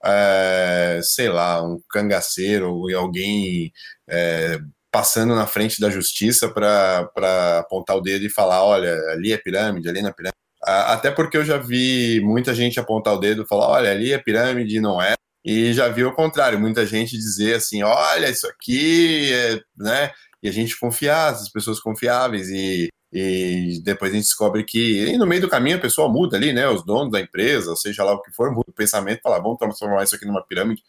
É, 0.04 1.00
sei 1.02 1.28
lá, 1.28 1.60
um 1.62 1.80
cangaceiro 1.90 2.72
ou 2.72 2.96
alguém 2.96 3.72
é, 4.08 4.60
passando 4.92 5.34
na 5.34 5.46
frente 5.46 5.80
da 5.80 5.90
justiça 5.90 6.48
para 6.48 7.58
apontar 7.58 7.96
o 7.96 8.00
dedo 8.00 8.24
e 8.24 8.30
falar: 8.30 8.64
olha, 8.64 8.94
ali 9.10 9.32
é 9.32 9.38
pirâmide, 9.38 9.88
ali 9.88 10.00
não 10.00 10.10
é 10.10 10.12
pirâmide. 10.12 10.35
Até 10.66 11.10
porque 11.12 11.36
eu 11.36 11.44
já 11.44 11.58
vi 11.58 12.20
muita 12.24 12.54
gente 12.54 12.80
apontar 12.80 13.14
o 13.14 13.18
dedo 13.18 13.42
e 13.42 13.46
falar: 13.46 13.68
olha, 13.68 13.90
ali 13.90 14.12
é 14.12 14.18
pirâmide, 14.18 14.80
não 14.80 15.00
é. 15.00 15.14
E 15.44 15.72
já 15.72 15.88
vi 15.88 16.04
o 16.04 16.12
contrário, 16.12 16.58
muita 16.58 16.84
gente 16.84 17.16
dizer 17.16 17.54
assim: 17.54 17.82
olha, 17.84 18.28
isso 18.28 18.48
aqui, 18.48 19.32
é, 19.32 19.60
né? 19.76 20.12
E 20.42 20.48
a 20.48 20.52
gente 20.52 20.78
confiar, 20.78 21.28
as 21.32 21.48
pessoas 21.48 21.78
confiáveis, 21.78 22.48
e, 22.48 22.88
e 23.12 23.80
depois 23.84 24.10
a 24.10 24.14
gente 24.16 24.24
descobre 24.24 24.64
que 24.64 25.16
no 25.16 25.26
meio 25.26 25.42
do 25.42 25.48
caminho 25.48 25.76
a 25.76 25.80
pessoa 25.80 26.08
muda 26.08 26.36
ali, 26.36 26.52
né? 26.52 26.68
Os 26.68 26.84
donos 26.84 27.12
da 27.12 27.20
empresa, 27.20 27.76
seja 27.76 28.02
lá 28.02 28.12
o 28.14 28.22
que 28.22 28.32
for, 28.32 28.50
muda 28.50 28.66
o 28.68 28.74
pensamento, 28.74 29.20
fala: 29.22 29.38
vamos 29.40 29.58
transformar 29.58 30.02
isso 30.02 30.16
aqui 30.16 30.26
numa 30.26 30.44
pirâmide, 30.44 30.82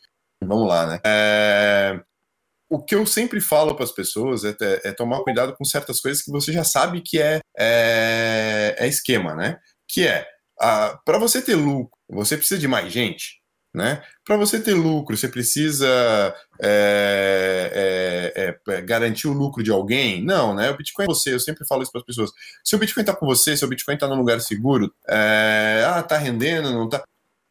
vamos 0.43 0.67
lá, 0.67 0.87
né? 0.87 0.99
É, 1.05 2.01
o 2.69 2.83
que 2.83 2.95
eu 2.95 3.05
sempre 3.05 3.39
falo 3.39 3.75
para 3.75 3.85
as 3.85 3.91
pessoas 3.91 4.43
é, 4.43 4.55
é, 4.83 4.91
tomar 4.91 5.23
cuidado 5.23 5.55
com 5.55 5.63
certas 5.63 6.01
coisas 6.01 6.21
que 6.21 6.31
você 6.31 6.51
já 6.51 6.63
sabe 6.63 7.01
que 7.01 7.21
é, 7.21 7.39
é, 7.57 8.75
é 8.77 8.87
esquema, 8.87 9.33
né? 9.35 9.59
Que 9.87 10.07
é, 10.07 10.27
para 11.05 11.17
você 11.17 11.41
ter 11.41 11.55
lucro, 11.55 11.97
você 12.09 12.35
precisa 12.35 12.59
de 12.59 12.67
mais 12.67 12.91
gente, 12.91 13.41
né? 13.73 14.03
Para 14.25 14.35
você 14.35 14.59
ter 14.59 14.73
lucro, 14.73 15.15
você 15.15 15.29
precisa 15.29 15.87
é, 16.61 18.33
é, 18.35 18.73
é, 18.73 18.81
garantir 18.81 19.27
o 19.27 19.33
lucro 19.33 19.63
de 19.63 19.71
alguém? 19.71 20.23
Não, 20.23 20.53
né? 20.53 20.69
O 20.69 20.77
Bitcoin 20.77 21.05
é 21.05 21.07
você, 21.07 21.33
eu 21.33 21.39
sempre 21.39 21.65
falo 21.65 21.83
isso 21.83 21.91
para 21.91 22.01
as 22.01 22.05
pessoas. 22.05 22.31
Se 22.63 22.75
o 22.75 22.79
Bitcoin 22.79 23.03
está 23.03 23.15
com 23.15 23.25
você, 23.25 23.55
se 23.55 23.63
o 23.63 23.67
Bitcoin 23.67 23.93
está 23.93 24.07
num 24.07 24.17
lugar 24.17 24.41
seguro, 24.41 24.93
é, 25.07 25.85
ah, 25.87 26.03
tá 26.03 26.17
rendendo, 26.17 26.73
não 26.73 26.89
tá 26.89 27.01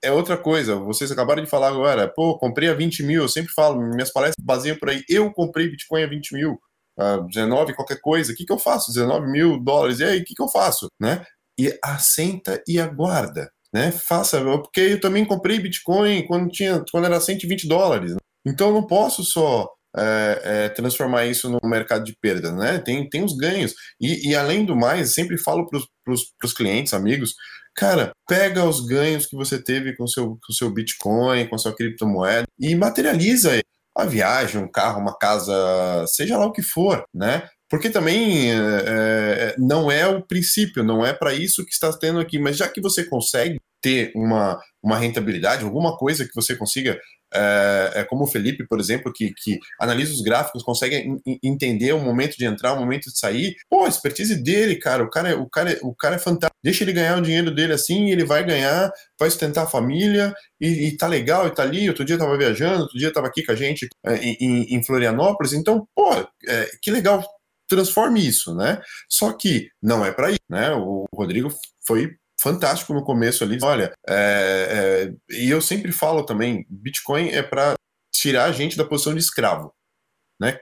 é 0.06 0.12
outra 0.12 0.36
coisa. 0.36 0.76
Vocês 0.76 1.10
acabaram 1.10 1.42
de 1.42 1.50
falar 1.50 1.68
agora, 1.68 2.08
pô, 2.08 2.38
comprei 2.38 2.68
a 2.68 2.74
20 2.74 3.02
mil. 3.02 3.22
Eu 3.22 3.28
sempre 3.28 3.52
falo, 3.52 3.80
minhas 3.80 4.12
palestras 4.12 4.44
baseiam 4.44 4.76
por 4.76 4.88
aí. 4.88 5.02
Eu 5.08 5.32
comprei 5.32 5.68
Bitcoin 5.68 6.04
a 6.04 6.06
20 6.06 6.34
mil, 6.34 6.58
a 6.98 7.18
19, 7.18 7.74
qualquer 7.74 8.00
coisa. 8.00 8.32
O 8.32 8.36
que, 8.36 8.44
que 8.44 8.52
eu 8.52 8.58
faço? 8.58 8.92
19 8.92 9.26
mil 9.30 9.62
dólares. 9.62 10.00
E 10.00 10.04
aí, 10.04 10.20
o 10.20 10.24
que, 10.24 10.34
que 10.34 10.42
eu 10.42 10.48
faço? 10.48 10.88
Né? 11.00 11.24
E 11.58 11.76
assenta 11.82 12.62
e 12.66 12.78
aguarda. 12.78 13.50
Né? 13.72 13.90
Faça, 13.90 14.40
porque 14.40 14.80
eu 14.80 15.00
também 15.00 15.24
comprei 15.24 15.58
Bitcoin 15.58 16.26
quando, 16.26 16.48
tinha, 16.50 16.84
quando 16.90 17.06
era 17.06 17.20
120 17.20 17.66
dólares. 17.66 18.12
Né? 18.12 18.18
Então 18.46 18.68
eu 18.68 18.74
não 18.74 18.86
posso 18.86 19.24
só 19.24 19.68
é, 19.96 20.40
é, 20.44 20.68
transformar 20.68 21.26
isso 21.26 21.50
no 21.50 21.58
mercado 21.68 22.04
de 22.04 22.16
perdas, 22.20 22.54
né? 22.54 22.78
Tem, 22.78 23.08
tem 23.08 23.24
os 23.24 23.36
ganhos. 23.36 23.74
E, 24.00 24.30
e 24.30 24.34
além 24.36 24.64
do 24.64 24.76
mais, 24.76 25.14
sempre 25.14 25.36
falo 25.36 25.66
para 25.66 25.80
os 26.44 26.52
clientes, 26.52 26.94
amigos, 26.94 27.34
cara, 27.76 28.12
pega 28.26 28.64
os 28.64 28.80
ganhos 28.86 29.26
que 29.26 29.36
você 29.36 29.62
teve 29.62 29.94
com 29.96 30.06
seu, 30.06 30.38
o 30.48 30.52
seu 30.52 30.70
Bitcoin, 30.70 31.46
com 31.46 31.58
sua 31.58 31.74
criptomoeda 31.74 32.46
e 32.58 32.74
materializa 32.74 33.60
a 33.96 34.04
viagem, 34.04 34.62
um 34.62 34.70
carro, 34.70 35.00
uma 35.00 35.16
casa, 35.16 36.04
seja 36.06 36.36
lá 36.36 36.46
o 36.46 36.52
que 36.52 36.62
for, 36.62 37.04
né? 37.14 37.48
Porque 37.68 37.90
também 37.90 38.50
é 38.52 39.54
não 39.58 39.90
é 39.90 40.06
o 40.06 40.22
princípio, 40.22 40.84
não 40.84 41.04
é 41.04 41.12
para 41.12 41.34
isso 41.34 41.64
que 41.64 41.72
está 41.72 41.92
tendo 41.92 42.20
aqui, 42.20 42.38
mas 42.38 42.56
já 42.56 42.68
que 42.68 42.80
você 42.80 43.04
consegue 43.04 43.58
ter 43.86 44.10
uma, 44.16 44.60
uma 44.82 44.98
rentabilidade, 44.98 45.62
alguma 45.62 45.96
coisa 45.96 46.24
que 46.24 46.34
você 46.34 46.56
consiga 46.56 46.98
é, 47.32 47.92
é, 47.94 48.04
como 48.04 48.24
o 48.24 48.26
Felipe, 48.26 48.66
por 48.66 48.80
exemplo, 48.80 49.12
que, 49.12 49.32
que 49.32 49.60
analisa 49.80 50.12
os 50.12 50.22
gráficos, 50.22 50.64
consegue 50.64 51.06
entender 51.40 51.92
o 51.92 52.00
momento 52.00 52.36
de 52.36 52.46
entrar, 52.46 52.72
o 52.72 52.80
momento 52.80 53.04
de 53.04 53.16
sair. 53.16 53.54
Pô, 53.70 53.84
a 53.84 53.88
expertise 53.88 54.42
dele, 54.42 54.74
cara, 54.74 55.04
o 55.04 55.08
cara, 55.10 55.28
é, 55.30 55.34
o 55.36 55.48
cara, 55.48 55.72
é, 55.72 55.78
o 55.82 55.94
cara 55.94 56.16
é 56.16 56.18
fantástico. 56.18 56.56
Deixa 56.64 56.82
ele 56.82 56.92
ganhar 56.92 57.16
o 57.16 57.22
dinheiro 57.22 57.54
dele 57.54 57.74
assim, 57.74 58.10
ele 58.10 58.24
vai 58.24 58.44
ganhar, 58.44 58.90
vai 59.20 59.30
sustentar 59.30 59.62
a 59.64 59.68
família 59.68 60.34
e, 60.60 60.88
e 60.88 60.96
tá 60.96 61.06
legal, 61.06 61.46
e 61.46 61.54
tá 61.54 61.62
ali. 61.62 61.88
Outro 61.88 62.04
dia 62.04 62.16
eu 62.16 62.20
tava 62.20 62.36
viajando, 62.36 62.82
outro 62.82 62.98
dia 62.98 63.06
eu 63.06 63.12
tava 63.12 63.28
aqui 63.28 63.44
com 63.44 63.52
a 63.52 63.56
gente 63.56 63.86
é, 64.04 64.16
em, 64.16 64.74
em, 64.74 64.82
Florianópolis. 64.82 65.52
Então, 65.52 65.86
pô, 65.94 66.12
é, 66.48 66.70
que 66.82 66.90
legal, 66.90 67.24
transforme 67.68 68.26
isso, 68.26 68.52
né? 68.56 68.82
Só 69.08 69.32
que 69.32 69.68
não 69.80 70.04
é 70.04 70.10
para 70.10 70.30
isso, 70.30 70.40
né? 70.50 70.72
O 70.72 71.04
Rodrigo 71.14 71.52
foi 71.86 72.16
fantástico 72.40 72.92
no 72.92 73.04
começo 73.04 73.42
ali. 73.42 73.58
Olha, 73.62 73.92
é, 74.08 75.10
é, 75.30 75.34
e 75.34 75.50
eu 75.50 75.60
sempre 75.60 75.92
falo 75.92 76.24
também, 76.24 76.66
Bitcoin 76.68 77.28
é 77.28 77.42
para 77.42 77.74
tirar 78.14 78.44
a 78.44 78.52
gente 78.52 78.76
da 78.76 78.84
posição 78.84 79.14
de 79.14 79.20
escravo, 79.20 79.72
né? 80.40 80.58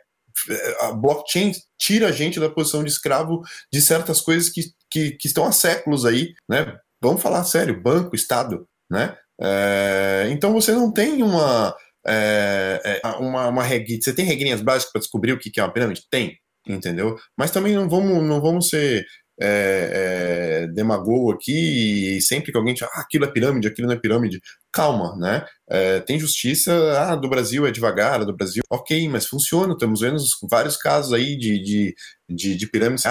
A 0.81 0.93
blockchain 0.93 1.53
tira 1.79 2.09
a 2.09 2.13
gente 2.13 2.41
da 2.41 2.51
posição 2.51 2.83
de 2.83 2.91
escravo 2.91 3.43
de 3.73 3.81
certas 3.81 4.21
coisas 4.21 4.49
que, 4.49 4.63
que, 4.91 5.13
que 5.13 5.29
estão 5.29 5.45
há 5.45 5.53
séculos 5.53 6.05
aí, 6.05 6.35
né? 6.49 6.77
Vamos 7.01 7.23
falar 7.23 7.45
sério, 7.45 7.81
banco, 7.81 8.17
Estado, 8.17 8.67
né? 8.91 9.17
É, 9.41 10.29
então 10.31 10.53
você 10.53 10.73
não 10.73 10.93
tem 10.93 11.23
uma, 11.23 11.75
é, 12.07 13.01
é 13.03 13.09
uma, 13.19 13.49
uma 13.49 13.63
regrinha, 13.63 14.01
você 14.01 14.15
tem 14.15 14.25
regrinhas 14.25 14.61
básicas 14.61 14.93
para 14.93 15.01
descobrir 15.01 15.33
o 15.33 15.39
que 15.39 15.59
é 15.59 15.63
uma 15.63 15.73
pirâmide? 15.73 16.07
Tem, 16.11 16.39
entendeu? 16.67 17.17
Mas 17.37 17.51
também 17.51 17.75
não 17.75 17.89
vamos, 17.89 18.23
não 18.25 18.41
vamos 18.41 18.69
ser 18.69 19.05
é, 19.41 20.65
é, 20.65 20.67
demagogo 20.69 21.33
aqui 21.33 22.17
e 22.17 22.23
sempre 22.23 22.53
que 22.53 22.59
alguém 22.59 22.75
diz, 22.75 22.83
ah, 22.85 23.01
aquilo 23.01 23.25
é 23.25 23.31
pirâmide, 23.31 23.69
aquilo 23.69 23.89
não 23.89 23.95
é 23.95 23.99
pirâmide, 23.99 24.41
calma, 24.73 25.17
né? 25.17 25.45
É, 25.69 26.01
tem 26.01 26.19
justiça, 26.19 26.73
ah, 26.99 27.17
do 27.17 27.29
Brasil 27.29 27.67
é 27.67 27.71
devagar, 27.71 28.25
do 28.25 28.37
Brasil, 28.37 28.63
ok, 28.71 29.09
mas 29.09 29.27
funciona, 29.27 29.73
estamos 29.73 30.01
vendo 30.01 30.19
vários 30.49 30.77
casos 30.77 31.13
aí 31.13 31.37
de, 31.37 31.63
de, 31.63 31.95
de, 32.29 32.57
de 32.57 32.67
pirâmide, 32.71 33.03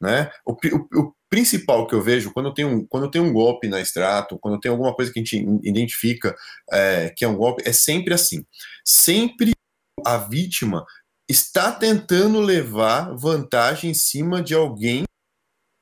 né? 0.00 0.30
O, 0.44 0.52
o, 0.52 1.00
o, 1.00 1.16
principal 1.28 1.88
que 1.88 1.94
eu 1.94 2.00
vejo 2.00 2.32
quando 2.32 2.54
tem 2.54 2.64
um, 2.64 2.86
quando 2.86 3.10
tem 3.10 3.20
um 3.20 3.32
golpe 3.32 3.66
na 3.66 3.80
extrato, 3.80 4.38
quando 4.38 4.60
tem 4.60 4.70
alguma 4.70 4.94
coisa 4.94 5.12
que 5.12 5.18
a 5.18 5.22
gente 5.22 5.44
identifica 5.64 6.34
é, 6.70 7.12
que 7.16 7.24
é 7.24 7.28
um 7.28 7.36
golpe, 7.36 7.62
é 7.66 7.72
sempre 7.72 8.14
assim. 8.14 8.44
Sempre 8.84 9.52
a 10.04 10.18
vítima 10.18 10.84
está 11.28 11.72
tentando 11.72 12.40
levar 12.40 13.14
vantagem 13.16 13.90
em 13.90 13.94
cima 13.94 14.40
de 14.40 14.54
alguém 14.54 15.04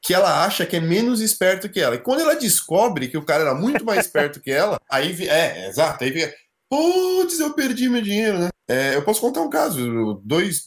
que 0.05 0.13
ela 0.13 0.45
acha 0.45 0.67
que 0.67 0.77
é 0.77 0.81
menos 0.81 1.23
esperto 1.23 1.69
que 1.69 1.81
ela. 1.81 1.95
E 1.95 2.01
quando 2.01 2.21
ela 2.21 2.37
descobre 2.37 3.09
que 3.09 3.17
o 3.17 3.25
cara 3.25 3.43
era 3.43 3.55
muito 3.55 3.85
mais 3.85 4.01
esperto 4.05 4.41
que 4.41 4.51
ela, 4.51 4.79
aí 4.89 5.17
é, 5.27 5.65
é 5.65 5.69
exato, 5.69 6.05
aí 6.05 6.13
fica, 6.13 6.33
putz, 6.69 7.41
eu 7.41 7.55
perdi 7.55 7.89
meu 7.89 8.03
dinheiro, 8.03 8.39
né? 8.39 8.49
É, 8.69 8.95
eu 8.95 9.03
posso 9.03 9.21
contar 9.21 9.41
um 9.41 9.49
caso, 9.51 10.21
dois, 10.23 10.65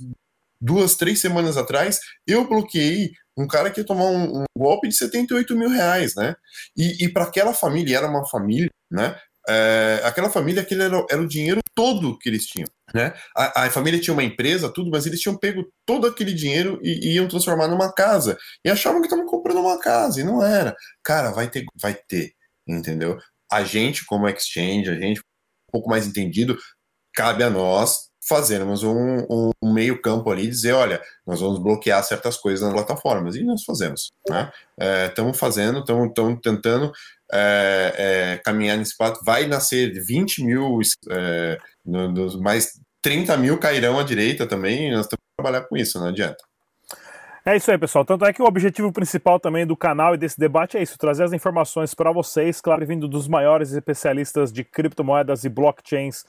duas, 0.60 0.96
três 0.96 1.20
semanas 1.20 1.56
atrás, 1.56 2.00
eu 2.26 2.48
bloqueei 2.48 3.12
um 3.38 3.46
cara 3.46 3.70
que 3.70 3.80
ia 3.80 3.86
tomar 3.86 4.06
um, 4.06 4.42
um 4.42 4.46
golpe 4.58 4.88
de 4.88 4.96
78 4.96 5.56
mil 5.56 5.70
reais, 5.70 6.16
né? 6.16 6.36
E, 6.76 7.06
e 7.06 7.10
para 7.10 7.26
aquela 7.26 7.54
família, 7.54 7.98
era 7.98 8.10
uma 8.10 8.28
família, 8.28 8.72
né? 8.92 9.16
É, 9.48 10.02
aquela 10.04 10.30
família, 10.30 10.62
aquele 10.62 10.84
era, 10.84 11.06
era, 11.10 11.22
o 11.22 11.28
dinheiro 11.28 11.62
todo 11.74 12.18
que 12.18 12.28
eles 12.28 12.46
tinham. 12.46 12.68
Né? 12.94 13.14
A, 13.36 13.64
a, 13.64 13.70
família 13.70 14.00
tinha 14.00 14.14
uma 14.14 14.24
empresa, 14.24 14.72
tudo, 14.72 14.90
mas 14.90 15.06
eles 15.06 15.20
tinham 15.20 15.38
pego 15.38 15.66
todo 15.86 16.06
aquele 16.06 16.34
dinheiro 16.34 16.80
e, 16.84 17.08
e 17.08 17.16
iam 17.16 17.28
transformar 17.28 17.68
numa 17.68 17.94
casa. 17.94 18.38
E 18.66 18.70
achavam 18.70 19.02
que 19.02 19.08
estavam 19.08 19.26
comprando 19.26 19.60
uma 19.60 19.80
casa, 19.80 20.20
e 20.20 20.24
não 20.24 20.44
era. 20.44 20.76
Cara, 21.04 21.32
vai 21.32 21.50
ter, 21.50 21.66
vai 21.80 21.94
ter, 21.94 22.34
entendeu? 22.68 23.18
A 23.52 23.64
gente, 23.64 24.06
como 24.06 24.28
exchange, 24.28 24.90
a 24.90 24.96
gente 24.96 25.20
um 25.20 25.72
pouco 25.72 25.90
mais 25.90 26.08
entendido, 26.08 26.58
cabe 27.14 27.44
a 27.44 27.50
nós 27.50 28.08
fazermos 28.28 28.84
um, 28.84 29.54
um, 29.64 29.74
meio 29.74 30.02
campo 30.02 30.30
ali, 30.30 30.48
dizer, 30.48 30.74
olha, 30.74 31.02
nós 31.26 31.40
vamos 31.40 31.60
bloquear 31.60 32.04
certas 32.04 32.38
coisas 32.38 32.62
nas 32.62 32.74
plataformas, 32.74 33.36
e 33.36 33.44
nós 33.44 33.64
fazemos. 33.64 34.12
Estamos 34.26 34.54
né? 34.78 35.34
é, 35.34 35.34
fazendo, 35.34 35.80
estamos 35.80 36.40
tentando 36.42 36.92
é, 37.32 37.94
é, 37.98 38.38
caminhar 38.44 38.78
nesse 38.78 38.98
pato, 38.98 39.24
vai 39.24 39.48
nascer 39.48 39.94
20 40.04 40.44
mil, 40.44 40.80
é, 41.10 41.58
no, 41.86 42.12
no, 42.12 42.42
mais 42.42 42.80
30 43.02 43.38
mil 43.38 43.58
cairão 43.58 44.00
à 44.00 44.04
direita 44.04 44.46
também, 44.46 44.92
nós 44.92 45.08
temos 45.08 45.24
que 45.24 45.42
trabalhar 45.42 45.62
com 45.62 45.78
isso, 45.78 46.00
não 46.00 46.08
adianta. 46.08 46.44
É 47.46 47.56
isso 47.56 47.72
aí, 47.72 47.78
pessoal. 47.78 48.04
Tanto 48.04 48.26
é 48.26 48.34
que 48.34 48.42
o 48.42 48.46
objetivo 48.46 48.92
principal 48.92 49.40
também 49.40 49.66
do 49.66 49.78
canal 49.78 50.14
e 50.14 50.18
desse 50.18 50.38
debate 50.38 50.76
é 50.76 50.84
isso: 50.84 50.98
trazer 50.98 51.24
as 51.24 51.32
informações 51.32 51.94
para 51.94 52.12
vocês, 52.12 52.60
claro, 52.60 52.86
vindo 52.86 53.08
dos 53.08 53.26
maiores 53.26 53.72
especialistas 53.72 54.52
de 54.52 54.66
criptomoedas 54.66 55.46
e 55.46 55.50
blockchains 55.50 56.26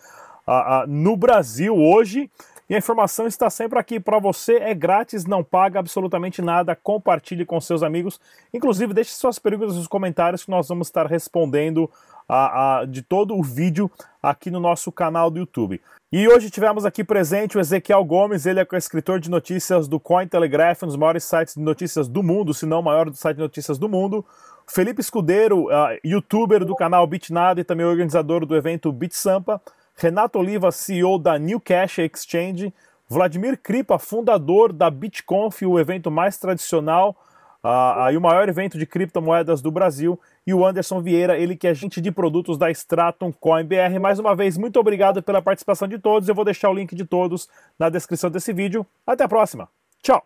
no 0.86 1.16
Brasil 1.16 1.76
hoje. 1.76 2.30
E 2.68 2.74
a 2.74 2.78
informação 2.78 3.26
está 3.26 3.48
sempre 3.48 3.78
aqui 3.78 3.98
para 3.98 4.18
você, 4.18 4.56
é 4.56 4.74
grátis, 4.74 5.24
não 5.24 5.42
paga 5.42 5.80
absolutamente 5.80 6.42
nada. 6.42 6.76
Compartilhe 6.76 7.46
com 7.46 7.58
seus 7.60 7.82
amigos. 7.82 8.20
Inclusive, 8.52 8.92
deixe 8.92 9.12
suas 9.12 9.38
perguntas 9.38 9.76
nos 9.76 9.86
comentários 9.86 10.44
que 10.44 10.50
nós 10.50 10.68
vamos 10.68 10.88
estar 10.88 11.06
respondendo 11.06 11.90
a, 12.28 12.80
a, 12.80 12.84
de 12.84 13.00
todo 13.00 13.34
o 13.34 13.42
vídeo 13.42 13.90
aqui 14.22 14.50
no 14.50 14.60
nosso 14.60 14.92
canal 14.92 15.30
do 15.30 15.38
YouTube. 15.38 15.80
E 16.12 16.28
hoje 16.28 16.50
tivemos 16.50 16.84
aqui 16.84 17.02
presente 17.02 17.56
o 17.56 17.60
Ezequiel 17.60 18.04
Gomes, 18.04 18.44
ele 18.44 18.60
é 18.60 18.66
escritor 18.76 19.18
de 19.18 19.30
notícias 19.30 19.88
do 19.88 19.98
Cointelegraph, 19.98 20.82
um 20.82 20.86
dos 20.86 20.96
maiores 20.96 21.24
sites 21.24 21.54
de 21.54 21.62
notícias 21.62 22.08
do 22.08 22.22
mundo, 22.22 22.52
se 22.52 22.66
não 22.66 22.80
o 22.80 22.82
maior 22.82 23.12
site 23.14 23.36
de 23.36 23.42
notícias 23.42 23.78
do 23.78 23.88
mundo. 23.88 24.24
Felipe 24.66 25.00
Escudeiro, 25.00 25.66
uh, 25.66 25.98
youtuber 26.04 26.64
do 26.64 26.76
canal 26.76 27.06
BitNada 27.06 27.60
e 27.60 27.64
também 27.64 27.86
organizador 27.86 28.44
do 28.44 28.54
evento 28.54 28.92
BitSampa. 28.92 29.60
Renato 29.98 30.38
Oliva, 30.38 30.72
CEO 30.72 31.18
da 31.18 31.38
New 31.38 31.60
Cash 31.60 31.98
Exchange, 31.98 32.72
Vladimir 33.08 33.58
Kripa, 33.60 33.98
fundador 33.98 34.72
da 34.72 34.90
BitConf, 34.90 35.62
o 35.62 35.78
evento 35.78 36.10
mais 36.10 36.38
tradicional 36.38 37.16
aí 37.62 38.16
o 38.16 38.20
maior 38.20 38.48
evento 38.48 38.78
de 38.78 38.86
criptomoedas 38.86 39.60
do 39.60 39.70
Brasil, 39.70 40.18
e 40.46 40.54
o 40.54 40.64
Anderson 40.64 41.00
Vieira, 41.00 41.36
ele 41.36 41.56
que 41.56 41.66
é 41.66 41.70
agente 41.70 42.00
de 42.00 42.10
produtos 42.10 42.56
da 42.56 42.70
Stratum 42.70 43.32
Coin 43.32 43.64
BR. 43.64 43.98
Mais 44.00 44.18
uma 44.18 44.34
vez, 44.34 44.56
muito 44.56 44.78
obrigado 44.78 45.22
pela 45.22 45.42
participação 45.42 45.86
de 45.86 45.98
todos. 45.98 46.28
Eu 46.28 46.34
vou 46.34 46.44
deixar 46.44 46.70
o 46.70 46.74
link 46.74 46.94
de 46.94 47.04
todos 47.04 47.48
na 47.78 47.90
descrição 47.90 48.30
desse 48.30 48.52
vídeo. 48.52 48.86
Até 49.06 49.24
a 49.24 49.28
próxima. 49.28 49.68
Tchau! 50.02 50.24